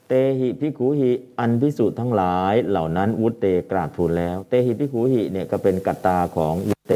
[0.07, 6.93] เตหิพิขูหิอันพิสุทั้งหลายเหล่านั้นวุตเตกราบทูลแล้ว เตหิพิขูหิเนี่ยก็เป็นกัตตาของวุตเต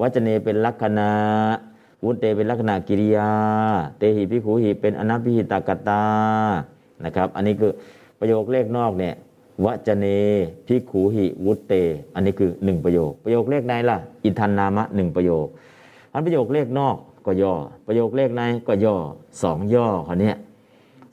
[0.00, 1.10] วัจเนเป็นลักษณะ
[2.04, 3.30] วุตเตเป็นลักษณะกิริยา
[3.98, 6.04] เตหิพิขูหิเป็นอนัพพิหิตากตตา
[7.04, 7.72] นะครับ อันนี้คือ
[8.20, 9.14] ประโยคเลขนอกเนี่ย
[9.64, 10.06] วัจเน
[10.66, 11.72] พิขูหิวุตเต
[12.14, 15.46] อันนี้คือหนึ่งประโยค ประโยคเลขในล่ะ อินทันนามะหนึ่งประโยค
[16.12, 16.96] อันประโยคเลขนอก
[17.26, 17.54] ก็ย่อ
[17.86, 18.96] ประโยคเลขในก็ย่อ
[19.42, 20.36] สองย่อคนนี้ย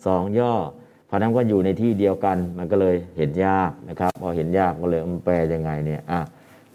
[0.06, 0.54] สองย่อ
[1.08, 6.20] เพราะนั้นก็อยู่ในที่เดียวกันมันก็เลยเห็นยากนะครับพอเห็นยากก็เลยมันแปลยังไงเนี่ยอะ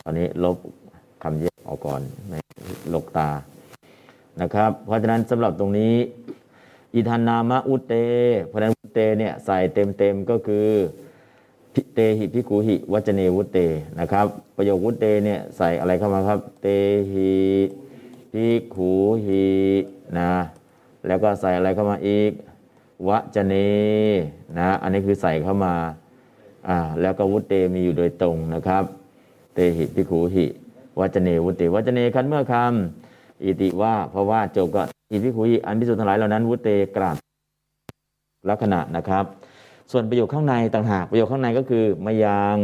[0.02, 0.56] ตอนนี้ลบ
[1.22, 2.00] คำแยกออกก่อน
[2.30, 2.34] ใน
[2.94, 3.30] ลกตา
[4.40, 5.94] นะครับ เพราะฉะนั้นสำหรับตรงนี้
[6.94, 7.94] อิทันนามะอุเต
[8.46, 10.68] เพราะฉะนั้นอุเตเนี่ยใส่เต็มเต็มๆก็คือ
[11.74, 13.58] พิเตหิพิกุหิวัจเนวุเต
[14.00, 16.66] นะครับ ประโยควุเตเนี่ยใส่อะไรเข้ามาครับ เต
[17.12, 17.32] หิ
[18.34, 18.92] พิกุ
[19.26, 19.46] หิ
[20.18, 20.32] นะ
[21.06, 22.30] แล้วก็ใส่อะไรเข้ามาอีก
[23.08, 23.54] วัจเน
[24.58, 25.74] นะอันนี้คือใส่เข้ามา
[26.68, 28.84] อ่าแล้วก็วุตเตมีอยู่โดยตรงนะครับ
[29.54, 30.46] เตหิพิกุหิ
[31.00, 37.16] วัจเนวุตเตวัจเนคันเมื่อคำอิติว่าเพราะว่าจบก็อิพิกุหิอันพิสุทธิ์ทั้งหลายเหล่านั้น วุตเตกราบ
[38.48, 39.24] ลักษณะนะครับ
[39.90, 42.58] ส่วนประโยคข้างในต่างหากประโยคข้างในก็คือมายัง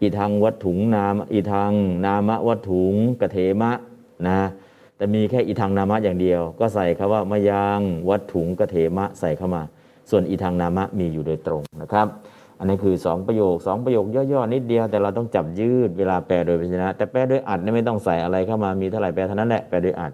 [0.00, 1.72] อีทางวัตถุงนามอีทาง
[2.04, 3.72] นามะวัตถุงกะเถมะ
[4.26, 4.38] นะ
[4.96, 9.62] แต่มีแค่อีทางนามะอย่างเดียว ก็ใส่คำว่ามยังวัตถุงกะเถมะใส่เข้ามา
[10.10, 12.06] ส่วนอีทางนามะมีอยู่โดยตรงนะครับ
[12.58, 20.12] อันนี้คือ 2 ประโยค 2 ประโยคย่อๆนิดเดียว แต่เราต้องจับยืดเวลาแปลโดยพยัญชนะ แต่แปลโดยอัดนี่ไม่ต้องใส่อะไรเข้ามามีเท่าไหร่แปลเท่านั้นแหละแปลโดยอัด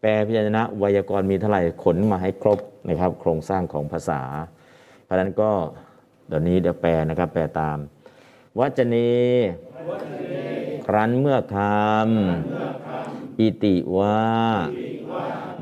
[0.00, 2.58] แปลพยัญชนะไวยากรณ์มีเท่าไหร่ขนมาให้ครบ
[2.88, 4.20] นะครับ โครงสร้างของภาษา
[5.04, 5.50] เพราะฉะนั้นก็
[6.28, 7.78] เดี๋ยวนี้เดี๋ยวแปลนะครับ แปลตาม
[8.58, 8.96] วัจเน
[10.86, 12.85] ครั้นเมื่อคำ
[13.40, 14.20] อิติว่า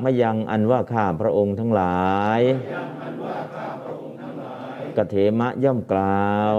[0.03, 2.05] มยังอันว่าข้าพระองค์ทั้งหลา
[2.39, 2.41] ย
[4.97, 6.53] กเถมะย่อมกล่าว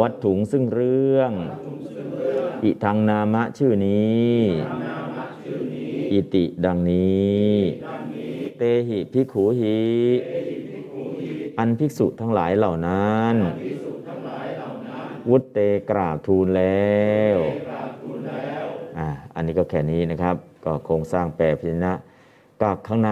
[0.00, 1.32] วัตถุงซึ่งเรื่อง
[2.64, 4.36] อิทังนามะชื่อนี้
[6.12, 7.52] อิติดังนี้
[8.58, 9.80] เตหิพิขูหิ
[11.58, 13.34] อันภิกษุทั้งหลายเหล่านั้น
[15.28, 15.58] วุตเต
[15.90, 17.36] กราบทูลแล้ว
[19.36, 21.94] อ่าอันนี้ก็แค่นี้นะครับ ก็โครงสร้างแปรพิจนะ
[22.60, 23.10] ก็ข้างใน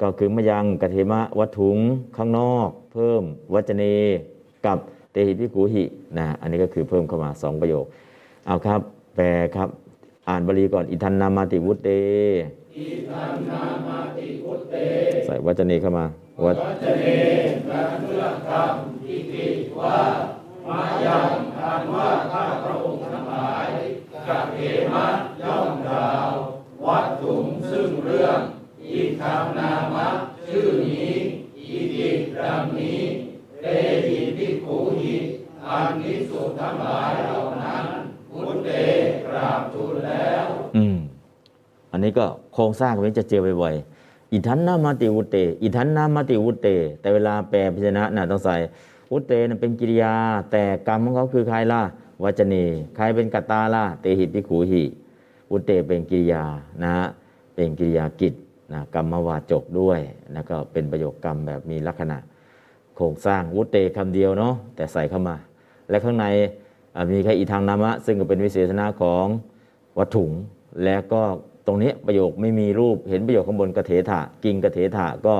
[0.00, 1.78] ก็คือมยังกเทมะวัตถุง
[2.16, 3.22] ข้างนอก เพิ่ม
[3.54, 3.84] วัจเน
[4.66, 4.78] กับ
[5.12, 5.84] เตหิพิกูหิ
[6.18, 7.84] นะอันนี้ก็คือเพิ่มเข้ามาสองประโยค
[8.46, 8.80] เอาครับ
[9.16, 9.26] แปล
[9.56, 9.68] ครับ
[10.28, 11.88] อ่านบาลีก่อน อิทันนามาติวุตเต
[15.26, 16.06] ใส่วัจเนเข้ามา
[16.44, 16.56] วัจ
[19.80, 20.00] วั
[27.02, 28.38] ตถุงซึ่งเรื่อง
[28.86, 30.08] อีกคำนามะ
[30.48, 31.10] ชื่อนี้
[31.58, 32.08] อีติ
[32.38, 33.00] ดังนี้
[33.62, 33.66] เต
[34.06, 35.14] หิพิขูหิ
[35.66, 37.84] อันนิสุทั้งหลายเหล่านั้น
[38.30, 38.70] พุทเต
[39.26, 40.44] กราบทูลแล้ว
[40.76, 40.96] อืม
[41.92, 42.24] อันนี้ก็
[42.54, 46.68] โครงสร้างแบบนี้จะเจอบ่อยๆอิทันนามาติวุตเต อิทันนามาติวุตเต
[47.00, 48.56] แต่เวลาแปลพิจนะน่ะต้องใส่
[49.10, 50.14] วุตเตนเป็นกิริยา
[50.52, 51.82] แต่กรรมของเขาคือใครล่ะ
[52.24, 52.54] วัจเน
[52.96, 54.84] ใครเป็นกัตตาล่ะเตหิปิขูหิ
[55.50, 56.44] วุตเตเป็นกิริยา
[56.82, 56.94] นะ
[57.54, 58.34] เป็นกิริยากิจ
[58.72, 60.00] นะกรรมวาจกด้วย
[60.34, 62.18] นะก็เป็นประโยคกรรมแบบมีลักษณะ
[62.96, 65.36] โครงสร้างวุตเตคำเดียวเนาะแต่ใส่เข้ามา
[65.90, 66.26] และข้างใน
[67.12, 69.26] มีแค่อีทางนามะ ซึ่งก็เป็นวิเศษณะของ
[69.98, 70.30] วัตถุง
[70.84, 71.22] แล้วก็
[71.66, 75.34] ตรงนี้ประโยคไม่มีรูปเห็นประโยคข้างบนกระเถถะกิงกระเถถะก็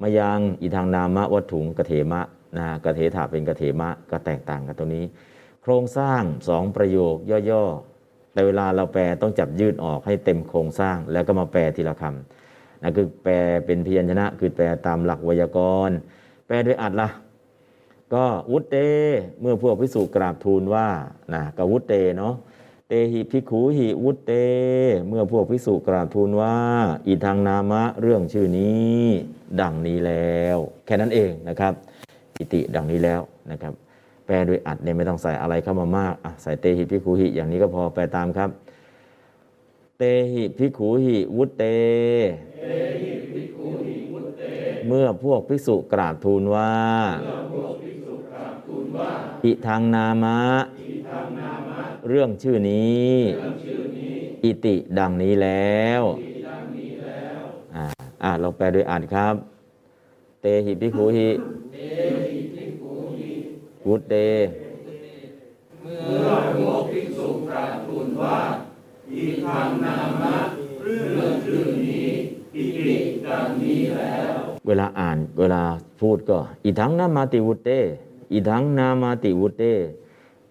[0.00, 2.22] มายังอีทางนามะวัตถุงกระเถมะ
[2.58, 5.04] นะกะเถถะเป็นกะเถมะก็แตกต่างกันตรงนี้
[5.62, 7.16] โครงสร้างสองประโยค
[7.50, 13.34] ย่อๆ แต่เวลาเราแปลต้องจับยืดออกให้เต็มโครงสร้างแล้วก็มาแปลทีละคำนั่นคือแปล
[13.66, 15.58] เป็นพยัญชนะ คือแปลตามหลักไวยาก
[15.88, 15.96] รณ์
[16.46, 17.08] แปลด้วยอัดละ
[18.14, 18.76] ก็วุตเต
[19.40, 20.88] เมื่อพวกพิสุกราบทูลว่า
[21.34, 22.34] นะกวุตเตเนาะ
[22.88, 24.32] เตหิพิขูหิวุตเต
[25.08, 26.54] เมื่อพวกพิสุกราบทูลว่า
[27.06, 29.00] อีทางนามะเรื่องชื่อนี้
[29.60, 31.72] ดังนี้แล้ว แค่นั้นเองนะครับ
[32.40, 33.72] อิติดังนี้แล้วนะครับ
[34.26, 38.50] แปลโดยอัดเนี่ยไม่ต้องใส่อะไรเข้ามามากอะใส่เตหิพิขูหิอย่างนี้ก็พอแปลตามครับ
[39.98, 40.02] เต
[40.32, 41.64] หิพิขูหิวุตเต
[44.88, 46.72] เมื่อพวกภิกษุกราบทูลว่า
[49.44, 50.38] อิทางนามะ
[52.08, 53.12] เรื่องชื่อนี้
[54.44, 56.02] อิติดังนี้แล้ว
[57.74, 57.84] อ่า
[58.22, 59.34] อ่าเราแปลโดยอ่านครับ
[60.40, 61.30] เตหิพิคุหิ
[63.88, 64.14] วุตเต
[65.82, 65.96] เมื่
[66.26, 68.38] อพวกภิกษุกราบทูลว่า
[69.14, 70.36] อีกคำนามะ
[70.82, 72.06] เรื่องชื่อนี้
[72.56, 72.96] อิติ
[73.26, 75.62] ดังนี้แล้ว เวลาอ่านเวลา
[76.00, 77.70] พูดก็อีทังนามาติวุตเต
[78.32, 79.64] อีทังนามาติวุตเต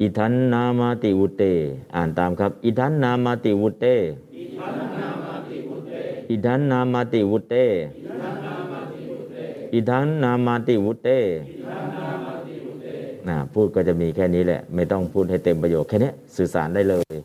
[0.02, 1.44] อีทันนามาติวุตเต
[1.96, 3.86] อ่านตามครับอีทันนามาติวุตเต
[6.30, 7.56] อีทันนามาติวุตเต
[9.74, 11.10] อีทันนามาติวุตเต
[13.30, 17.16] นะพูดก็จะมีแค่นี้แหละ ไม่ต้องพูดให้เต็มประโยคแค่นี้สื่อสารได้เลย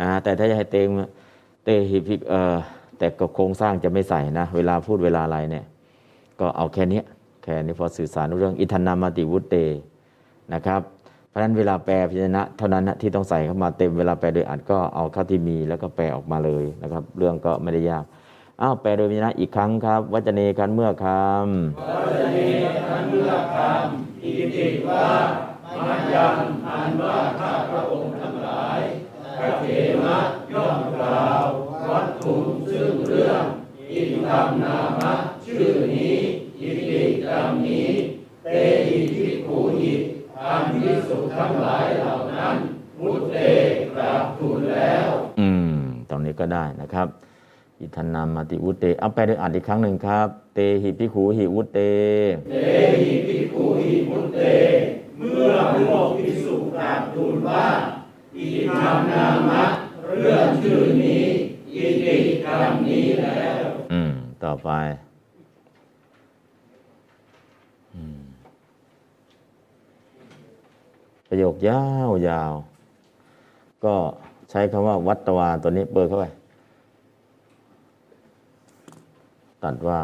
[0.00, 0.88] นะแต่ถ้าจะให้เต็ม
[1.64, 2.56] เตหิพิกเออ
[2.98, 5.64] แต่ก็โครงสร้างจะไม่ใส่นะ เวลาพูดเวลาอะไรเนี่ย
[6.40, 7.02] ก็เอาแค่นี้
[7.42, 9.54] แค่นี้พอสื่อสารเรื่องอิทันนามาติวุตเต
[10.54, 10.80] นะครับ
[11.28, 18.04] เพราะฉะนั้นเวลาแปลพิจนะ เท่านั้นนะที่ต้องใส่เข้ามาเต็มเวลาแปลโดยอัดก็เอาเข้าที่มีแล้วก็แปลออกมาเลยนะครับ เรื่องก็ไม่ได้ยาก
[18.62, 21.14] อ้าวแปลโดยพิจนะอีกครั้งครับวัจเนกันเมื่อคำ
[24.22, 25.06] อิติว่า
[25.78, 26.36] มายัง
[26.66, 28.80] อันว่าข้าพระองค์ทั้งหลาย
[29.38, 29.66] พระเถ
[30.04, 30.18] ระ
[30.52, 31.44] ย่อมกล่าว
[31.90, 32.34] วัตถุ
[32.70, 33.42] ซึ่งเรื่อง
[33.90, 35.14] อิธรรมนามะ
[35.44, 35.64] ชื่อ
[35.94, 36.16] นี้
[36.60, 37.88] อิติดังนี้
[38.44, 38.48] เต
[38.86, 39.92] หิทิขูหิ
[40.42, 42.56] อันพิสุทั้งหลายเหล่านั้น
[43.00, 43.36] มุตเต
[43.94, 45.08] กราบทูลแล้ว
[45.40, 45.76] อืม
[46.08, 47.08] ตรงนี้ก็ได้นะครับ
[47.80, 51.78] อิทันนามาติวุตเตเอาแปลโดยอัดอีกครั้งหนึ่งครับ เตหิพิขูหิวุตเต
[52.50, 52.54] เต
[53.00, 54.38] หิภิกขุหิมุตเต
[55.18, 57.64] เมื่อพวกภิกษุกราบทูลว่า
[58.36, 58.46] อิ
[58.80, 59.64] ธรรมนามะ
[60.06, 61.24] เรื่องชื่อนี้
[61.72, 64.12] อิติดังนี้แล้ว อืม
[64.44, 64.70] ต่อไป
[67.94, 68.22] อืม
[71.28, 72.52] ประโยคยาวยาว
[73.84, 73.94] ก็
[74.50, 76.26] ใช้คำว่าวัตวาตัวนี้เปิดเข้าไป
[79.64, 80.00] ตัดว่า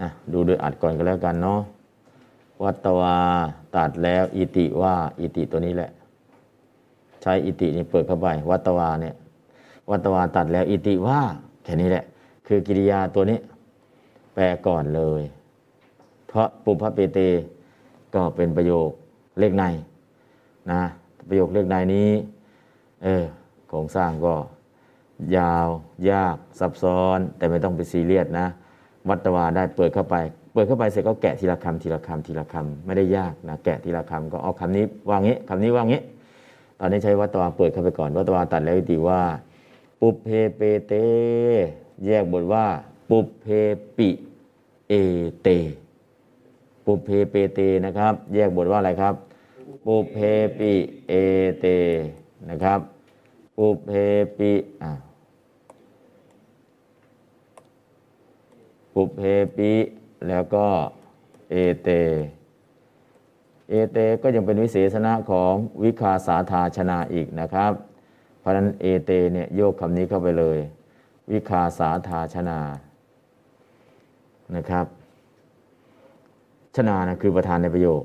[0.00, 1.60] นะดูโดยอัดก่อนก็แล้วกันเนาะ
[2.64, 3.16] วัตวา
[3.76, 5.90] ตัดแล้ว อิติว่า อิติตัวนี้แหละ
[7.22, 9.14] ใช้อิตินี่เปิดเข้าไป วัตวาเนี่ย
[9.90, 11.20] วัตวาตัดแล้ว อิติว่า
[11.64, 12.04] แค่นี้แหละ
[12.46, 13.38] คือกิริยาตัวนี้
[14.34, 15.22] แปลก่อนเลย
[16.28, 17.18] เพราะปุพพเปเต
[18.14, 18.88] ก็เป็นประโยค
[19.38, 19.64] เลขใน
[20.70, 20.80] นะ
[21.28, 22.10] ประโยคเลขในนี้
[23.04, 23.24] เออ
[23.68, 24.34] โครงสร้างก็
[25.36, 25.68] ยาว
[26.10, 28.46] ยากซับซ้อน แต่ไม่ต้องไปซีเรียสนะ
[29.08, 30.16] วัตวาได้เปิดเข้าไป
[30.52, 36.02] เปิดเข้าไปเสร็จก็แกะทีละคำทีละคำทีละคำไม่ได้ยากนะแกะทีละคำก็เอาคำนี้วางงี้คำนี้วางงี้
[36.80, 39.20] ตอนนี้ใช้วัตวาเปิดเข้าไปก่อน วัตวาตัดแล้วติว่า
[40.00, 40.92] ปุเพเปเต
[42.06, 42.66] แยกบทว่า
[43.10, 43.46] ปุเพ
[43.96, 44.08] ปิ
[44.88, 44.94] เอ
[45.42, 45.48] เต
[46.84, 49.14] ปุเพเปเตนะครับ แยกบทว่าอะไรครับ
[49.86, 50.16] ปุเพ
[50.58, 50.72] ปิ
[51.08, 51.12] เอ
[51.60, 51.66] เต
[52.50, 52.80] นะครับ
[53.56, 53.90] ปุเพ
[54.38, 54.52] ปิ
[54.82, 54.90] อ่า
[58.96, 59.20] ปุเพ
[59.56, 59.72] ปิ
[60.28, 60.66] แล้วก็
[61.50, 61.88] เอเต
[63.70, 65.52] เอเตก็ยังเป็นวิเศษณะของ
[65.82, 67.72] วิคาสาธาชนาอีกนะครับ
[68.40, 70.58] เพราะฉะนั้นเอเตเนี่ยโยกคำนี้เข้าไปเลย
[71.32, 72.58] วิคาสาธาชนา
[74.56, 74.86] นะครับ
[76.76, 78.02] ชนานะคือประธานในประโยค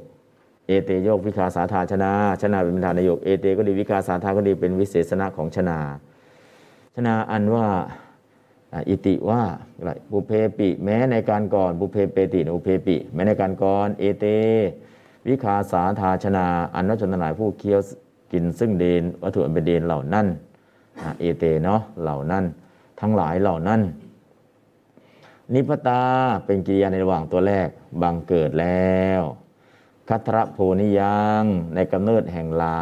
[0.68, 2.12] เอเตโยกวิคาสาธาชนา
[2.42, 5.80] ชนาเป็นประธานในประโยค เอเตก็ดีวิคาสาธาก็ดีเป็นวิเศษณะของชนา
[6.96, 7.68] ชนาอันว่า
[8.90, 9.44] อิติว่า
[9.78, 14.26] อะไรบุเพปิ แม้ในการก่อนบุเพเปติอุเพปิ แม้ในการก่อนเอเต
[15.28, 16.46] วิคาสาธาชนา
[16.76, 17.80] อันว่าชนทั้งหลายผู้เคี้ยว
[18.32, 20.28] กินซึ่งเดนวัตถุอันเป็นเดนเหล่านั้น
[21.20, 22.44] เอเตเนาะเหล่านั้น
[23.02, 23.82] ทั้งหลายเหล่านั้น
[25.54, 26.02] นิพตา
[26.46, 27.68] เป็นกิริยาในระหว่างตัวแรก
[28.02, 29.22] บังเกิดแล้ว
[30.10, 31.44] คัทระโพนิยัง
[31.76, 32.82] ในกำเนิดแห่งลา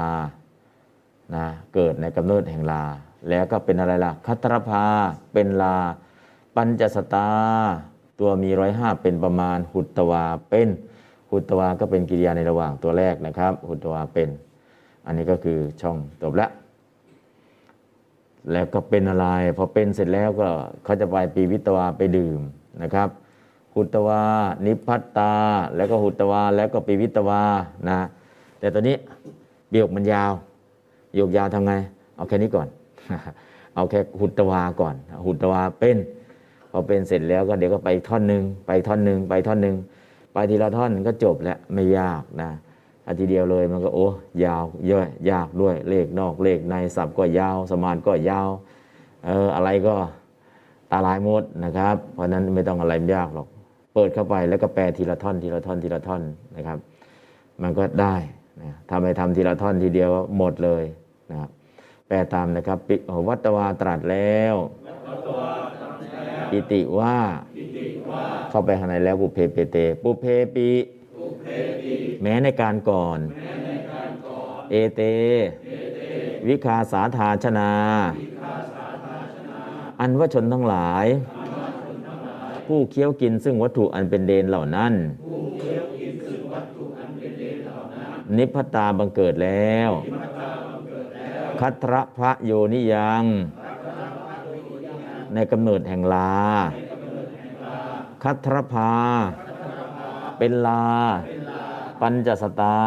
[1.36, 2.84] นะเกิดในกำเนิดแห่งลา
[3.29, 4.85] แล้วก็เป็นอะไรล่ะ คัทรภา
[5.33, 5.77] เป็นลา
[6.55, 7.29] ปัญจสตา
[8.19, 10.69] ตัวมีร้อยห้าเป็นประมาณ หุตตวาเป็น
[11.31, 14.29] หุตตวาก็เป็นกิริยาในระหว่างตัวแรกนะครับ หุตตวาเป็น
[15.05, 16.47] อันนี้ก็คือช่องจบละ
[18.51, 19.27] แล้วก็เป็นอะไร
[19.57, 20.47] พอเป็นเสร็จแล้วก็
[20.83, 22.39] เขาจะไปปีวิตวาไปดื่ม
[22.83, 23.09] นะครับ
[23.75, 24.21] หุตวา
[24.65, 25.33] นิพัตตา
[25.75, 27.41] แล้วก็หุตวา แล้วก็ปีวิตวา
[27.89, 27.99] นะ
[28.59, 28.95] แต่ตอนนี้
[29.69, 30.31] ประโยคมันยาว
[31.15, 31.73] โยคยาวทำไง
[32.15, 32.67] เอาแค่นี้ก่อน
[33.76, 34.95] เอาแค่หุตวาก่อน
[35.26, 35.98] หุตวาเป็น
[36.72, 39.76] พอเป็นเสร็จแล้วก็เดี๋ยวก็ไปท่อนหนึ่งไปท่อนหนึ่งไปท่อนหนึ่ง
[40.34, 42.49] ไปทีละท่อนก็จบแล้วไม่ยากนะ
[43.06, 44.07] อาทีเดียวเลยมันก็โอ้
[44.45, 48.49] ยาวเยอะยากด้วยเลขนอกเลขในศัพท์ก็ยาว สมานก็ยาว
[49.26, 49.95] เอออะไรก็
[50.91, 53.48] ตาลายหมดนะครับ เพราะฉะนั้นไม่ต้องอะไรยากหรอก
[53.94, 56.22] เปิดเข้าไปแล้วก็แปลทีละท่อนทีละท่อนทีละท่อน
[56.56, 56.77] นะครับ
[57.61, 58.15] มันก็ได้
[58.61, 60.84] นะทำไปทำทีละท่อนทีเดียวหมดเลย
[61.31, 61.49] นะครับ
[62.11, 62.95] แปลตามนะครับปิ
[63.27, 64.56] วัตวาตรัสแล้ว
[66.52, 67.18] อิติว่า
[68.49, 70.26] เข้าไปข้างในแล้วปุเพเปเต ปุเพ
[70.56, 70.69] ปิ
[72.22, 73.19] แม้ในการก่อน
[74.72, 75.02] เอเต
[76.48, 77.69] วิคาสาธาชนา
[79.99, 81.06] อันว่าชนทั้งหลาย
[82.65, 84.94] ผู้เคี้ยวกินซึ่งวัตถุอันเป็นเดนเหล่านั้น
[88.38, 89.91] นิพพตาบังเกิดแล้ว
[91.61, 93.23] คัตระพระโยนิยัง
[95.34, 96.34] ในกำเนิดแห่งลา
[98.23, 98.94] คัตรพา
[100.38, 100.86] เป็นลา
[102.02, 102.80] ปัญจสตา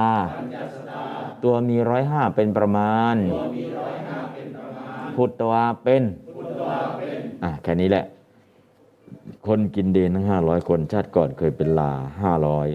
[1.43, 3.17] ตัวมีร้อยห้าเป็นประมาณ
[5.17, 6.03] พุทธวาเป็น
[7.43, 8.05] อะแค่นี้แหละ
[9.47, 11.93] คนกินเดนทั้งห้าร้อยคนชาติก่อนเคยเป็นลา
[12.23, 12.69] ห้าร้อย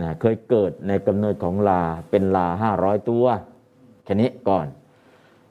[0.00, 3.24] นะเคยเกิดในกำเนิดของลาเป็นลาห้าร้อยตัว
[4.04, 4.66] แค่นี้ก่อน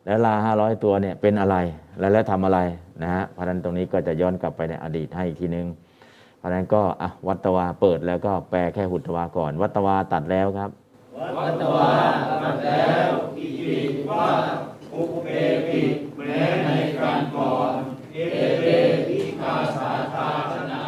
[0.05, 1.57] แล้วลาห้าร้อยตัวเนี่ยเป็นอะไร
[1.99, 2.59] แล้วแล้วทำอะไร
[3.03, 5.67] นะฮะเพราะนั้นตรงนี้ก็จะย้อนกลับไปในอดีตให้อีกทีนึง
[6.38, 10.69] เพราะนั้นก็อะวัตวาเปิดแล้วก็แปลแค่หุตวาก่อน วัตวาตัดแล้วครับ
[11.38, 11.91] วัตวา
[12.41, 13.77] ตัดแล้วอิติ
[14.09, 14.27] ว่า
[14.93, 15.27] อุเป
[15.67, 15.84] ปิ
[16.17, 16.69] แม้ใน
[16.99, 17.73] การก่อน
[18.13, 18.17] เอ
[18.61, 18.65] เต
[19.09, 20.85] วิกาสาธาชนา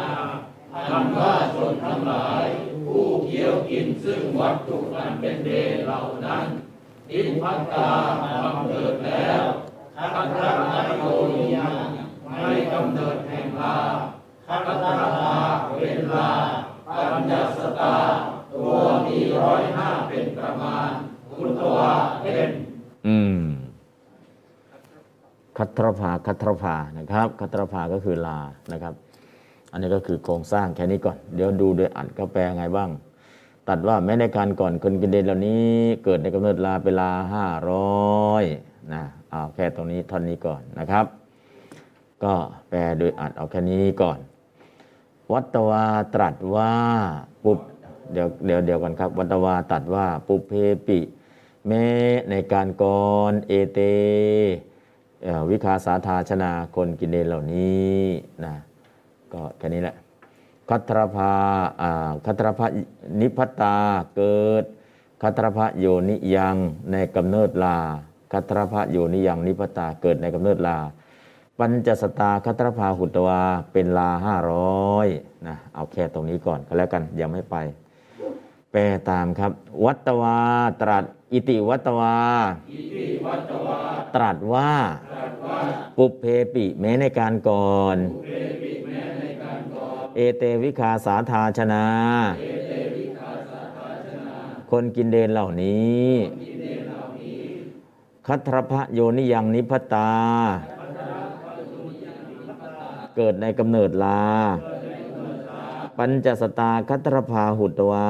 [0.74, 2.46] อันว่าชนทั้งหลาย
[2.86, 5.50] ผู้เคี้ยวกินซึ่งวัตถุอันเป็นเด
[5.86, 6.46] เหล่านั้น
[7.26, 7.88] นพัตตา
[8.44, 9.42] บังเกิดแล้ว
[9.96, 11.02] คัตระนโย
[11.32, 11.88] นิยัง
[12.40, 13.76] ไม่กำเนิดแห่งลา
[14.48, 15.34] คัตระพา
[15.78, 16.30] เป็นลา
[17.12, 17.96] ปัญญาสตา
[18.52, 18.72] ตัว
[19.06, 20.90] มีร้อยห้าเป็นประมาณ
[21.30, 21.78] คุณตัว
[22.22, 22.50] เป็น
[23.06, 23.42] อืม
[25.58, 28.40] คัตรภาคัตรภานะครับคัตรภาก็คือลา
[28.72, 28.94] นะครับ
[29.72, 32.90] อันนี้ก็คือโครงสร้างแค่นี้ก่อน เดี๋ยวดูโดยอัดก็แปลไงบ้าง
[33.68, 35.70] ตัดว่าแม้ในการก่อนคนกินเดนเหล่านี้
[36.04, 37.86] เกิดในกำเนิดลาเป็นลาห้าร้
[38.28, 38.44] อย
[38.92, 41.06] นะเอาแค่ตรงนี้ท่อนนี้ก่อนนะครับ
[42.24, 42.34] ก็
[42.68, 44.18] แปลโดยอัดเอาแค่นี้ก่อน
[45.32, 45.84] วัตวา
[46.14, 46.72] ตรัสว่า
[47.44, 47.58] ปุบ
[48.12, 50.52] เดี๋ยวเดี๋ยวเดี๋ยวก่อนครับ วัตวาตรัสว่าปุเพ
[50.86, 50.98] ปิ
[51.66, 51.84] แม้
[52.30, 53.80] ในการก่อนเอเต
[55.50, 58.00] วิคาสาธาชนาคนกินเดนเหล่านี้
[58.44, 58.54] นะ
[59.32, 59.96] ก็แค่นี้แหละ
[60.70, 61.32] คัตรภา
[61.82, 62.66] อ่าคัตรภา
[63.20, 63.76] นิพพตา
[64.16, 64.64] เกิด
[65.22, 66.56] คัตรภาโยนิยัง
[66.92, 67.78] ในกำเนิดลา
[68.32, 70.78] คัตรภาโยนิยังนิพพตาเกิดในกำเนิดลา
[71.58, 73.40] ปัญจสตาคัตรภาหุตวา
[73.72, 75.08] เป็นลาห้าร้อย
[75.46, 77.56] นะเอาแค่ตรงนี้ก่อนก็แล้วกันยังไม่ไป
[78.72, 79.52] แปลตามครับ
[79.84, 80.38] วัตวา
[80.82, 82.16] ตรัสอิติวัตวา
[84.14, 84.72] ตรัสว่า
[85.96, 86.24] ปุเพ
[86.54, 87.96] ปิแม้ในการก่อน
[90.16, 91.84] เอเตวิคาสาธาชนา
[94.70, 96.08] คนกินเดนเหล่านี้
[98.26, 100.10] คัตรพโยนิยังนิพตา
[103.16, 104.22] เกิดในกำเนิดลา
[105.98, 108.08] ปัญจสตาคัตรพาหุตวา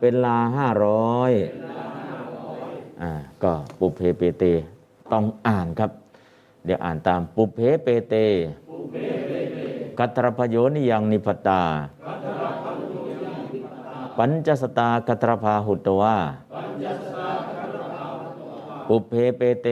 [0.00, 1.32] เป็นลาห้าร้อย
[3.02, 4.44] อ่าก็ปุเพเปเต
[5.12, 5.90] ต้องอ่านครับ
[6.64, 8.14] เดี๋ยวอ่านตามปุเพเปเต
[9.98, 11.62] กัตรพโยนิยังนิพพตา
[14.18, 16.16] ปัญจสตากัตรพาหุตวา
[18.88, 19.68] ปุเพเปเต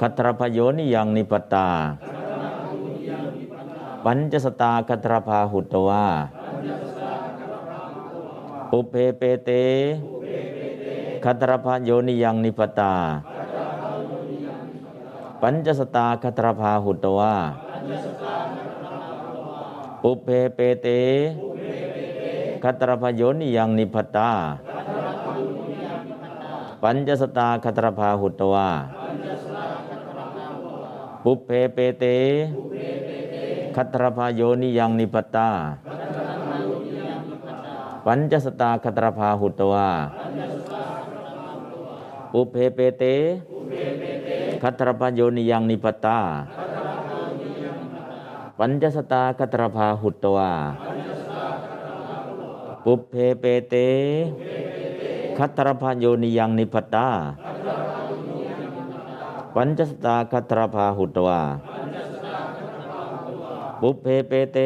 [0.00, 1.68] คัตรพโยนิยังนิพพตา
[4.04, 6.04] ปัญจสตาคัตรพาหุตวา
[8.70, 9.50] ปุเพเปเต
[11.24, 12.92] คัตรพาโยนิยังนิพพตา
[15.42, 17.34] ปัญจสตาคัตรพาหุตวา
[20.02, 20.88] ปุเพเปเต
[22.64, 24.30] คัตรพยนิยังนิพพตา
[26.82, 28.68] ปัญจสตาคัตรพาหุตวา
[31.24, 32.04] ปุเพเปเต
[33.76, 35.48] คัตรพาโยนิยังนิพพตา
[38.04, 39.88] ปัญจสตาคัตรพาหุตวา
[42.32, 43.04] ปุเพเปเต
[44.62, 46.18] คัตรพาโยนิยังนิพพตา
[48.58, 50.52] ปัญจสตาคัตรพาหุตวา
[52.84, 53.74] ปุเพเปเต
[55.38, 57.08] คัตรพาโยนิยังนิพพตา
[59.54, 61.40] ปัญจสตาคัตรพาหุตวา
[63.80, 64.58] ปุเพเปเต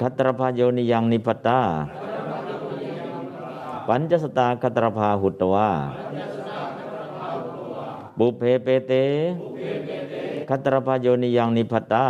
[0.00, 1.60] คัตรพาโยนิยังนิพพตา
[3.88, 5.68] ปัญจสตาคัตรพาหุตวา
[8.18, 8.92] ปุเพเปเต
[10.48, 12.06] คัตรพาโยนิยังนิพพตา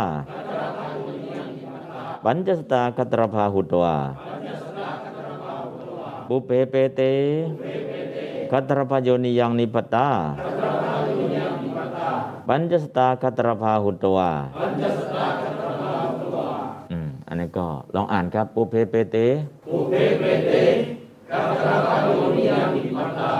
[2.23, 3.95] ปัญจสตาคัตรพาหุตวา
[6.27, 7.01] ปุเพเปเต
[8.51, 10.07] คัตรพาโยนิยังนิพพตา
[12.47, 14.29] ปัญจสตาคัตรพาหุตวา
[16.91, 17.65] อืมอันนี้ก็
[17.95, 19.17] ลองอ่านครับปุเพเปเต
[19.67, 20.53] ปุเพเปเต
[21.31, 23.33] กัตระปะโยนิยามิมัตตา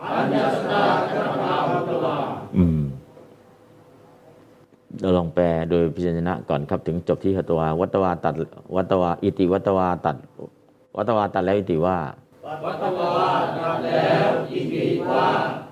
[0.00, 0.82] ปัญญสตา
[1.12, 1.54] กัตระภา
[1.88, 2.16] ตวา
[2.56, 2.80] อืม
[5.00, 8.34] เราลองแปลโดยพิจารณาก่อนครับถึงจบที่ขตวาวัตวาตัด
[8.76, 10.16] วัตวาอิติวัตวาตัด
[10.96, 11.98] วัตวาตัดแล้วอิติว่า
[12.64, 15.26] วัตวาตัดแล้วอิติว่า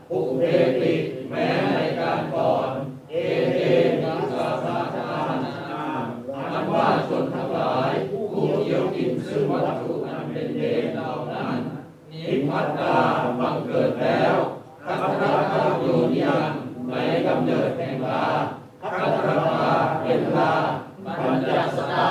[0.09, 0.45] ภูเร
[0.83, 0.95] ติ
[1.31, 2.71] แม้ในการก่อน
[3.11, 3.15] เอ
[3.55, 3.61] เต
[4.05, 5.55] นะสาสาธานา
[6.53, 8.23] อันว่าชนทั้งหลายผู้
[8.63, 11.59] เกี่ยวกินซึ่งวัตถุอันเป็นเดชเหล่านั้น
[12.11, 12.97] นิพพัตตา
[13.41, 14.37] บังเกิดแล้ว
[14.85, 16.51] คัตระพะโยนิยัง
[16.91, 16.95] ใน
[17.27, 18.25] กำเนิดแห่งลา
[18.81, 19.69] คัตระพา
[20.03, 20.53] เป็นลา
[21.07, 22.09] ปัญจสตา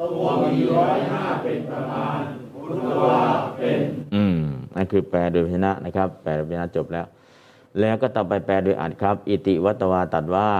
[0.00, 0.26] ตัว
[0.56, 2.20] มีร้อยห้าเป็นประมาณ
[2.54, 3.20] พุทธวา
[3.58, 3.80] เป็น
[4.14, 4.38] อืม
[4.76, 7.06] นั่นคือแปลโดยพิจารณานะครับ แปลโดยพิจารณาจบแล้ว
[7.80, 10.50] แล้วก็ต่อไปแปลโดยอ่านครับ อิติวัตวาตัดว่า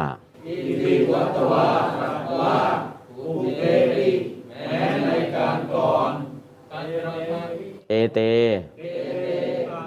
[0.46, 1.66] อิติวัตวา
[2.00, 2.56] ตรัสว่า
[3.16, 3.64] ภูเต
[3.96, 4.08] ริ
[4.68, 6.12] แม้ในการก่อน
[6.72, 7.40] กัจระพะ
[7.88, 8.18] เอเต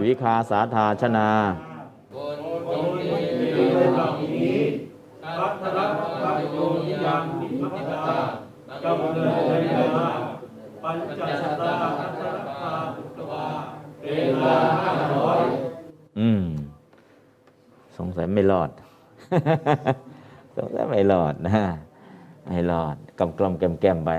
[0.02, 1.30] วิคาสาธาชนา
[2.14, 2.38] คน
[2.98, 3.66] ที่มี
[3.96, 4.58] เหล่านี้
[5.38, 7.78] คัตระพะโยนิยังนิพพ
[8.08, 8.18] ตา
[8.84, 10.08] กำเนิดในนา
[10.84, 13.46] ปัญจสตาคัตระพาพุทธวา
[14.02, 14.06] เว
[14.46, 15.42] ลาห้าร้อย
[16.20, 16.44] อืม
[17.98, 18.70] สงสัยไม่รอด
[20.58, 21.64] สงสัยไม่รอดนะ
[22.48, 24.12] ไม่รอดกำกลมแกมแกมๆไป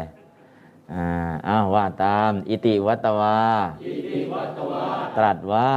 [0.92, 1.06] อ่า
[1.48, 3.38] อ้าวว่าตาม อิติวัตวา
[5.16, 5.70] ตรัสว่า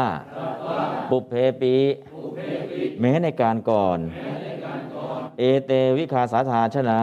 [1.10, 1.76] ปุเพปี
[2.99, 3.99] แม้ในการก่อน
[5.40, 7.02] เอเตวิคาสาธาชนา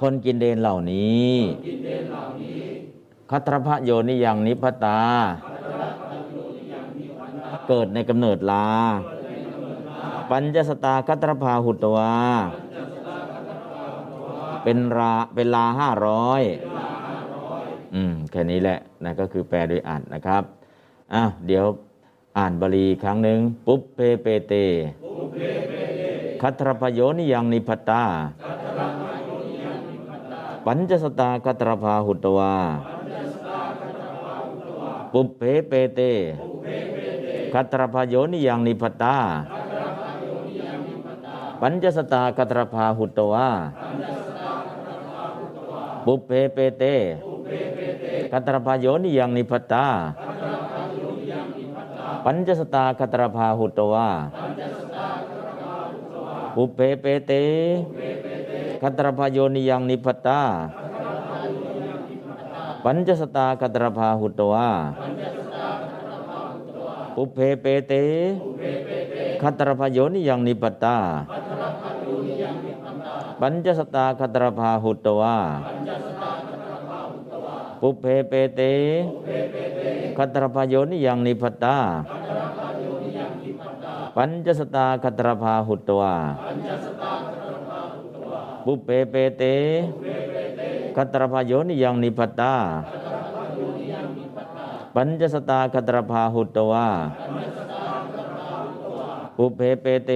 [0.00, 1.30] คนกินเดนเหล่านี้
[3.30, 5.00] คัตรพโยนิยังนิพตา
[7.68, 8.66] เกิดในกำเนิดลา
[10.30, 12.12] ปัญจสตาคัตรพาหุตวา
[14.64, 16.42] เป็นราเป็นลาห้าร้อย
[17.94, 20.42] อืมแค่นี้แหละนะก็คือแปลโดยอ่านนะครับ
[21.14, 21.64] อ้าวเดี๋ยว
[22.38, 24.52] อ่านบาลีครั้งหนึ่งปุ๊บเพเปเต
[26.42, 28.02] คัตรพโยนิยังนิพพตา
[30.66, 32.54] ปัญจสตาคัตรพาหุตวา
[35.12, 36.00] ปุเพเปเต
[37.54, 39.16] คัตรพโยนิยังนิพตา
[41.60, 43.48] ปัญจสตาคัตรพาหุตวา
[46.04, 46.84] ปุเพเปเต
[48.32, 49.86] คัตรพโยนิยังนิพตา
[52.24, 54.08] ปัญจสตาคัตรพาหุตวา
[56.54, 57.32] ปุเพเปเต
[58.82, 60.40] คัตรพโยนิยังนิพพตา
[62.88, 64.68] ปัญจสตาคัตรพาหุตวา
[67.14, 67.92] ปุเพเปเต
[69.42, 70.96] คัตรพโยนิยังนิพพตา
[73.40, 75.36] ปัญจสตาคัตรพาหุตวา
[77.80, 78.60] ปุเพเปเต
[80.18, 81.76] คัตรพโยนิยังนิพตา
[84.16, 86.14] ปัญจสตาคัตรพาหุตวา
[88.64, 89.42] ปุเพเปเต
[90.96, 92.54] คัตรพโยนิยังนิพพตา
[94.94, 96.86] ปัญจสตาคัตรพาหุตวา
[99.36, 100.12] ปุเพเปเต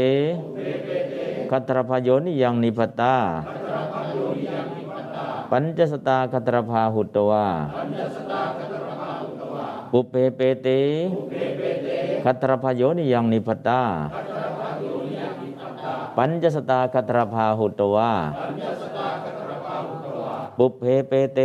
[1.51, 3.15] คัตรพโยนิยังนิพพตา
[5.51, 7.47] ปัญจสตาคัตรพาหุตวา
[9.93, 10.69] ปุเพเปเต
[12.25, 13.81] คัตรพโยนิยังนิพพตา
[16.17, 18.13] ปัญจสตาคัตรพาหุตวา
[20.59, 21.41] ปุเพเปเต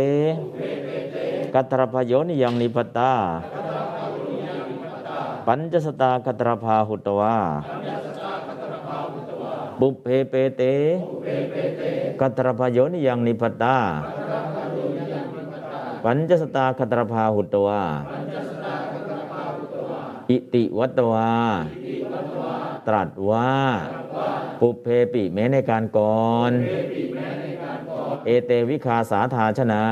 [1.54, 3.12] คัตรพโยนิยังนิพพตา
[5.46, 7.36] ปัญจสตาคัตรพาหุตวา
[9.80, 10.62] ปุเพเปเต
[12.20, 13.76] คัตรพโยนิยังนิพพตา
[16.04, 17.82] ปัญจสตาคัตรพาหุตวา
[20.30, 21.32] อิติวัตวา
[22.88, 23.50] ตรัสว่า
[24.60, 26.52] ปุเพปิแม้ในการก่อน
[28.24, 29.82] เอเตวิคาสาธาชนา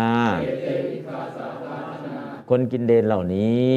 [2.50, 3.72] คนกินเดนเหล่านี้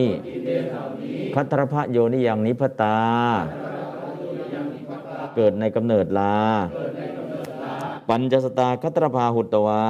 [1.35, 2.97] คัตรพะโยนิยังนิพพตา
[5.35, 6.35] เกิดในกำเนิดลา
[8.09, 9.85] ปัญจสตาคัตรพาหุตวา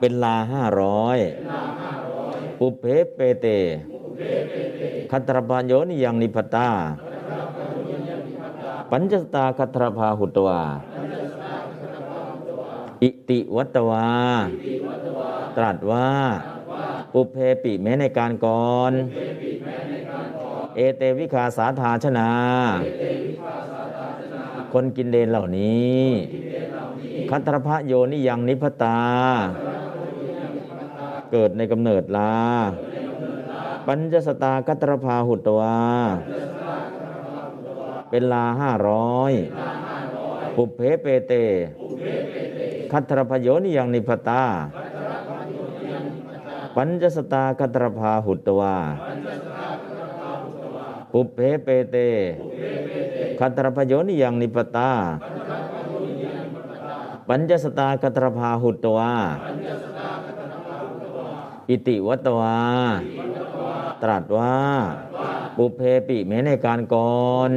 [0.00, 1.18] เป็นลาห้าร้อย
[2.58, 2.84] ปุเพ
[3.14, 3.46] เปเต
[5.12, 6.68] คัตรพาโยนิยังนิพพตา
[8.90, 14.08] ปัญจสตาคัตรพาหุตวาิติวัตวา
[15.56, 16.10] ตรัสว่า
[17.12, 18.92] ปุเพปิแม้ในการก่อน
[20.76, 22.30] เอเตวิคาสาธาชนา
[24.72, 26.02] คนกินเดนเหล่านี้
[27.30, 29.00] คัตรพะโยนิยังนิพพตา
[31.32, 32.34] เกิดในกำเนิดลา
[33.86, 35.78] ปัญจสตาคัตรพาหุตวา
[38.10, 39.32] เป็นลาห้าร้อย
[40.56, 41.32] ปุเพเปเต
[42.92, 44.42] คัตรพโยนิยังนิพตา
[46.76, 48.76] ปัญจสตาคัตรพาหุตวา
[51.12, 51.96] ปุเพเปเต
[53.40, 54.90] คัตรพโยนิยังนิพตา
[57.28, 59.12] ปัญจสตาคัตรพาหุตวา
[61.68, 62.58] อิติวัตวา
[64.02, 64.54] ตรัสว่า
[65.56, 67.50] ปุเพปิแม้ในการก่อน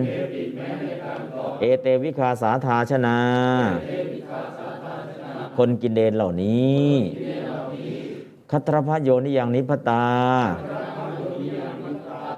[1.60, 3.18] เอเตวิคาสาธาชนา
[5.57, 6.88] คนกินเดนเหล่านี้
[8.51, 10.05] คัตรพโยนิยังนิพตา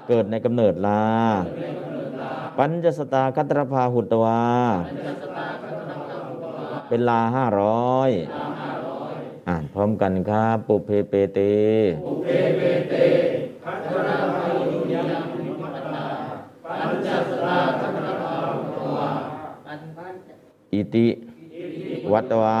[0.08, 1.04] เกิดในกำเนิดลา
[2.58, 4.42] ปัญจสตาคัตรพาหุตวา
[6.88, 8.10] เป็นลาห้าร้อย
[9.48, 11.38] อ่านพร้อมกันครับปุเพเปเต
[20.72, 21.08] อิติ
[22.12, 22.60] วัตวา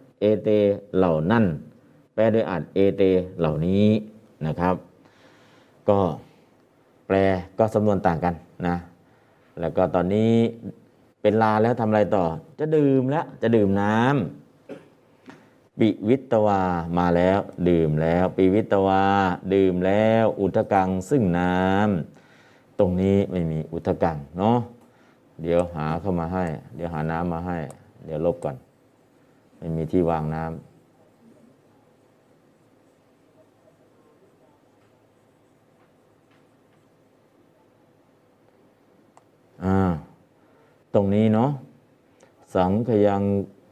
[0.21, 0.49] เอเต
[0.97, 1.45] เหล่านั่น
[2.13, 3.03] แปลโดยอัดเอเต
[3.39, 3.87] เหล่านี้
[4.45, 4.75] นะครับ
[5.89, 5.99] ก็
[7.07, 7.15] แปล
[7.59, 8.33] ก็สำนวนต่างกัน
[8.67, 8.75] นะ
[9.59, 10.33] แล้วก็ตอนนี้
[11.21, 12.25] เป็นลาแล้วทำอะไรต่อ
[12.59, 16.61] จะดื่มแล้ว จะดื่มน้ำปิวิตวา
[16.97, 17.39] มาแล้ว
[17.69, 19.03] ดื่มแล้ว ปิวิตวา
[19.53, 24.59] ดื่มแล้ว อุทกังซึ่งน้ำตรงนี้ไม่มีอุทกังเนาะ
[25.41, 26.45] เดี๋ยวหาเข้ามาให้
[26.75, 27.57] เดี๋ยวหาน้ำมาให้
[28.05, 28.55] เดี๋ยวลบก่อน
[29.61, 30.51] ไม่มีที่วางน้ำ
[39.63, 39.77] อ่า
[40.93, 41.51] ตรงนี้เนาะ
[42.55, 43.23] สังขยัง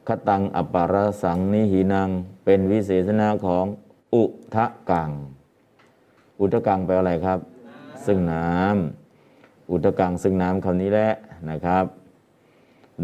[0.08, 2.10] คตังอปารสังนิหินัง
[2.46, 3.66] เป็นวิเศษณะของ
[4.16, 4.24] อุ
[4.56, 5.12] ทะกัง
[6.40, 7.40] อุทะกังแปลอะไรครับ
[8.06, 11.10] ซึ่งน้ำอุทะกังซึ่งน้ำคำนี้แหละ
[11.50, 11.86] นะครับ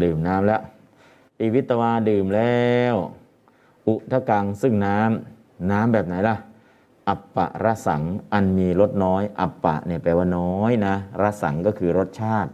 [0.02, 0.60] ดื่มน้ำแล้ว
[1.38, 2.94] ปีวิตวาดื่มแล้ว
[3.88, 6.36] อุทะกังซึ่งน้ำน้ำแบบไหนล่ะ
[7.08, 8.02] อัปปะรสัง
[8.32, 12.50] อันมีรสน้อย อัปปะเนี่ยแปลว่าน้อยนะรสังก็คือรสชาติ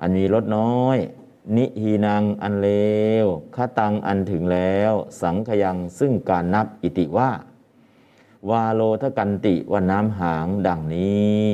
[0.00, 0.96] อันมีรสน้อย
[1.56, 2.68] นิฮีนังอันเล
[3.24, 4.92] วคตังอันถึงแล้ว
[5.22, 7.30] สังขยังซึ่งการนับอิติว่า
[8.50, 11.48] วาโลทกันติว่าน้ำหางดังนี้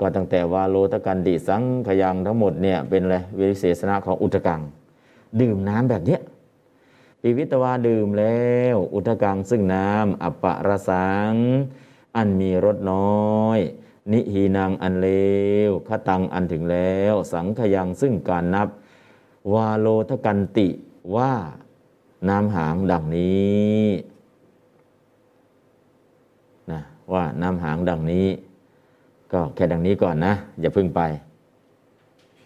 [0.00, 4.60] ก็ตั้งแต่วาโลทกันติสังขยังทั้งหมดเนี่ยเป็นอะไรวิเศษณะของอุทกัง
[5.40, 6.20] ดื่มน้ำแบบเนี้ย
[7.20, 11.32] ปีวิตวาดื่มแล้ว อุทกังซึ่งน้ำอัปปะระสัง
[12.16, 13.10] อันมีรสน้
[13.42, 13.58] อย
[14.12, 15.08] นิหีนังอันเล
[15.68, 18.68] วคตังอันถึงแล้ว สังขยังซึ่งการนับ
[19.52, 20.68] วาโลทกันติ
[21.16, 21.32] ว่า
[22.28, 23.86] น้ำหางดังนี้
[26.70, 26.80] นะ
[27.12, 28.28] ว่าน้ำหางดังนี้
[29.32, 31.00] ก็แค่ดังนี้ก่อนนะ อย่าเพิ่งไป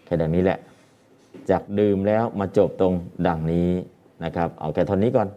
[0.05, 0.59] แค่ดังนี้แหละ
[1.49, 2.93] จากดื่มแล้วมาจบตรง
[3.27, 3.69] ดังนี้
[4.23, 5.27] นะครับ เอาแค่ท่อนนี้ก่อน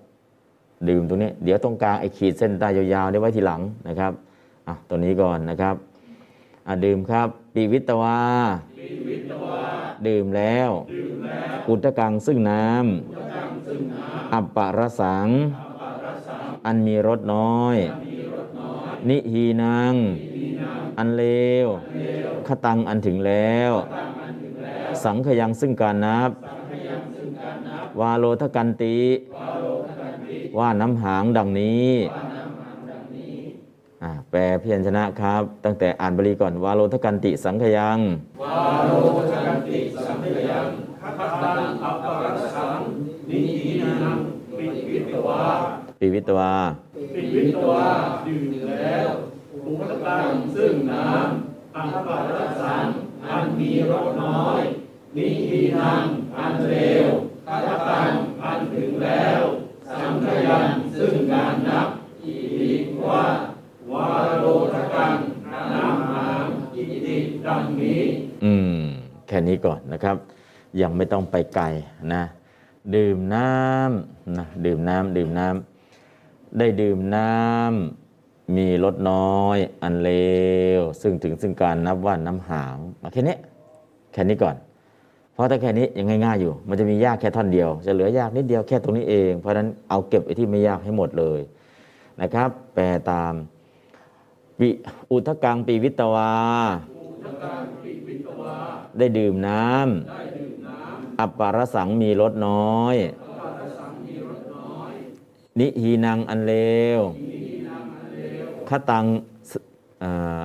[0.89, 4.13] ดื่มตรงนี้ เดี๋ยวตรงกลางไอ้ขีดเส้นใต้ยาวๆได้ไว้ทีหลังนะครับ
[4.67, 5.75] อะตัวนี้ก่อนนะครับ
[6.69, 8.19] อะดื่มครับปีวิตวา
[10.07, 10.71] ดื่มแล้ว
[11.69, 15.29] อุตกังซึ่งน้ำอัปปะรสัง
[16.67, 17.77] อันมีรสน้อย
[19.09, 19.95] นิฮีนัง
[21.01, 21.27] อันเล
[21.67, 21.69] ว
[22.49, 23.73] ขตังอันถึงแล้ว
[25.05, 26.31] สังขยังซึ่งการนับ
[28.01, 28.99] วาโลทกันติ
[30.59, 31.91] ว่าน้ำหางดังนี้
[34.03, 37.99] อ่าแปลเพียรชนะครับ ตั้งแต่อ่านบาลีก่อน วาโลทกันติสังขยัง
[46.01, 46.53] ปีวิตวา
[47.15, 47.83] ปิวิตวา
[48.27, 49.09] ดื่มแล้ว
[49.71, 52.87] อุปตังซึ่งน้ำอัปปะรสัง
[53.25, 54.61] อันมีรสน้อย
[55.17, 56.03] นิฮีนัง
[56.37, 56.75] อันเล
[57.05, 57.07] ว
[57.47, 57.49] ค
[57.89, 58.11] ตัง
[58.43, 59.41] อันถึงแล้ว
[59.89, 61.89] สังขยันซึ่งการนับ
[62.23, 62.73] อิติ
[63.07, 63.25] ว่า
[63.93, 64.07] วา
[64.39, 64.45] โร
[64.75, 65.15] ทกัง
[65.53, 66.45] น้ำหาง
[66.75, 67.17] อิติ
[67.47, 68.03] ดังนี้
[68.45, 68.81] อืม
[69.27, 70.17] แค่นี้ก่อนนะครับ
[70.81, 71.65] ยังไม่ต้องไปไกล
[72.13, 72.23] นะ
[72.95, 78.00] ดื่มน้ำนะดื่มน้ำดื่มน้ำได้ดื่มน้ำ
[78.57, 80.11] มีลดน้อยอันเล
[80.79, 83.37] ว ซึ่งถึงซึ่งการนับว่าน้ำหางมาแค่นี้
[84.13, 84.57] แค่นี้ก่อน
[85.33, 91.41] เพราะถ้าแค่นี้ยังง่ายๆอยู่ มันจะมียากแค่ท่อนเดียว จะเหลือยากนิดเดียวแค่ตรงนี้เอง เพราะฉะนั้นเอาเก็บไอ้ที่ไม่ยากให้หมดเลย
[92.21, 93.33] นะครับ แปลตาม
[94.59, 94.69] ปิ
[95.11, 96.33] อุทกังปีวิตวา
[98.99, 102.97] ได้ดื่มน้ำอัปปารสังมีรสน้อย
[105.59, 106.55] นิหีนังอันเล
[106.99, 107.01] ว
[108.71, 109.05] ขตัง
[109.51, 109.53] ส
[110.03, 110.43] อ่า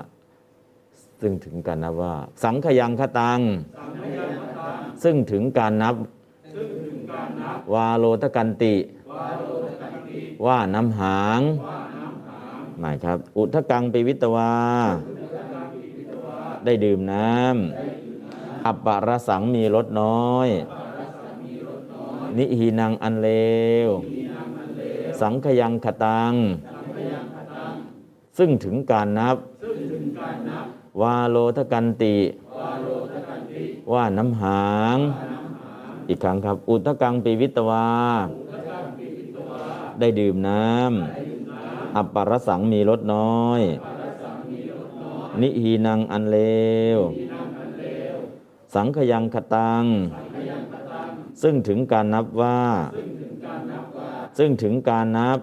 [1.21, 3.39] ซึ่งถึงการนับว่า สังขยังขตัง
[5.03, 5.95] ซึ่งถึงการนับ
[7.73, 8.75] วาโลตกันติ
[10.45, 11.41] ว่าน้ำหาง
[12.79, 14.53] หมายครับ อุทกังปิวิตวา
[16.65, 20.49] ได้ดื่มน้ำ อัปปารสังมีรสน้อย
[22.37, 23.29] นิหีนังอันเล
[23.87, 23.89] ว
[25.21, 26.33] สังขยังขตัง
[28.37, 29.37] ซึ่งถึงการนับ
[31.01, 32.17] วาโลทกันติ
[33.93, 34.97] ว่าน้ำหาง
[36.07, 37.87] อีกครั้งครับ อุทกังปิวิตวา
[39.99, 43.61] ได้ดื่มน้ำ อัปปรสังมีรสน้อย
[45.41, 46.39] นิหีนังอันเล
[46.97, 46.99] ว
[48.75, 49.85] สังขยังขตัง
[51.41, 52.59] ซึ่งถึงการนับว่า
[54.37, 55.39] ซึ่งถึงการนับ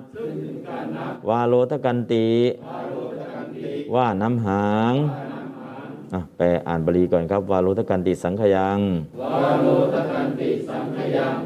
[1.28, 2.28] วาโลทกันติ
[3.94, 4.94] ว่าน้ำหาง
[6.14, 8.78] อะแปลอ่านบาลีก่อนครับ วาโลทกันติสังขยัง
[9.20, 11.36] วาโลตกันติสังขยัง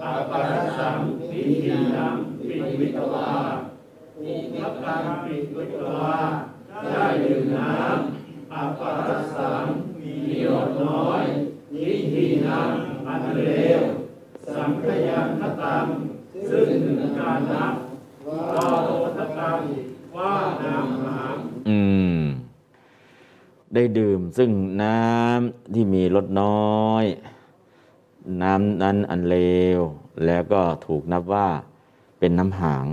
[0.00, 0.98] ปาปารสัง
[1.30, 2.14] ปิหินัง
[2.48, 3.30] ปิวิตวา
[4.16, 4.24] อุ
[4.62, 6.16] ทกังปิวิตวา
[6.84, 9.64] ได้ดื่มน้ำปาปารสัง
[10.00, 10.14] มี
[10.50, 11.24] รสน้อย
[11.74, 12.70] นิหินัง
[13.06, 13.50] อันเล
[13.80, 13.82] ว
[14.54, 15.86] สังขยังคตัง
[16.52, 16.80] ซึ่ง
[17.18, 17.74] การนับ
[18.28, 19.60] วาโลตกัน
[20.16, 20.34] ว่า
[20.64, 21.36] น้ำหาง
[21.68, 21.78] อื
[22.16, 22.20] ม
[23.74, 24.50] ได้ดื่มซึ่ง
[24.82, 26.56] น้ำที่มีรสน้
[26.86, 27.04] อย
[28.42, 29.36] น้ำนั้นอันเล
[29.78, 29.80] ว
[30.26, 31.46] แล้วก็ถูกนับว่า
[32.18, 32.86] เป็นน้ำหาง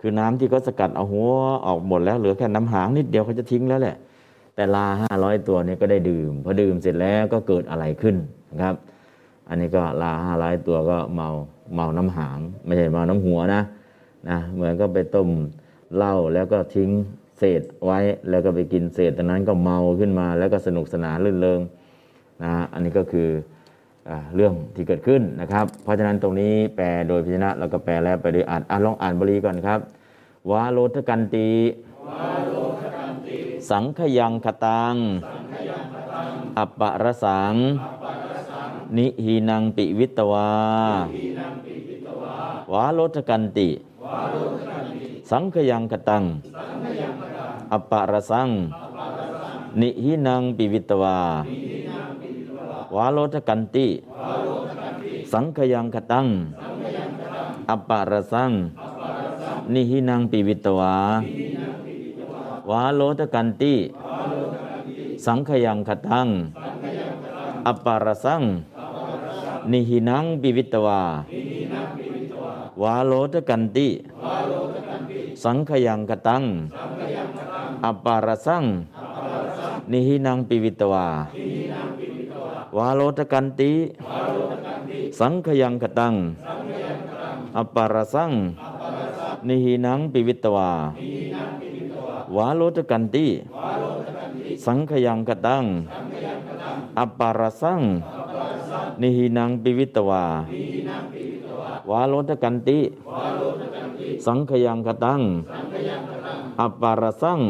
[0.00, 1.30] คือน้ำที่เขาสกัดเอาหัว
[1.66, 3.96] ออกหมดแล้วเหลือแค่น้ำหางนิดเดียวเขาจะทิ้งแล้วแหละ
[4.54, 8.16] แต่ลาห้าร้อยตัวนี้ก็ได้ดื่ม พอดื่มเสร็จแล้วก็เกิดอะไรขึ้น
[8.52, 8.76] นะครับ
[9.48, 11.28] อันนี้ก็ลาห้าร้อยตัวก็เมา
[11.74, 13.62] เมาน้ำหางไม่ใช่เมาน้ำหัวนะ
[14.28, 15.28] นะเหมือนก็ไปต้ม
[15.96, 16.90] เหล้าแล้วก็ทิ้ง
[17.38, 17.98] เศษไว้
[18.30, 21.60] แล้วก็ไปกินเศษตอนนั้นก็เมาขึ้นมาแล้วก็สนุกสนานรื่นเริง
[22.44, 23.28] นะอันนี้ก็คือ
[24.08, 29.80] อเรื่องที่เกิดขึ้นนะครับ เพราะฉะนั้นตรงนี้แปลโดยพิจารณาแล้วก็แปลแล้วไปโดยอ่านอ่านลองอ่านบาลีก่อนครับ
[30.50, 31.50] วาโลทกันติ
[33.70, 34.94] สังขยังขตัง
[36.58, 37.54] อัปปะระสัง
[38.96, 40.48] นิหีนังปิวิตวา
[42.72, 43.68] วาโลทกันติ
[45.30, 46.24] สังขยังขตัง
[47.72, 48.48] อัปปะระสัง
[49.80, 51.18] นิหีนังปิวิตวา
[52.94, 53.86] วาโลทกันติ
[55.32, 56.26] สังขยังขตัง
[57.70, 58.52] อัปปะระสัง
[59.72, 60.94] นิหินังปิวิตวา
[62.70, 63.74] วาโลทกันติ
[65.26, 66.28] สังขยังขตัง
[67.66, 68.42] อัปปารสัง
[69.72, 71.00] นิหินังปิวิตวา
[72.82, 73.88] วาโลทกันติ
[75.44, 76.42] สังขยังขตัง
[77.84, 78.64] อัปปารสัง
[79.90, 81.06] นิหินังปิวิตวา
[82.76, 83.72] วาโลทกันติ
[85.18, 86.14] สังขยังขตัง
[87.56, 88.32] อัปปารสัง
[89.48, 90.70] นิหินังปิวิตวา
[92.36, 93.26] วาโลทกันติ
[94.64, 95.64] สังขยังกตัง
[96.98, 97.80] อัปปารสัง
[99.00, 100.24] นิหินังปิวิตวา
[101.90, 102.80] วาโลทกันติ
[104.26, 105.20] สังขยังกตัง
[106.60, 107.40] อัปปารสัง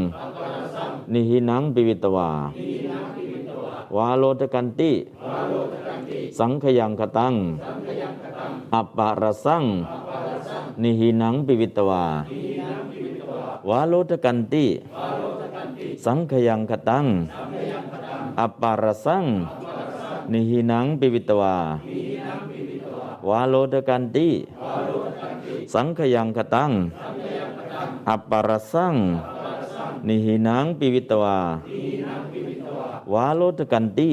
[1.13, 2.31] นิหินังปิวิตวา
[3.97, 4.91] วาโลทกันติ
[6.39, 7.35] สังขยังกตัง
[8.75, 9.65] อัปปารสัง
[10.83, 12.05] นิหินังปิวิตวา
[13.69, 14.67] วาโลทกันติ
[16.05, 17.07] สังขยังขตัง
[18.41, 19.25] อัปปารสัง
[20.33, 21.57] นิหินังปิวิตวา
[23.29, 24.29] วาโลทกันติ
[25.75, 26.71] สังขยังขตัง
[28.09, 28.95] อัปปารสัง
[30.07, 31.39] นิหินังปิวิตวา
[33.13, 34.11] วาโลทกันติ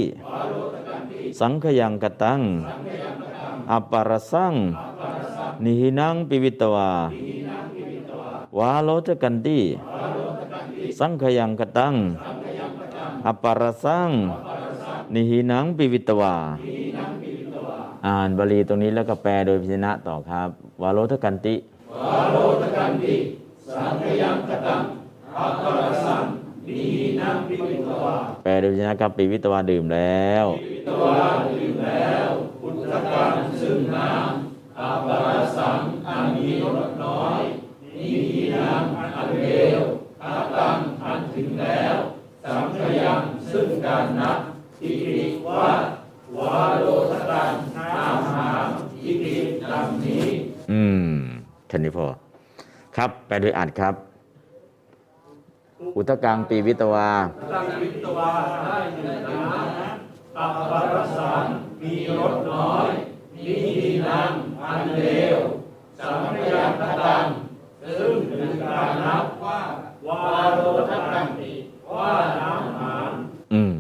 [1.40, 2.40] สังขยังขตัง
[3.72, 4.54] อัปปารสัง
[5.64, 6.90] นิหินังปิวิตวา
[8.58, 9.60] วาโลทกันติ
[11.00, 11.94] สังขยังกตัง
[13.26, 14.10] อัปปารสัง
[15.14, 16.36] นิหินังปิวิตวา
[18.06, 20.50] ออ่านบาลีตรงนี้แล้วก็แปลโดยพิจนะต่อครับ
[20.82, 21.56] วาโรทกันติ
[22.06, 23.16] วาโรตกันติ
[23.76, 24.82] สังขยังกตัง
[25.38, 26.26] อัปปรสัง
[26.68, 26.82] นี
[27.20, 27.56] นังปิ
[27.88, 31.18] ตวา แปลโดยพิจนะครับปีวิตวาดื่มแล้วปิตวา
[31.48, 32.30] ดื่มแล้ว
[32.62, 37.42] พุทธการซึ่งน้ำอัปปรสังอันมีรสน้อย
[37.98, 38.10] นี
[38.56, 38.84] นัง
[39.16, 39.46] อันเล
[39.80, 39.82] ว
[40.26, 41.96] อัตตังอันถึงแล้ว
[42.44, 43.22] สังขยัง
[43.52, 44.38] ซึ่งการนับ
[44.82, 45.68] อิติว่า
[46.38, 48.68] วาโรตกันน้ำหาม
[49.04, 50.26] อิติดังนี้
[50.72, 51.10] อืม
[51.68, 52.06] แค่นี้พอ
[52.96, 53.94] ครับแปลโดยอ่านครับ
[55.96, 57.10] อุทกังปีวิตวา
[57.54, 58.30] ตั้งวิตวา
[58.66, 61.44] ได้หนึ่งน้ำอัปปรสัง
[61.82, 62.90] มีรสน้อย
[63.36, 64.32] นิทีนัง
[64.62, 65.02] อันเล
[65.36, 65.38] ว
[66.00, 67.26] สังขยตตัง
[67.98, 69.60] ซึ่งถึงการนับว่า
[70.08, 70.20] วา
[70.56, 70.60] โร
[70.90, 71.54] ทกันติ
[71.96, 73.12] ว่าน้ำหาม
[73.54, 73.74] อืม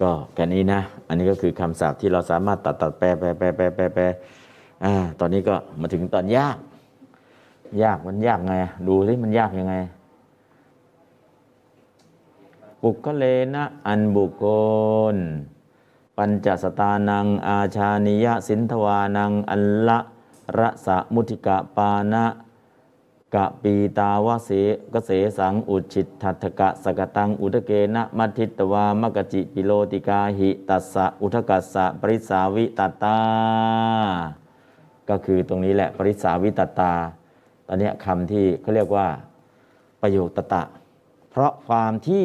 [0.00, 4.02] ก็แค่นี้นะ อันนี้ก็คือคำศัพท์ที่เราสามารถตัดตัดแปลแปลแปลแปลแปลแปล
[4.84, 6.56] อ่า ตอนนี้ก็มาถึงตอนยาก
[7.82, 8.52] ยากมันยากไง
[8.86, 9.74] ดูสิมันยากยังไง
[12.82, 13.24] บุคคเล
[13.54, 14.44] นะอันบุคค
[15.14, 15.16] ล
[16.16, 19.98] ปัญจสตานัง อาชานิยสินทวานัง อัลละ
[20.58, 22.24] ระสะมุทิกะปานะ
[23.34, 24.50] กะปีตาวะเส
[24.92, 33.18] กเสสังอุจิตทัตกะสกตังอุทเกนะมัทิตวามกจิปิโลติกาหิตัสสะอุทกัสสะปริสาวิตตา
[35.08, 36.92] ก็คือตรงนี้แหละปริสาวิตตา
[37.66, 39.06] ตอนนี้คำที่เขาเรียกว่า
[40.00, 40.62] ประโยคตตะ
[41.30, 42.24] เพราะความที่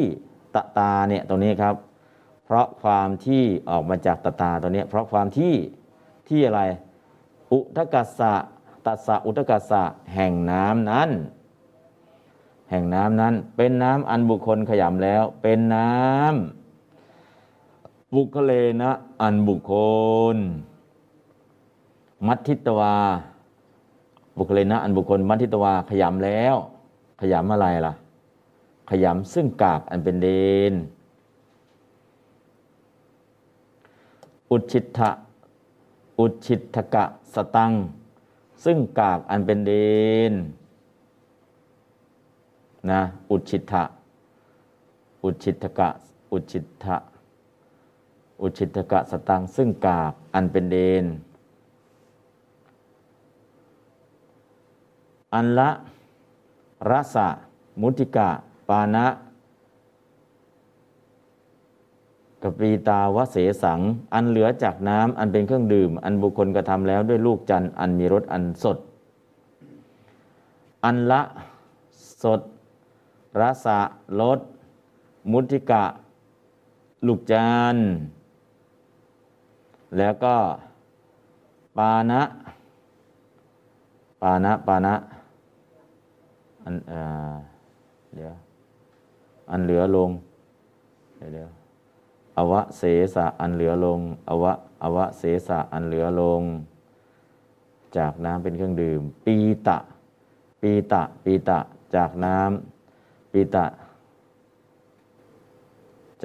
[0.54, 1.74] ตตาเนี่ยตรงนี้ครับ
[2.44, 5.54] เพราะความที่ออกมาจากตตาตัวเนี้ เพราะความที่
[6.28, 6.62] ที่อะไร
[7.52, 8.34] อุทกัสสะ
[8.86, 9.82] ตัสสะอุทกัสสะ
[10.14, 11.10] แห่งน้ำนั้น
[12.70, 18.90] แห่งน้ำนั้น เป็นน้ำอันบุคคลขยำแล้ว เป็นน้ำบุคเลนะ
[19.22, 19.72] อันบุคค
[20.34, 20.36] ล
[22.26, 22.96] มัทธิตวา
[24.38, 26.54] บุคเลนะอันบุคคล มัทธิตวาขยำแล้ว
[27.20, 27.92] ขยำอะไรล่ะ
[28.90, 30.28] ขยำซึ่งกากอันเป็นเด
[30.70, 30.74] น
[34.50, 35.10] อุชิตะ
[36.18, 37.04] อุชิตกะ
[37.34, 37.72] สตัง
[38.64, 39.72] ซึ่งกากอันเป็นเด
[40.30, 40.34] น
[42.90, 43.00] นะ
[43.30, 43.84] อุชิตะ
[45.22, 45.88] อุชิตกะ
[46.32, 46.96] อุชิตะ
[48.40, 51.04] อุชิตกะสตังซึ่งกากอันเป็นเดน
[55.34, 55.70] อันละ
[56.90, 57.28] รสะ
[57.80, 58.28] มุติกะ
[58.68, 59.06] ปานะ
[62.50, 63.80] กปีตาวเสสัง
[64.14, 68.78] อันเหลือจากน้ำอันเป็นเครื่องดื่ม อันบุคคลกระทำแล้วด้วยลูกจันทร์อันมีรสอันสด
[70.84, 71.22] อันละ
[72.22, 72.40] สด
[73.40, 73.78] รสะ
[74.20, 74.40] รส
[75.32, 75.84] มุติกะ
[77.06, 77.76] ลูกจัน
[79.98, 80.34] แล้วก็
[81.76, 82.22] ปานะ
[84.22, 84.94] ปานะปานะ
[86.64, 86.92] อันเอ
[88.14, 88.34] เดี๋ยว
[89.50, 90.10] อันเหลือลง
[91.18, 91.48] เดี๋ยว
[92.38, 92.82] อวะเส
[93.14, 94.52] สะอันเหลือลง อวะ
[94.82, 96.42] อวะเสสะอันเหลือลง
[97.96, 99.36] จากน้ำเป็นเครื่องดื่ม ปี
[99.66, 99.78] ตะ
[100.60, 101.58] ปีตะ ปีตะ
[101.94, 103.66] จากน้ำปีตะ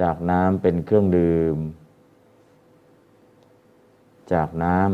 [0.00, 1.56] จากน้ำเป็นเครื่องดื่ม
[4.32, 4.92] จากน้ำ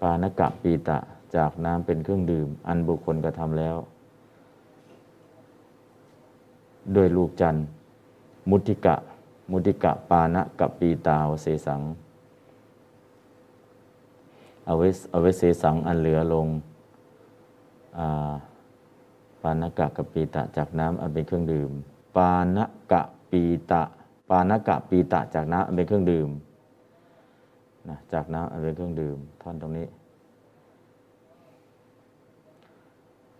[0.00, 0.98] ปานกะปีตะ
[1.36, 3.76] จากน้ำเป็นเครื่องดื่ม อันบุคคลกระทำแล้ว
[6.96, 7.64] ด้วยลูกจันทร์
[8.50, 8.96] มุติกะ
[9.52, 11.80] มุติกะปานะกับปีตาวเสสัง
[14.64, 16.46] เอาไว้เอาไว้เสสังอันเหลือลง
[17.98, 18.32] อา
[19.42, 21.70] ปานกะกับปีตะจากน้ำอันเป็นเครื่องดื่ม
[22.16, 22.58] ปาน
[22.92, 23.82] กะปีตะ
[24.28, 26.28] ปานกะปีตะจากน้ำอันเป็นเครื่องดื่ม
[27.88, 29.86] นะจากน้ำอันเป็นเครื่องดื่ม ท่อนตรงนี้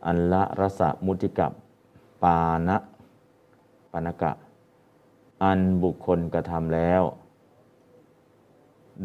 [0.06, 1.52] อันละรสะมุติกับ
[2.24, 2.38] ปา
[2.68, 2.76] นะ
[3.92, 4.32] ปานกะ
[5.42, 7.02] อันบุคคลกระทำแล้ว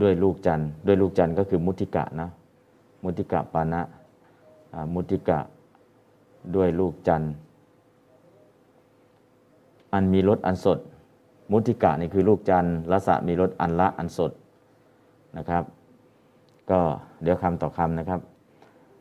[0.02, 2.30] ด้วยลูกจันทร์ด้วยลูกจันทร์ก็คือมุติกะนะ
[3.04, 3.82] มุติกะปานะ
[4.94, 5.40] มุติกะ
[6.56, 7.32] ด้วยลูกจันทร์
[9.94, 10.80] อันมีรสอันสด
[11.52, 14.32] มุติกะนี่คือลูกจันทร์รสะมีรสอันละอันสด
[15.38, 15.64] นะครับ
[16.72, 16.80] ก็
[17.24, 18.20] เดี๋ยวคำต่อคำนะครับ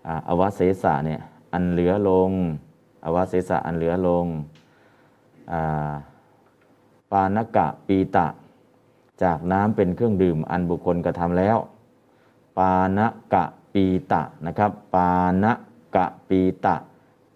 [0.06, 1.20] ออวเสสะเนี่ย
[1.52, 2.30] อันเหลือลง
[3.04, 4.26] อวเสสะอันเหลือลง
[7.10, 8.26] ปานกะปีตะ
[9.22, 11.56] จากน้ำเป็นเครื่องดื่มอันบุคคลกระทำแล้ว
[12.58, 13.00] ปาน
[13.34, 13.44] กะ
[13.74, 15.10] ปีตะนะครับ ปา
[15.42, 15.44] น
[15.96, 16.76] กะปีตะ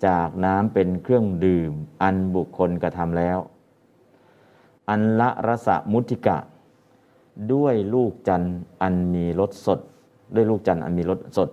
[0.07, 1.73] จากน้ำเป็นเครื่องดื่ม
[2.03, 3.39] อันบุคคลกระทำแล้ว
[4.89, 6.39] อันละรสมุติกะ
[7.53, 8.43] ด้วยลูกจัน
[8.83, 9.81] อันมีรสสด
[10.35, 11.49] ด้วยลูกจันอันมีรสสด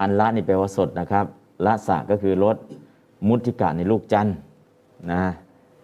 [0.00, 1.26] อันละนี่แปลว่าสดนะครับ
[1.66, 2.56] ละสะก็คือรส
[3.28, 4.36] มุติกะในลูกจันทร์
[5.10, 5.22] นะ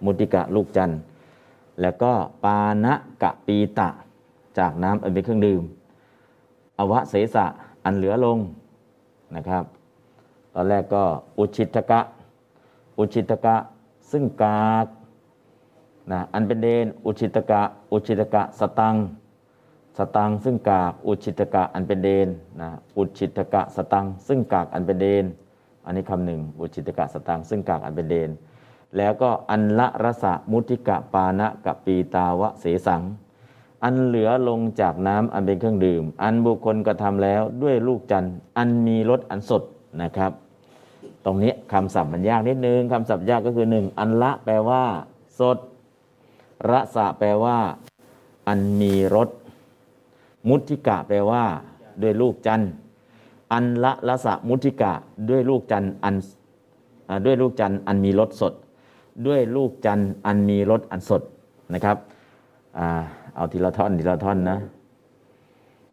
[0.05, 1.01] มุติกะลูกจันทร์
[1.81, 2.13] แล้วก็
[2.45, 3.89] ปานะกะปีตะ
[4.59, 5.63] จากน้ำอันเป็นเครื่องดื่ม
[6.79, 7.47] อวะเสสะ
[7.85, 8.39] อันเหลือลง
[9.37, 9.65] นะครับ
[10.55, 11.05] ตอนแรกก็
[11.39, 12.01] อุชิตกะ
[12.99, 13.57] อุชิตกะ
[14.11, 14.87] ซึ่งกาก
[16.11, 17.63] นะอันเป็นเดนอุชิตกะ
[17.93, 18.97] อุชิตกะสตัง
[19.99, 22.29] สตังซึ่งกากอุชิตกะอันเป็นเดน
[22.61, 25.25] นะอุชิตกะสตังซึ่งกากอันเป็นเดน
[25.85, 28.31] อันนี้คำหนึ่งอุชิตกะสตังซึ่งกากอันเป็นเดน
[28.97, 33.03] แล้วก็อันละรสะมุติกะปานะกะปีตาวะเสสัง
[33.85, 39.63] อันเหลือลงจากน้ำอันเป็นเครื่องดื่ม อันบุคคลกระทำแล้วด้วยลูกจันทร์อันมีรสอันสด
[40.03, 40.33] นะครับ
[41.25, 44.83] ตรงนี้คำศัพท์มันยากนิดนึงคำศัพท์ยากก็คือหนึ่งอันละแปลว่า
[45.39, 45.59] สด
[46.71, 47.59] ระสะแปลว่า
[48.49, 49.29] อันมีรส
[50.49, 51.45] มุติกะแปลว่า
[52.03, 52.71] ด้วยลูกจันทร์
[53.53, 54.93] อันละละสะมุติกะ
[55.29, 56.15] ด้วยลูกจันทร์อัน
[57.25, 58.53] ด้วยลูกจันทร์อันมีรสสด
[59.27, 61.23] ด้วยลูกจันทร์อันมีรสอันสด
[61.75, 61.97] นะครับ
[62.79, 62.89] อ่า
[63.37, 64.59] เอาทีละท่อนทีละท่อนนะ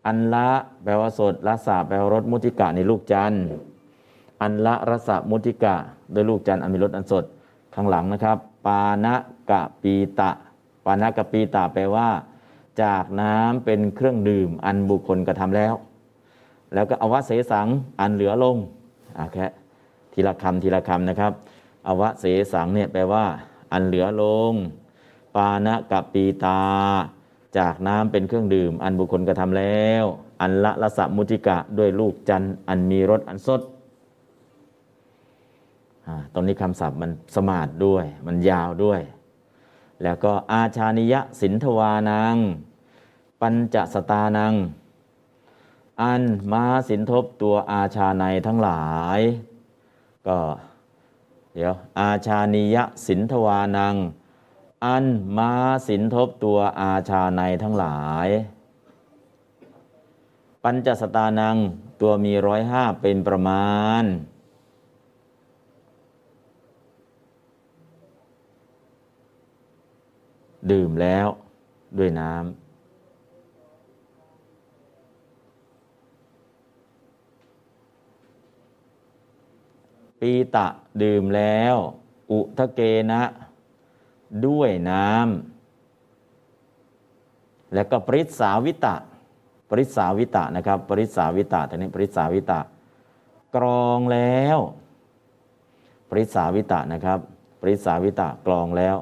[0.06, 0.48] อันละ
[0.84, 3.44] แปลว่าสดละสะแปลว่ารสมุติกะในลูกจันทร์
[4.42, 5.76] อันละรสมุติกะ
[6.12, 7.24] โดยลูกจันทร์อันมีรสอันสด
[7.76, 9.16] ข้างหลังนะครับ ปานะ
[9.52, 10.32] กะปีตะ
[10.86, 12.08] ปานะกะปีตะแปลว่า
[12.82, 15.74] จากน้ำเป็นเครื่องดื่ม อันบุคคลกระทำแล้ว
[16.74, 17.68] แล้วก็อวเสสัง
[18.00, 18.56] อันเหลือลง
[19.18, 19.46] อะแค่
[20.14, 21.32] ทีละคำทีละคำนะครับ
[21.88, 23.26] อวเสสังเนี่ยแปลว่า
[23.72, 24.54] อันเหลือลง
[25.36, 26.62] ปานะกะปีตา
[27.58, 30.04] จากน้ำเป็นเครื่องดื่ม อันบุคคลกระทำแล้ว
[30.42, 33.62] อันละรสมุติกะด้วยลูกจันอันมีรสอันสด
[36.06, 39.02] อ่าตรงนี้คำศัพท์มันสมาดด้วย มันยาวด้วย
[40.04, 42.36] แล้วก็อาชานิยะสินทวานัง
[43.42, 44.54] ปัญจสตานัง
[46.02, 48.86] อันมาสินทบตัวอาชาในทั้งหลา
[49.18, 49.20] ย
[50.28, 50.38] ก็
[51.54, 53.96] เดี๋ยวอาชานิยะสินทวานัง
[54.86, 55.06] อัน
[55.38, 55.52] มา
[55.88, 58.30] สินทบตัวอาชาในทั้งหลาย
[60.64, 61.58] ปัญจสตานัง
[62.02, 63.70] ตัวมีร้อยห้าเป็นประมา
[64.02, 64.04] ณ
[70.72, 71.28] ดื่มแล้ว
[71.98, 72.59] ด้วยน้ำ
[80.20, 80.68] ปีตะ
[81.04, 81.76] ดื่มแล้ว
[82.32, 82.82] อุทะเก
[83.12, 83.22] นะ
[84.46, 88.96] ด้วยน้ำแล้วก็ปริสาวิตะ
[89.70, 92.60] ปริสาวิตะนะครับ ปริสาวิตะทีนี้ปริสาวิตะ
[93.56, 94.58] กรองแล้ว
[96.10, 97.20] ปริสาวิตะนะครับ
[97.62, 98.96] ปริสาวิตะกรองแล้ว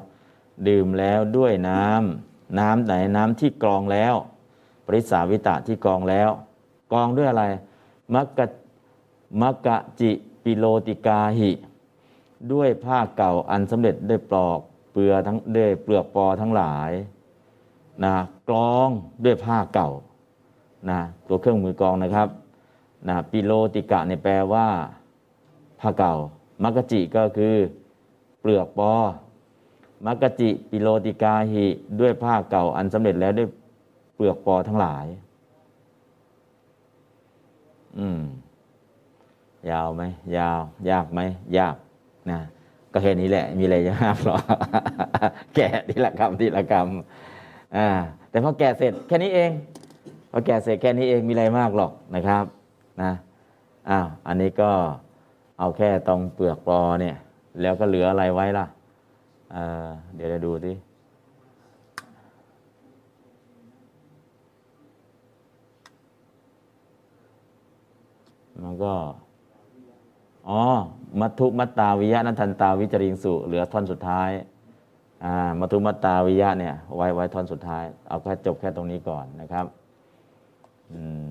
[0.68, 4.14] ดื่มแล้วด้วยน้ำน้ำไหนน้ำที่กรองแล้ว
[4.86, 6.30] ปริสาวิตะที่กรองแล้ว
[6.92, 7.44] กรองด้วยอะไร
[8.14, 8.46] มักกะ
[9.42, 10.12] มักกะจิ
[10.44, 11.50] ปิโลติกาหิ
[12.52, 14.60] ด้วยผ้าเก่าอันสำเร็จด้วยปลอก
[14.92, 16.90] เปลือทั้งด้วยเปลือกปอทั้งหลาย
[18.04, 18.14] นะ
[18.48, 18.88] กรอง
[19.24, 19.90] ด้วยผ้าเก่า
[20.90, 22.28] นะตัวเครื่องมือกรองนะครับ
[23.08, 24.66] นะปิโลติกะเนี่ยแปลว่า
[25.80, 26.14] ผ้าเก่า
[26.62, 27.54] มักกะจิก็คือ
[28.40, 28.92] เปลือกปอ
[30.06, 31.66] มักกะจิปิโลติกาหิ
[32.00, 33.48] ด้วยผ้าเก่าอันสำเร็จแล้วด้วย
[34.14, 35.06] เปลือกปอทั้งหลาย
[37.98, 38.20] อืม
[39.70, 40.02] ยาวไหม
[40.36, 40.60] ยาว
[40.90, 41.20] ยากไหม
[41.58, 41.76] ยาก
[42.30, 42.38] นะ
[42.92, 44.36] ก็แค่นี้แหละ มีอะไรจะห้ามหรอ
[45.54, 47.88] แกะทีละคำทีละคำอ่า
[48.30, 49.50] แต่พอแกะเสร็จแค่นี้เอง
[50.30, 52.44] พอแกะเสร็จแค่นี้เองมีอะไรมากหรอกนะครับ
[53.02, 53.12] นะ
[53.90, 54.70] อ้าวอันนี้ก็
[55.58, 57.16] เอาแค่ตรงเปลือกปอเนี่ย
[57.60, 58.66] แล้วก็เหลืออะไรไว้ล่ะ
[59.52, 60.72] เอ่อเดี๋ยวจะดูสิ
[68.62, 68.92] มันก็
[70.50, 70.62] อ๋อ
[71.20, 74.30] มัทุมัตตาวิยะนันทันตาวิจริงสุ เหลือท่อนสุดท้าย
[75.24, 79.66] อ่า มัทุมัตตาวิยะเนี่ย ไว้ไว้ท่อนสุดท้าย เอาแค่จบแค่ตรงนี้ก่อนนะครับ
[80.92, 81.28] อืม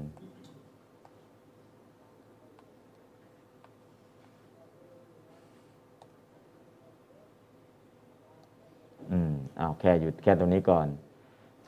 [9.11, 10.88] อืมเอาแค่หยุดแค่ตรงนี้ก่อน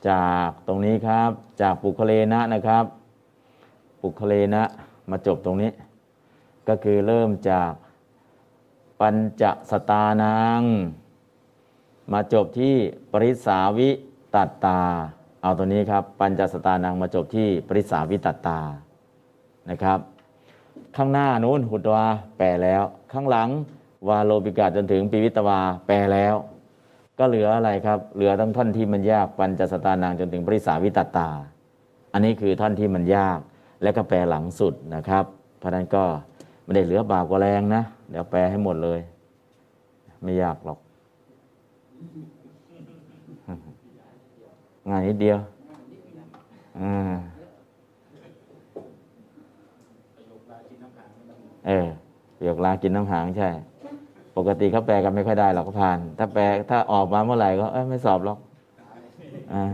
[0.08, 2.84] จากตรงนี้ครับ จากปุคเลนะนะครับ
[4.00, 4.62] ปุคเลนะ
[5.10, 5.70] มาจบตรงนี้
[6.70, 7.72] ก็คือเริ่มจาก
[9.00, 10.62] ปัญจสตานัง
[12.12, 12.74] มาจบที่
[13.12, 13.90] ปริสาวิ
[14.34, 14.80] ตัตตา
[15.42, 18.60] เอาตัวนี้ครับ ปัญจสตานังมาจบที่ปริสาวิตัตตา
[19.70, 19.98] นะครับ
[20.96, 22.06] ข้างหน้านู้นหุตวา
[22.38, 22.82] แปลแล้ว
[23.12, 23.48] ข้างหลัง
[24.08, 26.34] วาโลปิกาจนถึงปีวิตวาแปลแล้ว
[27.18, 31.28] ก็เหลืออะไรครับ เหลือทั้งท่อนที่มันยากปัญจสตานางจนถึงปริสาวิตตา
[32.12, 33.38] อันนี้คือท่อนที่มันยาก
[33.82, 35.24] และก็แปลหลังสุดนะครับ
[35.58, 36.04] เพราะนั้นก็
[36.62, 39.00] ไม่ได้เหลือบากกว่าแรงนะ เดี๋ยวแปลให้หมดเลย
[40.22, 40.78] ไม่ยากหรอก
[44.90, 45.38] งายนิดเดียว
[46.80, 47.12] อ่า
[51.66, 51.86] เออ
[52.36, 53.48] ประโยคลากินน้ำหางใช่
[54.36, 58.38] ปกติเขาแปลกันไม่ค่อยได้หรอกก็ผ่าน ถ้าแปลถ้าออกมาเมื่อไหร่ก็เอ้ยไม่สอบหรอก
[59.52, 59.64] อ่า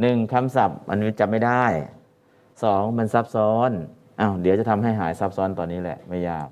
[0.00, 1.64] หนึ่งคำศัพท์มันจำไม่ได้
[2.62, 3.70] สองมันซับซ้อน
[4.20, 6.48] อ้าวเดี๋ยวจะทำให้หายซับซ้อนตอนนี้แหละ ไม่ยาก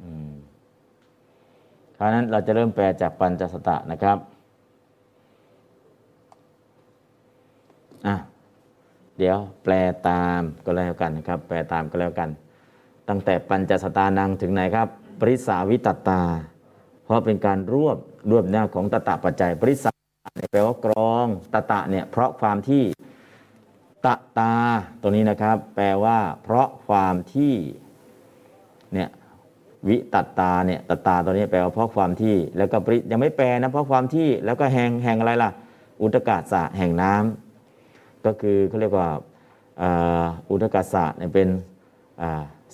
[0.00, 0.30] อืม
[1.96, 4.18] คราวนั้นเราจะเริ่มแปลจากปัญจสตะนะครับ
[8.06, 8.16] อะ
[9.18, 9.72] เดี๋ยวแปล
[10.08, 12.28] ตามก็แล้วกันนะครับ แปลตามก็แล้วกัน
[13.08, 14.88] ตั้งแต่ปัญจสตานังถึงไหนครับ
[15.20, 16.22] ปริสาวิตตา
[17.04, 17.98] เพราะเป็นการรวบ
[18.30, 19.92] รวบหน้าของตตะปัจจัย ปริสา
[20.52, 22.82] แปลว่ากรองตตะเนี่ยเพราะความที่
[24.06, 24.54] ตะตา
[25.00, 27.54] ตรงนี้นะครับ แปลว่า เพราะความที่
[28.94, 29.08] เนี่ย
[29.88, 35.50] วิตัตตาเนี่ยตัตตาตัวนี้แปลว่าเพราะความที่แล้วก็ปริยังไม่แปลนะเพราะความที่แล้วก็แห่งแห่งอะไรล่ะ
[36.02, 37.45] อุตกาสะแห่งน้ำ
[38.26, 39.08] ก็คือเขาเรียกว่า
[39.82, 41.48] อ่าอุตกาสะเนี่ยเป็น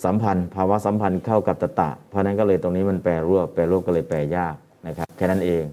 [0.05, 4.55] สัมพันธ์ภาวะสัมพันธ์เข้ากับตตะ เพราะนั้นก็เลยตรงนี้มันแปลรวบแปลรวบก็เลยแปลยาก
[4.87, 5.65] นะครับแค่นั้นเอง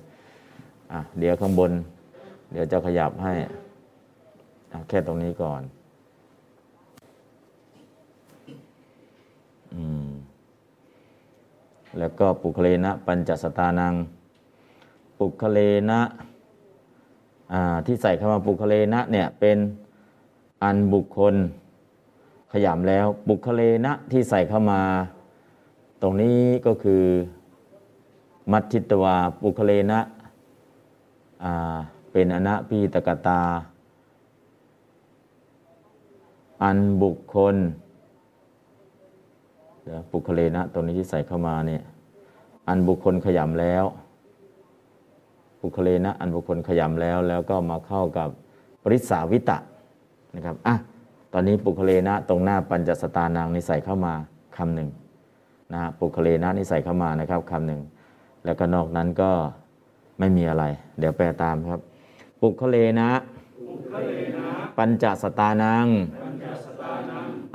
[0.92, 1.72] อเดี๋ยวข้างบน
[2.52, 3.34] เดี๋ยวจะขยับให้
[4.90, 5.62] แค่ตรงนี้ก่อน
[9.74, 10.10] อืม
[12.00, 13.94] แล้วก็ปุคเลนะ ปัญจสตานัง
[15.20, 16.02] ปุคเลนะ
[17.86, 19.58] ที่ใส่คำว่าปุคเลนะเนี่ยเป็น
[20.64, 21.36] อันบุคคล
[22.52, 24.82] ขยำแล้วปุคเลนะที่ใส่เข้ามา
[26.02, 27.04] ตรงนี้ก็คือ
[28.52, 30.00] มัชชิตวาปุคเลนะ
[32.12, 33.42] เป็นอนะพีตกตา
[36.64, 37.56] อันบุคคล
[40.12, 41.84] ปุคเลนะตัวนี้ที่ใส่เข้ามาเนี่ย
[42.68, 43.84] อันบุคคลขยำแล้ว
[45.62, 48.30] ปุคเลนะอันบุคคลขยำแล้ว แล้วก็มาเข้ากับ
[48.84, 49.58] ปริสาวิตะ
[50.36, 50.76] นะครับอะ
[51.34, 54.14] ตอนนี้ปุคเลนะตรงหน้าปัญจสตานางนี่ใส่เข้ามา
[54.58, 54.90] คำหนึ่ง
[55.74, 57.82] นะฮะปุคเลนะนี่ใส่เข้ามานะครับคำหนึ่ง
[58.46, 59.32] แล้วก็นอกนั้นก็
[60.20, 60.66] ไม่มีอะไร
[61.00, 61.82] เดี๋ยวแปลตามครับ
[62.42, 63.10] ปุคเลนะ
[64.78, 65.88] ปัญจสตานัง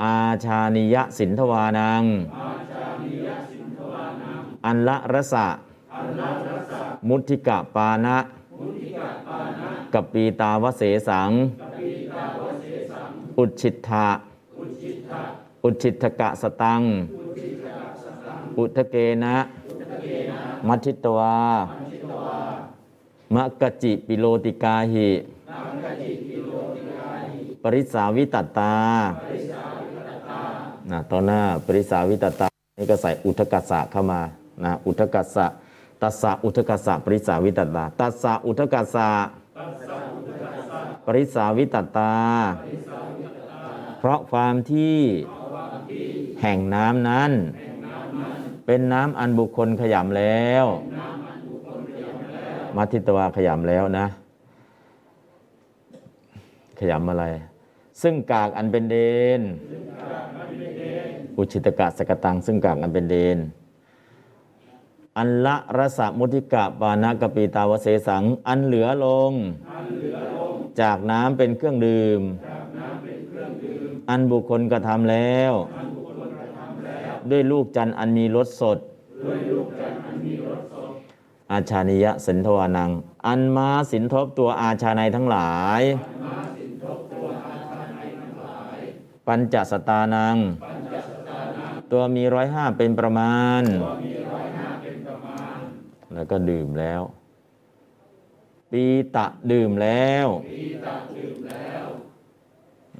[0.03, 2.03] อาชานิยสินทวานัง
[4.65, 5.47] อันละรสะ
[7.09, 8.17] มุทิกะปานะ
[9.95, 11.31] กับปีตาวเสสัง
[13.39, 14.09] อุชิตถะ
[15.65, 16.83] อุชิตถกะสตัง
[18.59, 19.37] อุทะเกนะ
[20.69, 21.37] มัชิตวา
[23.35, 25.11] มะกะจิปิโลติกาหิ
[27.63, 28.75] ปริสาวิตัตตา
[30.91, 32.47] นะตอนหน้าปริสาวิตตา
[32.79, 34.21] นี่ก็ใส่อุทกัสสะเข้ามา
[34.65, 35.47] นะอุทกัสสะ
[36.03, 39.11] ตัสสะอุทกัสสะปริสาวิตตาตัสสะอุทกัสสะ
[41.07, 42.15] ปริสาวิตตา
[43.99, 44.99] เพราะความที่
[46.43, 47.33] แห่งน้ำนั้น
[48.67, 50.65] เป็นน้ำอันบุคคลขยำแล้ว
[52.77, 54.07] มาทิตวาขยำแล้วนะ
[56.79, 57.25] ขยำอะไร
[58.03, 58.97] ซึ่งกากอันเป็นเด
[59.39, 59.41] น
[61.37, 63.39] อุชิตกะสกตัง ซึ่งกากอันเป็นเดน
[65.19, 69.33] อันละรสมุทิกะปานกปีตาวเสสัง อันเหลือลง
[70.81, 72.21] จากน้ำเป็นเครื่องดื่ม
[74.11, 75.53] อันบุคคลกระทำแล้ว
[77.31, 78.79] ด้วยลูกจันอันมีรสสด
[81.53, 82.91] อาชานิยะสินทวานัง
[83.27, 85.83] อันมาสินทบตัวอาชาในทั้งหลาย
[89.27, 90.37] ปัญจสตานัง
[91.93, 93.63] ตัวมีร้อยห้าเป็นประมาณ
[96.15, 97.03] แล้วก็ดื่มแล้ว
[98.71, 98.85] ปี
[99.17, 100.27] ตะดื่มแล้ว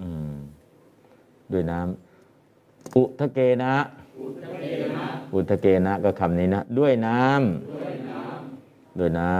[0.01, 0.35] อืม
[1.53, 3.75] ด้วยน้ำอุทะเกนะ
[5.35, 9.33] อุทะเกนะก็คำนี้นะด้วยน้ำด้วยน้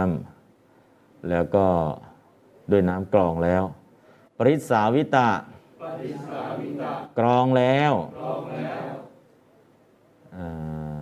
[0.61, 1.65] ำแล้วก็
[2.71, 3.63] ด้วยน้ำกรองแล้ว
[4.37, 5.29] ปริสาวิตะ
[7.19, 7.93] กรองแล้ว
[10.35, 10.94] อ่า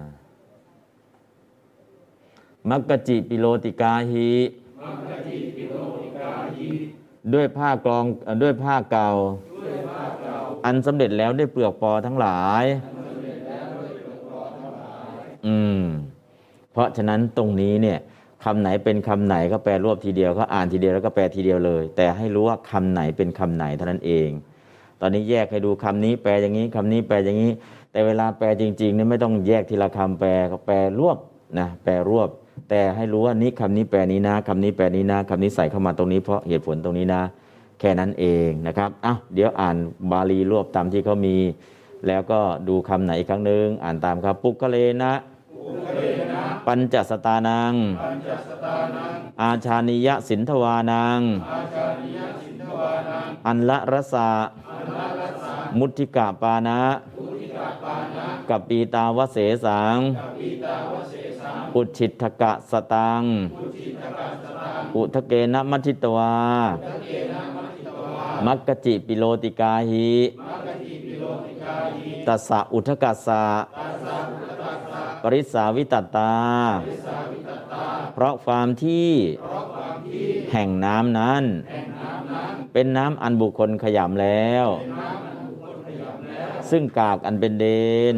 [2.69, 4.29] มักกะจิปิโลติกาหิ
[7.33, 8.05] ด้วยผ้ากรอง
[8.43, 9.09] ด้วยผ้าเก่า
[10.65, 12.63] อันสำเร็จแล้วด้วยเปลือกปอทั้งหลาย
[15.47, 15.81] อืม
[16.71, 17.99] เพราะฉะนั้นตรงนี้เนี่ย
[18.43, 24.29] คำไหนเป็นคำไหนก็แปลรวบทีเดียวก็อ่านทีเดียวแล้วก็แปลทีเดียวเลย แต่ให้รู้ว่าคำไหนเป็นคำไหนเท่านั้นเอง
[25.01, 27.51] ตอนนี้แยกให้ดูคำนี้แปลอย่างนี้คำนี้แปลอย่างนี้
[27.91, 31.17] แต่เวลาแปลจริงๆเนี่ยไม่ต้องแยกทีละคำแปลก็แปลรวบ
[31.59, 32.29] นะแปลรวบ
[32.69, 37.23] แต่ให้รู้ว่านี้คำนี้แปลนี้นะคำนี้แปลนี้นะคำนี้ใส่เข้ามาตรงนี้เพราะเหตุผลตรงนี้นะ
[37.79, 39.75] แค่นั้นเองนะครับอ้าวเดี๋ยวอ่าน
[40.11, 41.37] บาลีรวบตามที่เขามี
[42.07, 45.13] แล้วก็ดูคำไหนอีกครั้งหนึ่งอ่านตามครับ ปุกกะเลนะ
[46.67, 47.73] ปัญจสตานัง
[49.41, 51.19] อาชานิยสินทวานัง
[53.47, 54.29] อันละรสะ
[55.79, 56.79] มุทิกะปานะ
[58.49, 59.97] กับปีตาวเสสัง
[61.75, 63.23] อุชิตกะสตัง
[64.95, 66.35] อุทะเกนะมัชิตวา
[68.45, 70.11] มักกจิปิโลติกาหิ
[72.27, 73.43] ตัสสะอุทกัสสะ
[75.21, 76.33] ปริสาวิตตตา
[78.13, 79.11] เพราะความที่
[80.51, 81.43] แห่งน้ำนั้น
[82.73, 84.67] เป็นน้ำอันบุคคลขยำแล้ว
[86.75, 87.65] ซึ่งกากอันเป็นเด
[88.15, 88.17] น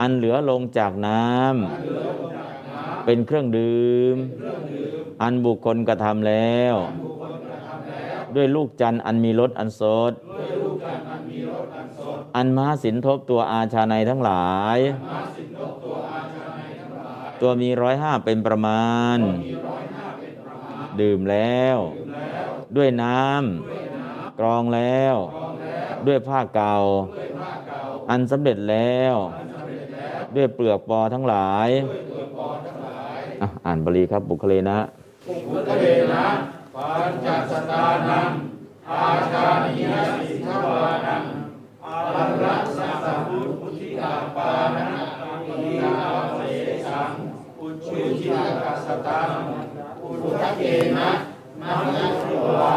[0.00, 4.16] อันเหลือลงจากน้ำเป็นเครื่องดื่ม
[5.22, 6.74] อันบุคคลกระทำแล้ว
[8.34, 10.12] ด้วยลูกจันอันมีรสอันสด
[12.36, 14.78] อันมหาสินทบตัวอาชาในทั้งหลาย
[17.40, 19.18] ตัวมีร้อยห้าเป็นประมาณ
[21.00, 21.78] ดื่มแล้ว
[22.76, 25.16] ด้วยน้ำกรองแล้ว
[26.06, 26.74] ด้วยผ้าเก่า
[28.10, 29.14] อันสำเร็จแล้ว
[30.36, 31.68] ด้วยเปลือกปอทั้งหลาย
[33.40, 34.78] อะอ่านบาลีครับบุคเลนะ
[35.48, 36.26] พุทธเดนะ
[36.74, 38.30] ปัญจสตานัง
[38.90, 39.86] อาชานิย
[40.18, 41.24] สิทธวานัง
[41.86, 44.86] อัลลัสสะพุทธิกาปานะ
[45.46, 45.94] ปิยา
[46.36, 46.40] เส
[46.86, 47.10] สัง
[47.58, 49.30] อุชุชิตกัสสตัง
[50.02, 50.62] อุทธเก
[50.98, 51.10] นะ
[51.60, 52.24] มังยัส
[52.58, 52.76] วา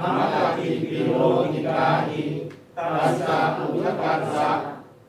[0.00, 1.12] มังกติปิโล
[1.52, 2.20] ติกาหิ
[2.78, 4.50] ตัสสะอุทกัสสะ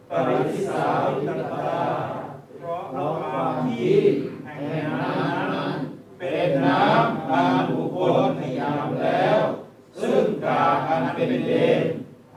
[0.09, 1.79] ปริสสาวิตตา
[2.59, 3.99] เพราะความที่
[4.45, 5.75] แห่งนั้น
[6.19, 9.37] เป็นน้ำอันบุคคลขยำแล้ว
[10.01, 11.83] ซึ่งกาอันเป็นเดน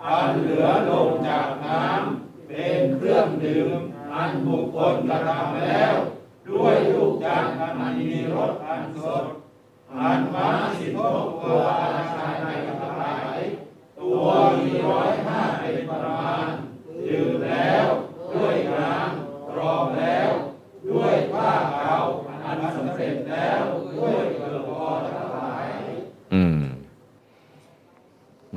[0.05, 3.78] อันเหลือลงจากน้ำเป็นเครื่องดื่ม
[4.12, 5.94] อันบุคคลกระทำแล้ว
[6.48, 9.24] ด้วยลูกจันอันมีรสอันสด
[9.98, 10.98] อันมาสิทบ
[11.43, 13.40] ตัวอาชายในทั้งหลาย
[14.01, 14.29] ตัว
[14.59, 16.47] มีร้อยห้าเป็นประมาณ
[17.09, 17.85] ดื่มแล้ว
[18.35, 20.29] ด้วยน้ำรองแล้ว
[20.91, 21.51] ด้วยผ้า
[21.81, 21.97] เก่า
[22.45, 23.61] อันสำเร็จแล้ว
[23.99, 25.69] ด้วยเกลือพอทั้งหลาย
[26.35, 26.61] อืม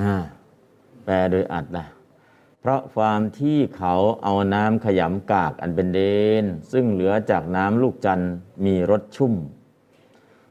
[0.01, 0.15] อ่า
[1.05, 1.85] แปลโดยอัดนะ
[2.59, 3.93] เพราะความที่เขา
[4.23, 5.99] เอาน้ำขยำกากอันเป็นเด
[6.43, 8.33] น ซึ่งเหลือจากน้ำลูกจันทร์
[8.65, 9.33] มีรสชุ่ม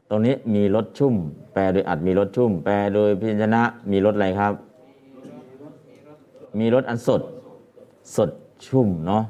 [0.09, 1.15] ตรงนี้มีรสชุ่ม
[1.53, 4.53] แปลโดยอัดมีรสชุ่ม แปลโดยพิจนะมีรสอะไรครับ
[6.59, 7.21] มีรสอันสด
[8.15, 8.29] สด
[8.67, 9.23] ชุ่มเนาะ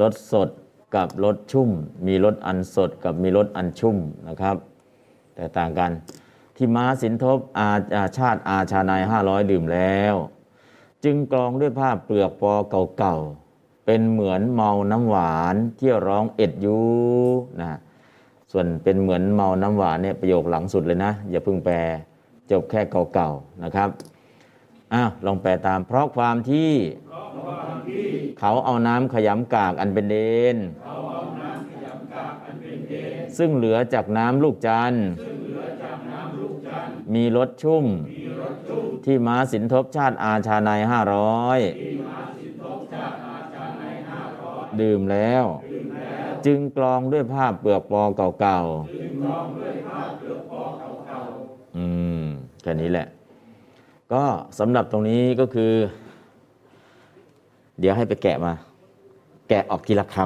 [0.00, 0.48] รสสด
[0.94, 1.70] กับรสชุ่ม
[2.06, 3.96] มีรสอันสดกับมีรสอันชุ่ม
[4.28, 4.56] นะครับ
[5.34, 5.90] แต่ต่างกัน
[6.56, 10.14] ที่ม้าสินทบอาอาชาติอาชานายห้าร้อยดื่มแล้ว
[11.04, 12.52] จึงกรองด้วยผ้าเปลือกปอ
[12.98, 16.78] เก่าๆ เป็นเหมือนเมาน้ำหวานที่ร้องเอ็ดยู
[17.60, 17.78] นะ
[18.52, 21.76] ส่วนเป็นเหมือนเมาน้ำหวานเนี่ยประโยคหลังสุดเลยนะ อย่าเพิ่งแปล
[22.50, 22.80] จบแค่
[23.14, 23.88] เก่าๆนะครับ
[24.94, 26.72] อ้าวลองแปลตาม เพราะความที่
[28.38, 30.16] เขาเอาน้ำขยำกากอันเป็นเด
[30.54, 30.56] น
[33.38, 35.06] ซึ่งเหลือจากน้ำลูกจันทร์
[37.14, 37.84] มีรสชุ่ม
[39.04, 41.58] ที่ม้าสินทบชาติอาชาในห้าร้อย
[44.80, 45.44] ดื่มแล้ว
[46.46, 48.02] จึงกรองด้วยผ้าเปลือกปอ
[48.40, 51.86] เก่าๆอื
[52.22, 52.24] ม
[52.62, 53.06] แค่นี้แหละ
[54.12, 54.24] ก็
[54.58, 55.72] สำหรับตรงนี้ก็คือ
[57.80, 58.52] เดี๋ยวให้ไปแกะมา
[59.48, 60.16] แกะออกทีละค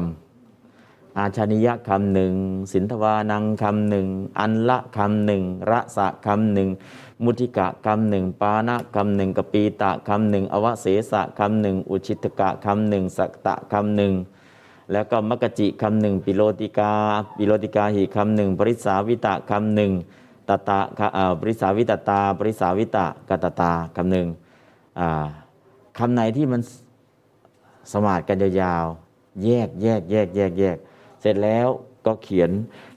[0.54, 2.32] ำอาชานิยะคำหนึ่ง
[2.72, 4.06] สินทวานังคำหนึ่ง
[4.38, 6.68] อันละคำหนึ่งระสะคำหนึ่ง
[7.24, 14.12] มุทิกะคำหนึ่งปานะคำหนึ่งกปีตะคำหนึ่งอวเสสะคำหนึ่งอุชิตกะคำหนึ่งสักตะคำหนึ่ง
[14.92, 16.92] แล้วก็มกจิคำหนึ่งปิโลติกา
[17.36, 19.92] ปิโลติกาหิคำหนึ่งปริสาวิตะคำหนึ่ง
[20.50, 24.26] ตตะคะเอ่อปริสาวิตตา ปริสาวิตะกตตาคำหนึ่ง
[25.98, 26.60] คำไหนที่มัน
[27.92, 30.76] สมาดกันยาวๆ แยกแยกแยกแยกแยก
[31.20, 31.66] เสร็จแล้ว
[32.06, 32.50] ก็เขียน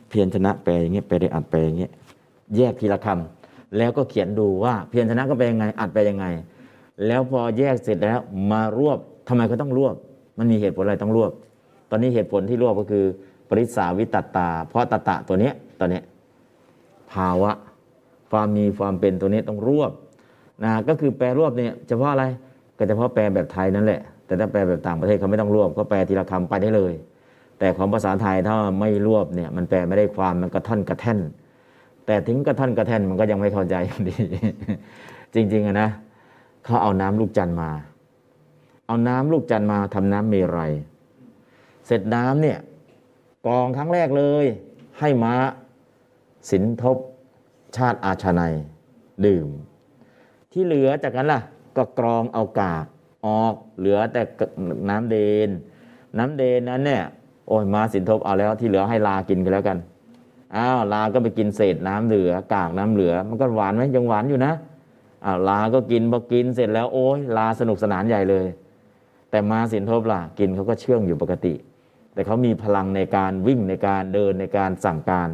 [0.09, 1.91] เพียรชนะแปลอย่างเงี้ยแปได้อัดแปลอย่างเงี้ย
[2.57, 6.25] แยกทีละคำแล้วก็เขียนดูว่าเพียรชนะก็แปลยังไง อัดแปลยังไง
[7.07, 8.19] แล้วพอแยกเสร็จแล้ว
[8.51, 9.95] มารวบทำไมเขาต้องรวบ
[10.37, 11.31] มันมีเหตุผลอะไรต้องรวบ
[11.89, 13.05] ตอนนี้เหตุผลที่รวบก็คือ
[13.49, 16.03] ปริสาวิตตตาเพราะตตะตัวเนี้ยตัวเนี้ย
[17.13, 17.51] ภาวะ
[18.31, 19.91] ความมีความเป็นตัวนี้ต้องรวบ
[20.63, 22.25] นะก็คือแปลรวบเนี่ยเฉพาะอะไร
[22.77, 26.93] ก็เฉพาะแปลแบบไทยนั่นแหละ แต่ถ้าแปลแบบต่างประเทศเขาไม่ต้องรวบก็แปลทีละคำไปได้เลย
[27.59, 31.19] แต่ของภาษาไทยถ้าไม่รวบเนี่ยมันแปลไม่ได้ความมันกระท่อนกระแท่น
[32.05, 34.15] แต่ถึงกระท่อนกระแท่นมันก็ยังไม่เข้าใจอดี
[35.33, 35.89] จริงๆอะนะ
[36.65, 37.69] เขาเอาน้ำลูกจันทร์มา
[38.87, 40.71] เอาน้ำลูกจันทร์มาทำน้ำเมรัย
[41.87, 42.57] เสร็จน้ำเนี่ย
[43.47, 44.45] กองครั้งแรกเลย
[44.99, 45.33] ให้ม้า
[46.51, 46.97] สินทบ
[47.75, 48.53] ชาติอาชานัย
[49.25, 49.47] ดื่ม
[50.51, 51.41] ที่เหลือจากนั้นล่ะ
[51.77, 52.85] ก็กรองเอากาก
[53.25, 54.21] ออกเหลือแต่
[54.89, 55.17] น้ำเด
[55.47, 55.49] น
[56.17, 57.03] น้ำเดนนั้นเนี่ย
[57.47, 59.77] โอ้ยมาสินทบเอาแล้วที่เหลือให้ลากินกันแล้วกัน
[60.55, 64.53] อ้าวลาก็ไปกินเศษน้ำเหลือกากน้ำเหลือ มันก็หวานไหมยังหวานอยู่นะ
[65.25, 68.45] อ้าวลาก็กินพอกินเสร็จแล้วโอ้ยลาสนุกสนานใหญ่เลย
[69.29, 71.53] แต่มาสินทบล่ะกินเขาก็เชื่องอยู่ปกติ
[72.13, 75.29] แต่เขามีพลังในการวิ่งในการเดินในการสั่งการ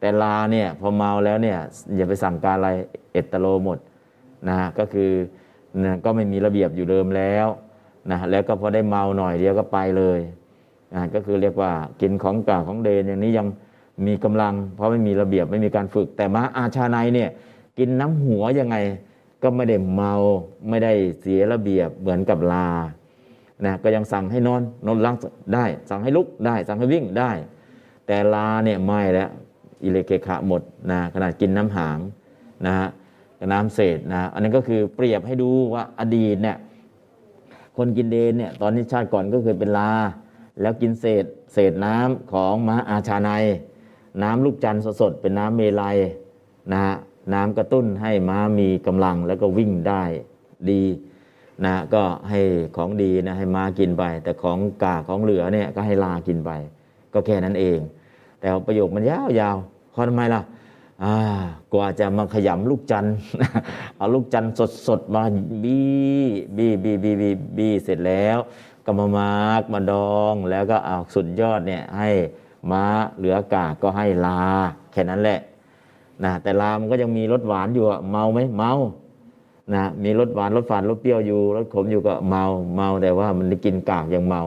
[0.00, 1.58] แต่ลาเนี่ยพอเมาแล้วเนี่ย
[1.96, 2.70] อย่าไปสั่งการอะไร
[3.12, 3.78] เอตโลหมด
[4.48, 5.10] นะฮะก็คือ
[5.84, 7.46] นะก็ไม่มีระเบียบอยู่เดิมแล้ว
[8.10, 10.20] นะแล้วก็พอได้เมาหน่อยเดียวก็ไปเลย
[10.94, 11.70] นะก็คือเรียกว่า
[12.00, 13.46] กินของกาของเดนอย่างนี้ยัง
[14.06, 17.30] มีกำลัง เพราะไม่มีระเบียบไม่มีการฝึก แต่มาอาชาในเนี่ย
[17.78, 18.76] กินน้ำหัวยังไง
[19.42, 20.12] ก็ไม่ได้เมา
[20.68, 22.68] ไม่ได้เสียระเบียบเหมือนกับลา
[23.66, 25.16] นะก็ยังสั่งให้นอนนอนลัง
[25.54, 27.30] ได้ สั่งให้ลุกได้ สั่งให้วิ่งได้
[28.06, 29.30] แต่ลาเนี่ยไม่แล้ว
[29.82, 31.98] อิเลเกขะหมดนะขนาดกินน้ำหาง
[32.66, 32.88] นะฮะ
[33.52, 36.56] น้ำเศษนะอันนั้นก็คือเปรียบให้ดูว่าอดีตเนี่ย
[37.76, 39.90] คนกินเดนเนี่ยตอนนี้ชาติก่อนก็เคยเป็นลา
[40.60, 43.30] แล้วกินเศษเศษน้ำของมหาอาชาใน
[44.22, 45.96] น้ำลูกจันทร์สดๆเป็นน้ำเมลัย
[46.72, 46.94] นะฮะ
[47.34, 50.02] น้ำกระตุ้นให้ม้ามีกำลังแล้วก็วิ่งได้
[50.70, 50.82] ดี
[51.64, 52.40] นะก็ให้
[52.76, 56.50] ของดีนะให้ม้ากินไป แต่ของกากของเหลือเนี่ยก็ให้ลากินไป
[57.12, 57.78] ก็แค่นั้นเอง
[58.40, 60.42] แต่ประโยคมันยาวๆเพราะทำไมล่ะ
[61.72, 63.06] กว่าจะมาขยำลูกจัน
[63.96, 64.52] เอาลูกจันทร์
[64.86, 65.22] สดๆมา
[65.64, 68.38] บี้บี้บี้บี้บี้บี้เสร็จแล้ว
[68.84, 72.10] ก็มามาร์กมาดองแล้วก็เอาสุดยอดเนี่ยให้
[72.70, 72.84] ม้า
[73.16, 74.40] เหลือกากก็ให้ลา
[74.92, 75.40] แค่นั้นแหละ
[76.24, 78.72] นะแต่ลามันก็ยังมีรสหวานอยู่อะเมาไหมเมา
[79.74, 82.44] นะมีรสหวานรสฝาดรสเปรี้ยวอยู่รสขมอยู่ก็เมา
[82.76, 84.42] เมาแต่ว่ามันได้กินกากยังเมา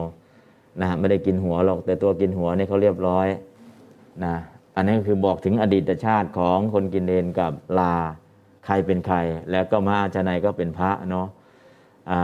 [0.80, 3.26] นะไม่ได้กินหัวหรอกแต่ตัวกินหัวนี่เขาเรียบร้อย
[4.24, 4.34] นะ
[4.76, 7.94] อันนี้ก็คือบอกถึงอดีตชาติของคนกินเดนกับลา
[8.66, 9.16] ใครเป็นใคร
[9.50, 11.26] แล้วก็มาอาจารย์นายก็เป็นพระเนาะ
[12.10, 12.22] อ่า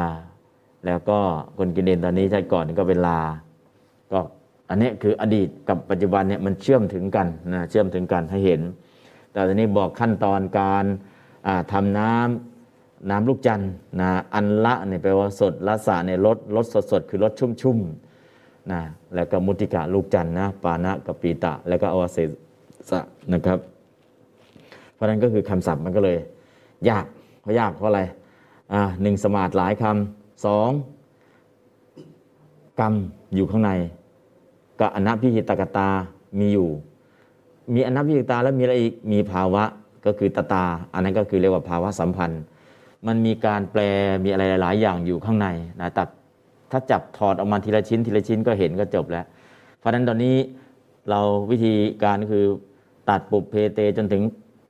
[0.87, 1.19] แล้วก็
[1.59, 3.21] คนกินเดนตอนนี้ชาติก่อนก็เป็นลา
[4.13, 4.19] ก็
[4.69, 8.61] อันนี้คืออดีตกับปัจจุบันเนี่ยมันเชื่อมถึงกันนะเชื่อมถึงกันให้เห็น
[9.33, 10.85] แต่ตอนนี้บอกขั้นตอนการ
[11.47, 13.61] อ่าทำน้ำน้ำลูกจัน
[14.01, 18.08] นะอันละเนี่ยแปลว่าสดละสะเนี่ยลดลดสดสดๆคือลดชุ่มชุ่มๆ
[18.73, 18.81] นะ
[19.15, 22.19] แล้วก็มุติกะลูกจันนะปานะกับปีตะ แล้วก็อวเส
[22.91, 23.01] สะ
[23.33, 23.59] นะครับ
[24.95, 26.19] เพราะนั้นก็คือคำศัพท์มันก็เลย
[26.89, 27.05] ยาก
[27.41, 28.03] เพราะยากเพราะอะไร
[28.73, 30.71] อ่าหนึ่งสมาธิหลายคำสอง
[32.81, 32.95] กรรม
[33.35, 33.71] อยู่ข้างใน
[34.81, 35.89] กับอนัพิหิตกตา
[36.39, 36.69] มีอยู่
[37.75, 39.65] มีอนัพิหิตตาแล้วมีอะไรอีก มีภาวะ
[40.07, 42.43] ก็คือตตา อันนั้นก็คือเรียกว่าภาวะสัมพันธ์
[43.07, 43.81] มันมีการแปล
[44.25, 45.49] มีอะไรหลาย ๆ อย่างอยู่ข้างใน
[45.81, 46.03] นะแต่
[46.71, 49.25] ถ้าจับถอดออกมาทีละชิ้น ทีละชิ้นก็เห็นก็จบแล้ว
[49.79, 50.37] เพราะฉะนั้นตอนนี้
[51.11, 51.21] เรา
[51.51, 51.75] วิธี
[52.05, 52.45] การคือ
[53.11, 54.23] ตัดปุบเพเตจนถึง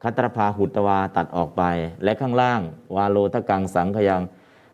[0.03, 1.63] คัตรพาหุตวาตัดออกไป
[2.05, 2.61] และข้างล่าง
[2.97, 4.23] วาโลทกังสังขยัง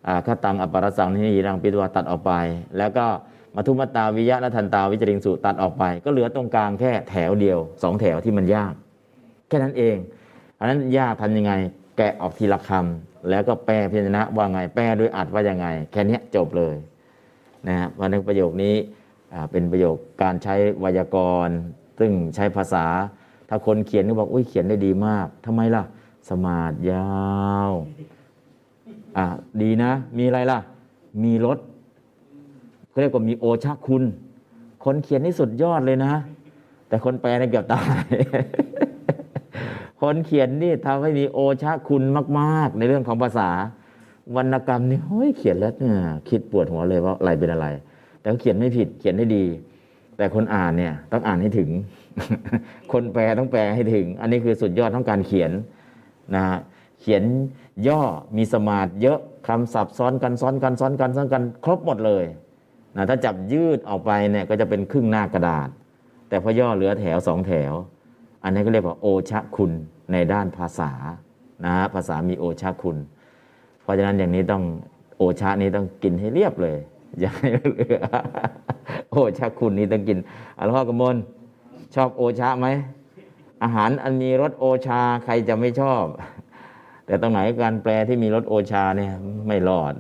[0.07, 2.33] อ่าคตังอปรสังนิยรังปิตวาตัดออกไป
[2.79, 3.07] แล้วก็
[3.55, 8.75] มัทุมตตาวิยะและทันตาวิจริงสุตัดออกไป ก็เหลือตรงกลางแค่แถวเดียวสองแถวที่มันยาก
[9.49, 9.97] แค่นั้นเอง
[10.59, 11.53] อันนั้นยากทำยังไง
[11.97, 16.77] แกะออกทีละคำแล้วก็แปลพยัญชนะว่าไงแปลด้วยอัดว่ายังไง แค่นี้จบเลย
[17.69, 18.75] นะฮะวันนึงประโยคนี้
[19.51, 21.17] เป็นประโยคการใช้ไวยาก
[21.47, 21.57] รณ์
[21.99, 22.87] ซึ่งใช้ภาษา
[23.49, 25.83] ถ้าคนเขียนก็บอกอุ้ยเขียนได้ดีมากทำไมล่ะ
[26.31, 27.13] สมาธิยา
[27.71, 27.73] ว
[29.17, 29.25] อ่า
[29.63, 30.59] ดีนะ มีอะไรล่ะ
[31.25, 31.59] มีรถ
[32.89, 34.03] เขาเรียกว่ามีโอชาคุณ
[34.85, 36.13] คนเขียนนี่สุดยอดเลยนะ
[36.89, 38.05] แต่คนแปลนี่เกือบตาย
[40.01, 42.03] คนเขียนนี่ทำให้มีโอชาคุณ
[42.39, 43.51] มาก ๆ ในเรื่องของภาษา
[44.37, 45.97] วรรณกรรมนี่เฮ้ยเขียนแล้วเนี่ย
[46.29, 47.67] คิดปวดหัวเลยว่าอะไรเป็นอะไร
[48.19, 49.45] แต่เขาเขียนไม่ผิดเขียนได้ดี
[50.17, 51.71] แต่คนอ่านเนี่ย ต้องอ่านให้ถึง
[52.93, 55.51] คนแปลต้องแปลให้ถึง อันนี้คือสุดยอดของการเขียน
[56.35, 56.59] นะฮะ
[57.01, 57.23] เขียน
[57.87, 58.01] ย่อ
[58.37, 59.19] มีสมาธิเยอะ
[59.49, 62.25] คำศัพท์ซ้อนกันซ้อนกันซ้อนกันซ้อนกัน ครบหมดเลย
[62.97, 65.69] นะถ้าจับยืดออกไปเนี่ยก็จะเป็นครึ่งหน้ากระดาษ
[66.29, 67.73] แต่แต่พอย่อเหลือแถวสองแถว
[68.43, 69.73] อันนี้ก็เรียกว่าโอชะคุณ
[70.13, 70.93] ในด้านภาษา
[71.65, 72.97] นะฮะภาษามีโอชะคุณ
[73.85, 74.63] เพราะฉะนั้นอย่างนี้ต้อง
[75.17, 76.77] โอชะนี้ต้องกินให้เรียบเลย
[77.21, 77.99] อย่าให้เหลือ
[79.11, 80.19] โอชะคุณนี้ต้องกิน
[80.59, 81.17] อัลพ่อกมล
[81.95, 82.67] ชอบโอชะไหม
[83.63, 86.05] อาหารอันมีรสโอชาใครจะไม่ชอบ
[87.07, 89.13] แต่ตรงไหนการแปลที่มีรสโอชาเนี่ย
[89.49, 89.95] ไม่รอด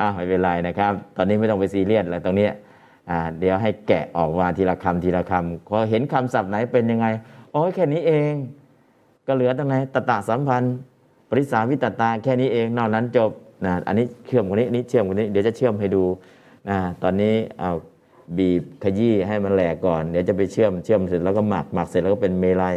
[0.00, 2.48] อ่าไม่เป็นไรนะครับ ตอนนี้ไม่ต้องไปซีเรียสอะไรตรงนี้
[3.38, 7.06] เดี๋ยวให้แกะออกมาทีละคำทีละคำพอเห็นคำศัพท์ไหนเป็นยังไง
[7.52, 8.32] โอ๋อแค่นี้เอง
[9.26, 10.76] ก็เหลือตรงไหนตตะสัมพันธ์
[11.30, 13.30] ปริสาวิตตาแค่นี้เองนอกนั้นจบ
[13.64, 16.04] นะอันนี้เชื่อมกันนี้นี้เชื่อมกันนี้เดี๋ยวจะเชื่อมให้ดู
[16.68, 17.72] นะตอนนี้เอา
[18.38, 22.74] บีบขยี้ให้มันแหลกก่อน เดี๋ยวจะไปเชื่อมเชื่อมเสร็จแล้วก็หมักหมักเสร็จแล้วก็เป็นเมลัย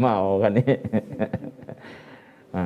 [0.00, 0.74] เมากันนี่
[2.56, 2.64] อ่า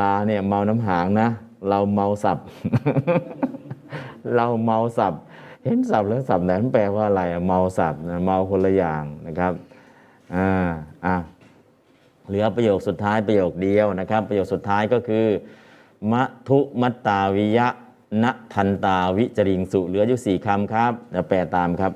[0.00, 1.28] ลาเนี่ยเมาน้ำหางนะ
[1.68, 2.38] เราเมาสับ
[4.36, 5.14] เราเมาสับ
[5.64, 7.94] เห็นสับแล้วสับไหนมันแปลว่าอะไรเมาสับ
[8.26, 9.52] เมาคนละอย่างนะครับ
[10.34, 10.48] อ่า
[11.06, 11.16] อะ
[12.30, 15.26] เหลือประโยคสุดท้ายประโยคเดียวนะครับ ประโยคสุดท้ายก็คือ
[16.12, 17.68] มัทุมัตตาวิยะ
[18.22, 18.24] ณ
[18.54, 21.92] ทันตาวิจริงสุเหลืออยู่สี่คำครับเดี๋ยวแปลตามครับ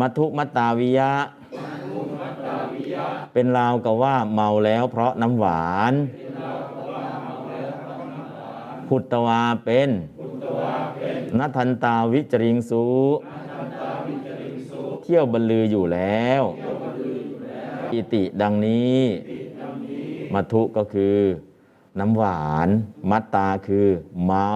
[0.00, 1.10] มัทุมัตตาวิยะ
[3.32, 5.94] เป็นราวกับว่าเมาแล้วเพราะน้ำหวาน
[8.88, 9.90] พุตตวาเป็น
[11.38, 12.84] นัทันตาวิจริงสู
[15.02, 16.42] เที่ยวบรรลืออยู่แล้ว
[17.92, 19.00] อิติดังนี้
[20.34, 21.16] มัทุก็คือ
[22.00, 22.68] น้ำหวาน
[23.10, 23.86] มัตตาคือ
[24.24, 24.50] เมา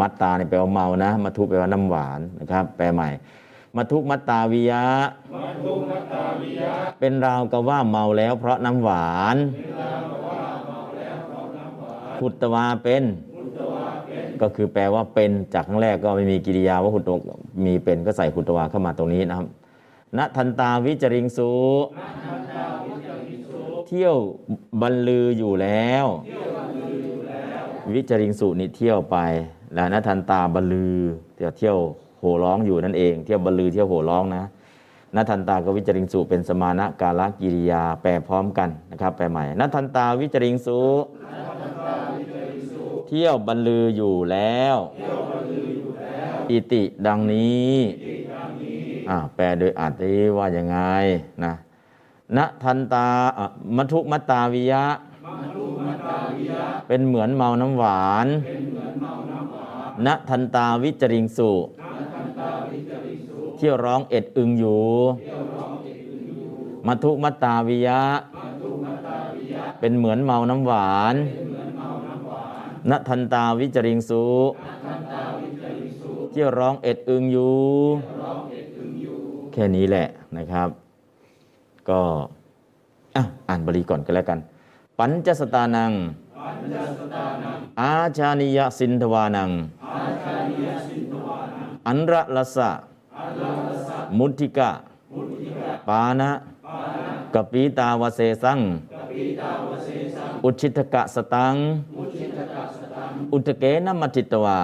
[0.00, 3.08] มัตตาเนี่ยแปลว่าเมานะมัทุแปลว่าน้ำหวานนะครับ แปลใหม่
[3.76, 4.84] มัทุมัตตาวิยะ
[7.00, 9.36] เป็นราวกับว่าเมาแล้ว เพราะน้ำหวาน
[12.18, 13.04] พุตตวาเป็น
[14.40, 17.16] ก็คือแปลว่าเป็นจากครั้งแรกก็ไม่มีกิริยาว่าหุตตว
[17.64, 19.46] มีเป็นก็ใส่หุตตวาเข้ามาตรงนี้นะครับ
[20.18, 21.50] ณทันตาวิจริงสู
[23.92, 24.16] เที่ยว
[24.82, 26.06] บรรลืออยู่แล้ว
[27.94, 29.16] วิจริงสุนี่เที่ยวไป
[29.74, 30.96] แล้วณทันตาบรรลือ
[31.36, 31.78] เที่ยวเที่ยว
[32.20, 34.44] โห่ร้องอยู่นั่นเอง เที่ยวบรรลือเที่ยวโห่ร้องนะ
[35.14, 40.80] นัทันตากับวิจริงสุเป็นสมานะกาลกิริยาแปลพร้อมกันนะครับแปลใหม่นัทันตาวิจริงสุ
[43.08, 44.76] เที่ยวบรรลืออยู่แล้ว
[46.50, 47.74] อิติดังนี้
[49.08, 50.76] อ่าแปลโดยอาติว่ายังไง
[51.44, 51.54] นะ
[52.36, 54.84] นัทันตาอะมัทุมัตตาวิยะ
[56.88, 58.26] เป็นเหมือนเมาน้ำหวาน
[60.06, 61.50] ณทันตาวิจริงสุ
[63.56, 64.84] เที่ยวร้องเอ็ดอึงอยู่
[66.86, 68.00] มัทุมัตตาวิยะ
[69.80, 71.14] เป็นเหมือนเมาน้ำหวาน
[72.90, 74.24] ณทันตาวิจริงสุ
[76.32, 77.56] เที่ยวร้องเอ็ดอึงอยู่
[79.52, 80.68] แค่นี้แหละนะครับ
[81.88, 82.00] ก็
[83.16, 84.38] อะอ่านบาลีก่อนก็แล้วกัน
[84.98, 85.92] ปัญจสตานัง
[87.80, 89.50] อาชานิยสินทวานัง
[91.86, 92.70] อันระลสะ
[94.18, 94.70] มุทิกะ
[95.88, 96.30] ปานะ
[97.34, 98.58] กปีตาวเสสัง
[100.44, 101.54] อุชิตกะสตัง
[103.32, 104.58] อุตเกนะมัจิตวา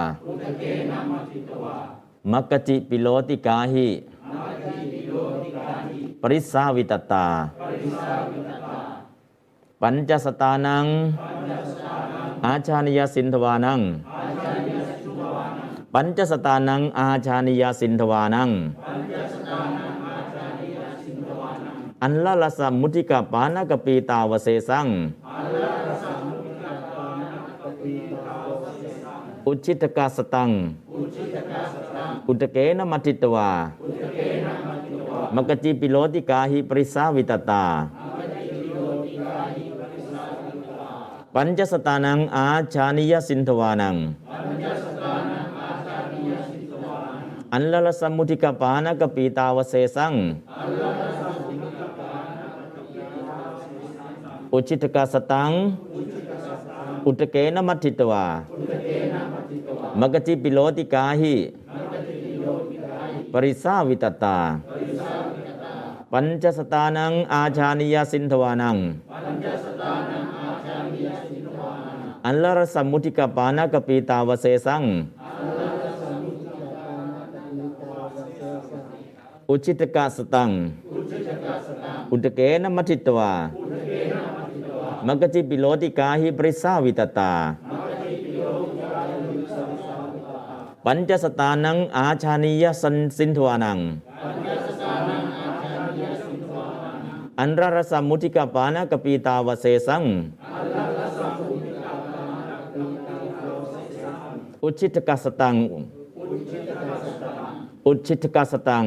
[2.33, 3.89] มักกจิปิโลติกาหิ
[6.23, 7.27] ปริสาวิตตา
[9.81, 10.87] ปัญจสตานัง
[12.45, 13.81] อาชานิยสินทวานัง
[15.95, 18.51] ปัญจสตานัง อาชานิยสินทวานัง
[22.03, 24.87] อันละละสมุติกาปานกปีตาวเสสัง
[29.47, 30.51] อุชิตกาสตัง
[32.29, 33.51] อุตเกนะมัติตวา
[35.35, 37.65] มกจิปิโลติกาหิปริสาวิตตา
[41.35, 43.97] ปัญจสตานังอาชานิยสินทวานัง
[47.53, 50.13] อันละละสมุทิกปานกปีตาวเสสัง
[54.53, 55.51] อุชิตกาสตัง
[57.07, 58.27] อุตเกนะมัติตวา
[60.01, 61.35] มกจิปิโลติกาหิ
[61.86, 61.86] ป
[63.45, 64.39] ริสาวิตตา
[66.13, 68.77] ปัญจสตานังอาชานิยสินทวานัง
[72.25, 74.83] อันลรสมุติกปานกปีตาวเสสัง
[79.49, 80.51] อุชิตกาสตัง
[82.11, 83.33] อุตเกนะมัทิตวา
[85.07, 87.33] มกจิปิโลติกาหิปริสาวิตตา
[90.89, 93.79] ปัญจสตานังอาชานิยสันสินทวานัง
[97.39, 100.03] อันรารสมุทิกาปานกปีตาวเสสัง
[104.63, 105.55] อุชิตกสตัง
[107.87, 108.85] อุชิตกสตัง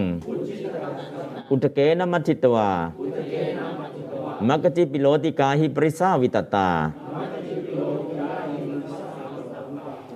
[1.50, 2.69] อุตเกนมัทิตวา
[4.48, 6.69] มกจิปิโลติกาหิปริสาวิตตา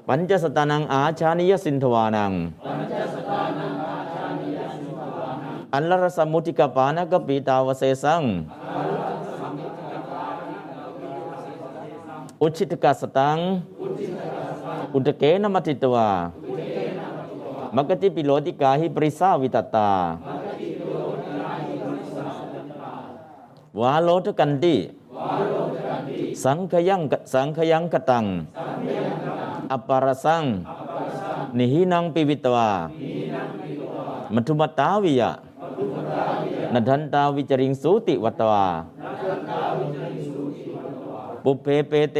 [0.07, 2.33] ปัญจสตานังอาชานิยสินทวานัง
[5.73, 8.21] อันลรสมุติกปานกปีตาวเสสัง
[12.41, 13.37] อุชิตกสตัง
[14.93, 16.09] อุตเกนมัทิตวา
[17.75, 19.89] มกติปิโลติกาหิปริสาวิตตา
[23.79, 24.75] วาโลทกันติ
[26.43, 27.01] สังขยัง
[27.33, 28.25] สังขยังกตัง
[29.71, 30.43] อปารสัง
[31.57, 32.69] นิหินังปิวิตวา
[34.33, 35.31] มัทุมตาวิยะ
[36.73, 38.65] นดันตาวิจริงสูติวัตวา
[41.43, 42.19] ปุเพเปเต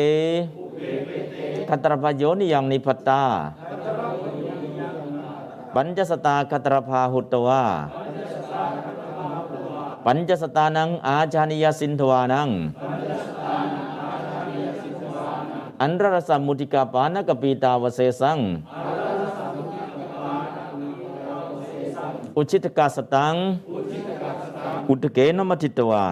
[1.69, 3.23] คัตรพโยนิยังนิพัตตา
[5.73, 7.63] ปัญจสตาคัตรพาหุตวา
[10.05, 12.49] ปัญจสตานังอาจานิยสินทวานัง
[15.83, 18.39] อันรรสมุติกาปานกปีตาวเสสัง
[22.35, 23.35] อุชิตกาสตัง
[24.89, 26.05] อุตเกนมัทิตวา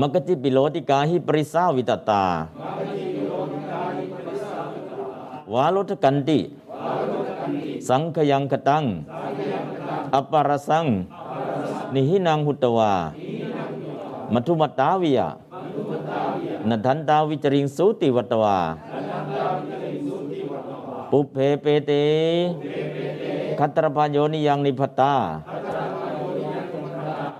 [0.00, 2.24] มกติปิโลติกาหิปริสาวิตตา
[5.52, 6.38] วาโลทกันติ
[7.88, 8.84] สังขยังคตัง
[10.14, 10.86] อปารสัง
[11.94, 12.92] นิหินังหุตวา
[14.32, 15.28] มัทุมตาวิยะ
[16.68, 18.58] นัทันตาวิจริงสูติวัตวา
[21.10, 21.92] ปุเพเปเต
[23.58, 25.14] คัตรพาโยนิยังนิพัตตา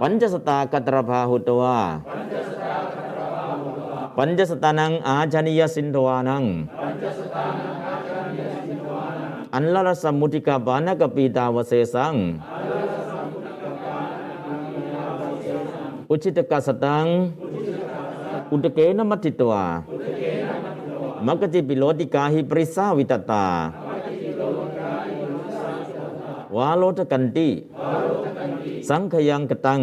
[0.01, 1.77] ปัญจสตาคัตรพาหุตวา
[4.17, 6.45] ปัญจสตานังอาชนิยสินทวานัง
[9.55, 12.15] อันลรสมุติกาปานกปีตาวเสสัง
[16.11, 17.07] อุชิตกสตัง
[18.53, 19.65] อุตเกนมัติตวา
[21.27, 23.45] มกติปิโลติกาหิปริสาวิตตา
[26.57, 27.49] วาโลทกันติ
[28.89, 29.81] สังขยังกตัง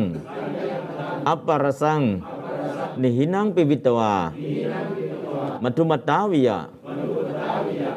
[1.27, 2.01] อัปปารสัง
[3.01, 4.13] นิหินังปิวิตวา
[5.63, 6.59] มัทุมตาวิยะ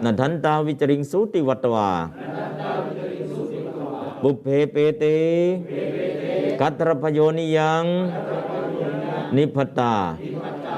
[0.04, 1.88] นันทันตาวิจริงสูติวัตวา
[4.22, 5.04] บุพเพเปเต
[6.60, 7.84] กัตรพโยนิยัง
[9.36, 9.94] นิพตา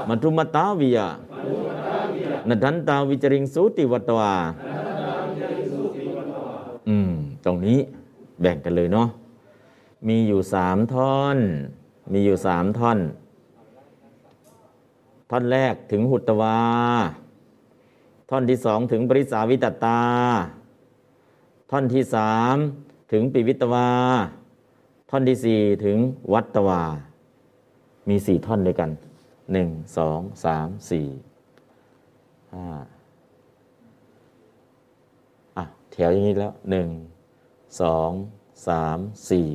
[0.09, 1.09] มัทุมตาวิยะ
[2.49, 4.35] นดันตาวิจริงสูติวัตวา
[6.89, 7.13] อืม
[7.45, 7.79] ตรงนี้
[8.41, 9.09] แบ่งกันเลยเนาะ
[10.09, 11.39] มีอยู่สามท่อน
[12.13, 12.99] มีอยู่สามท่อน
[15.31, 16.59] ท่อนแรกถึงหุตวา
[18.31, 20.01] ท่อนที่สองถึงปริสาวิตตา
[21.71, 22.57] ท่อนที่สาม
[23.11, 23.89] ถึงปิวิตวา
[25.11, 25.99] ท่อนที่สี่ถึง
[26.33, 26.83] วัตวา
[28.09, 28.91] มีสี่ท่อนด้วยกัน
[29.53, 31.07] หนึ่งสองสามสี่
[32.53, 32.67] ห้า
[35.57, 36.89] อะแถวอย่างนี้แล้วหนึ่ง
[37.81, 38.11] สอง
[38.69, 38.99] สาม
[39.31, 39.49] สี่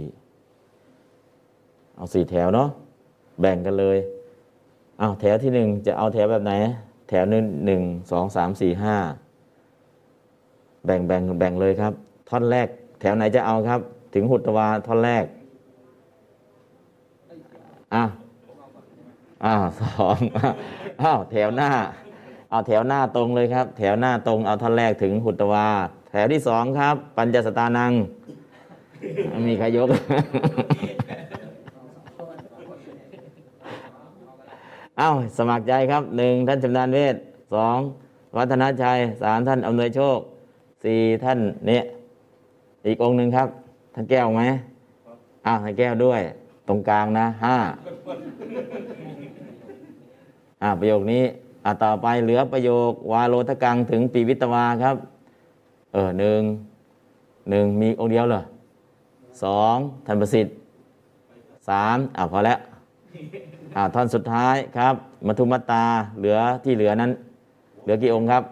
[1.95, 2.69] เอาสี่แถวเนาะ
[3.41, 3.97] แบ่งกันเลย
[4.99, 6.53] เอาแถวที่หนึ่งจะเอาแถวแบบไหน
[7.09, 7.81] แถวนึงหนึ่ง
[8.11, 8.95] สองสามสี่ห้า
[10.85, 11.93] แบ่งแบ่งแบ่งเลยครับ
[12.30, 12.67] ท่อนแรก
[13.01, 13.80] แถวไหนจะเอาครับ
[14.13, 15.25] ถึงหุตวาท่อนแรก
[17.93, 18.03] อะ
[19.45, 20.17] อ้าวสอง
[21.01, 21.69] อ้าวแถวหน้า
[22.49, 25.67] เอาแถวหน้าตรงเลยครับ แถวหน้าตรงเอาท่อนแรกถึงหุตวา
[26.09, 27.91] แถวที่สองครับ ปัญจสตานัง
[29.47, 29.88] มีใครยก
[34.99, 37.15] อ้าสมัครใจครับหนึ่งท่านชำนาญเวท
[37.53, 37.77] สอง
[38.38, 40.19] วัฒนชัยสามท่านอำนวยโชค
[40.83, 41.83] สี่ท่านเนี่ย
[42.88, 43.48] อีกองค์หนึ่งครับ
[43.93, 44.42] ท่านแก้วไหม
[45.45, 46.22] อ้าวท่านแก้วด้วย
[46.68, 47.56] ตรงกลางนะห้า
[50.61, 51.24] อ่าประโยคนี้
[51.66, 54.95] อ่าต่อไปเหลือประโยควาโลทกังถึงปีวิตวาครับ
[55.93, 56.42] เออหนึ่ง
[57.50, 58.42] หนึ่งมีองค์เดียวเหรอ
[59.43, 60.56] สองท่านประสิทธิ์
[61.69, 62.60] สามอ่าพอแล้ว
[63.76, 64.95] อ่าท่อนสุดท้ายครับ
[65.27, 65.85] มัทุมตา
[66.19, 67.11] เหลือที่เหลือนั้น
[67.84, 68.43] เหลือกี่องค์ครับ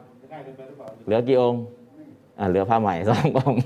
[1.05, 1.59] เหลือกี่องค์
[2.39, 3.59] อ่าเหลือผ้าใหม่สององค์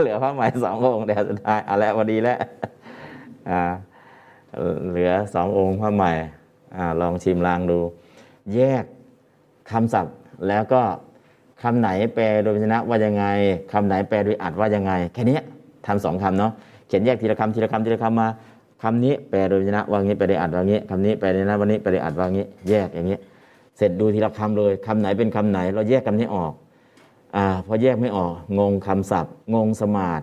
[0.00, 2.38] เหลือผ้าใหม่สององค์เดี๋ยวสุดท้ายเอาละพอดีแล้ว
[4.88, 6.12] เหลือสององค์ผ้าใหม่
[7.00, 7.78] ลองชิมลางดู
[8.54, 8.84] แยก
[9.70, 10.14] คำศัพท์
[10.48, 10.82] แล้วก็
[11.62, 13.24] คำไหนแปลโดยพยัญชนะว่ายังไง
[13.72, 15.38] คำไหนแปลโดยอัดว่ายังไง แค่นี้
[15.86, 16.52] ทำสองคำเนาะ
[16.86, 18.28] เขียนแยกทีละคำทีละคำทีละคำมา
[18.82, 23.18] คำนี้แปลโดยพยัญชนะว่างี้แปลโดยอัดว่างี้คำนี้แปลโดยนะวันนี้แปลโดยอัดว่างี้ แยกอย่างนี้
[23.76, 26.52] เสร็จดูทีละคำเลยคำไหนเป็นคำไหน เราแยกคำนี้ออก
[27.36, 30.22] อ่าพอแยกไม่ออกงงคำศัพท์ งงสมาด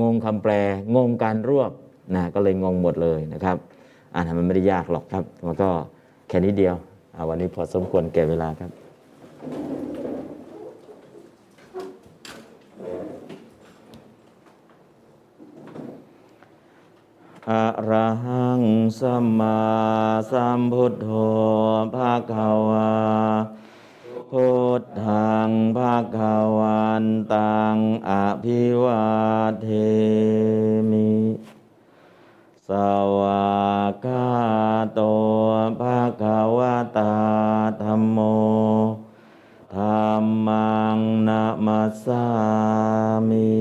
[0.00, 0.52] งงคำแปล
[0.96, 1.72] งงการรวบ
[2.14, 3.56] นะก็เลยงงหมดเลยนะครับ
[4.14, 5.68] อ่านมันไม่ได้ยากหรอกครับมันก็
[6.28, 6.74] แค่นี้เดียว
[7.28, 8.70] วันนี้พอสมควรแก่เวลาครับ
[17.50, 18.62] อะระหัง
[18.98, 19.60] สัมมา
[20.30, 21.08] สัมพุทโธ
[21.94, 22.32] ภาค
[22.68, 22.90] วา
[24.36, 26.18] พุทธังภาค
[26.58, 27.04] วัน
[27.34, 27.76] ตัง
[28.08, 28.10] อ
[28.44, 29.04] ภิวา
[29.62, 29.68] เท
[30.90, 31.12] มิ
[32.68, 32.70] ส
[33.18, 33.50] วา
[34.04, 34.28] กา
[34.94, 35.00] โต
[35.80, 36.24] ภาค
[36.58, 36.60] ว
[36.98, 37.16] ตา
[37.82, 38.18] ธรรมโม
[39.76, 39.82] ธร
[40.22, 42.26] รมังนามัสสา
[43.28, 43.52] มิ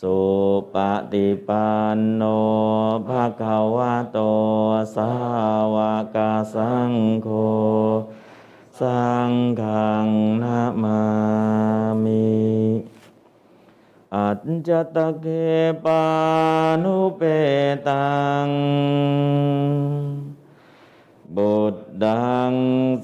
[0.00, 0.18] สุ
[0.74, 0.76] ป
[1.12, 2.22] ฏิปันโน
[3.08, 4.18] ภะคะวะโต
[4.96, 5.12] สา
[5.74, 5.76] ว
[6.14, 6.16] ก
[6.54, 7.28] สังโฆ
[8.80, 10.08] สังฆัง
[10.42, 11.02] นามา
[12.04, 12.36] มิ
[14.14, 15.26] อัจจตะเก
[15.84, 16.04] ปา
[16.82, 17.22] นุเป
[17.88, 18.48] ตัง
[21.36, 22.52] บุตดัง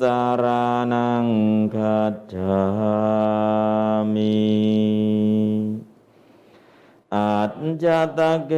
[0.01, 0.45] สาร
[0.93, 1.27] นัง
[1.75, 2.65] คัจฉา
[4.15, 4.43] มิ
[7.15, 7.85] อัจจ
[8.19, 8.53] ตะเก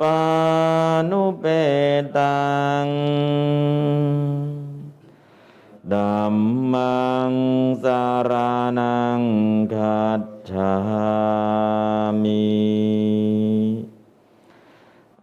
[0.00, 0.18] ปา
[1.10, 1.44] นุเป
[2.16, 2.42] ตั
[2.84, 2.86] ง
[5.92, 6.36] ดัม
[6.72, 7.32] มัง
[7.84, 8.32] สาร
[8.78, 9.22] นัง
[9.74, 10.76] คัจฉา
[12.22, 12.52] มิ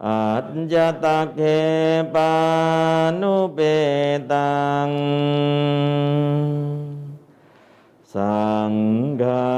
[0.06, 1.40] อัจจตะเก
[2.14, 2.34] ปา
[3.20, 3.58] นุเป
[4.32, 4.90] ตัง
[8.14, 8.74] สัง
[9.22, 9.50] ฆั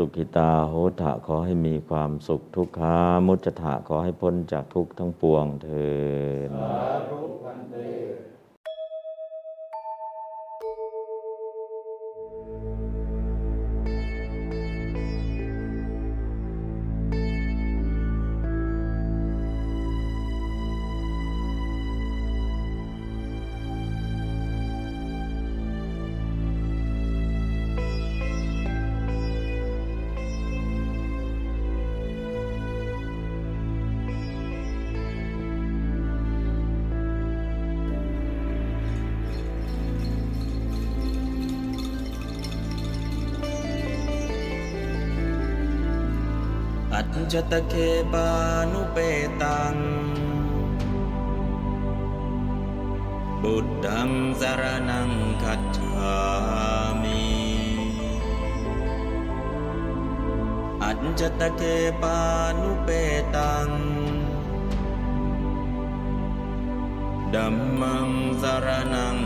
[0.00, 2.96] สุขิตาโหตะขอให้มีความสุขทุกขา
[3.26, 5.90] มุจถะขอให้พ้นจากทุกข์ทั้งปวงเถิ
[6.48, 6.50] ด
[47.32, 47.74] จจตะเค
[48.12, 48.28] ปา
[48.72, 48.98] นุเป
[49.42, 49.74] ตัง
[53.42, 55.10] บุตังสารนัง
[55.42, 56.16] คัจฉา
[57.02, 57.24] มิ
[60.82, 61.62] อัจจตะเค
[62.02, 62.18] ปา
[62.60, 62.88] นุเป
[63.36, 63.68] ตัง
[67.34, 68.08] ดัมมัง
[68.42, 69.16] สารนัง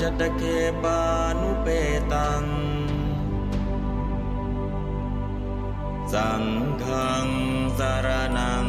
[0.00, 0.42] จตเค
[0.82, 1.00] ปา
[1.40, 1.68] นุเป
[2.12, 2.44] ตัง
[6.12, 6.44] สัง
[6.82, 7.26] ฆัง
[7.78, 8.66] สารนัง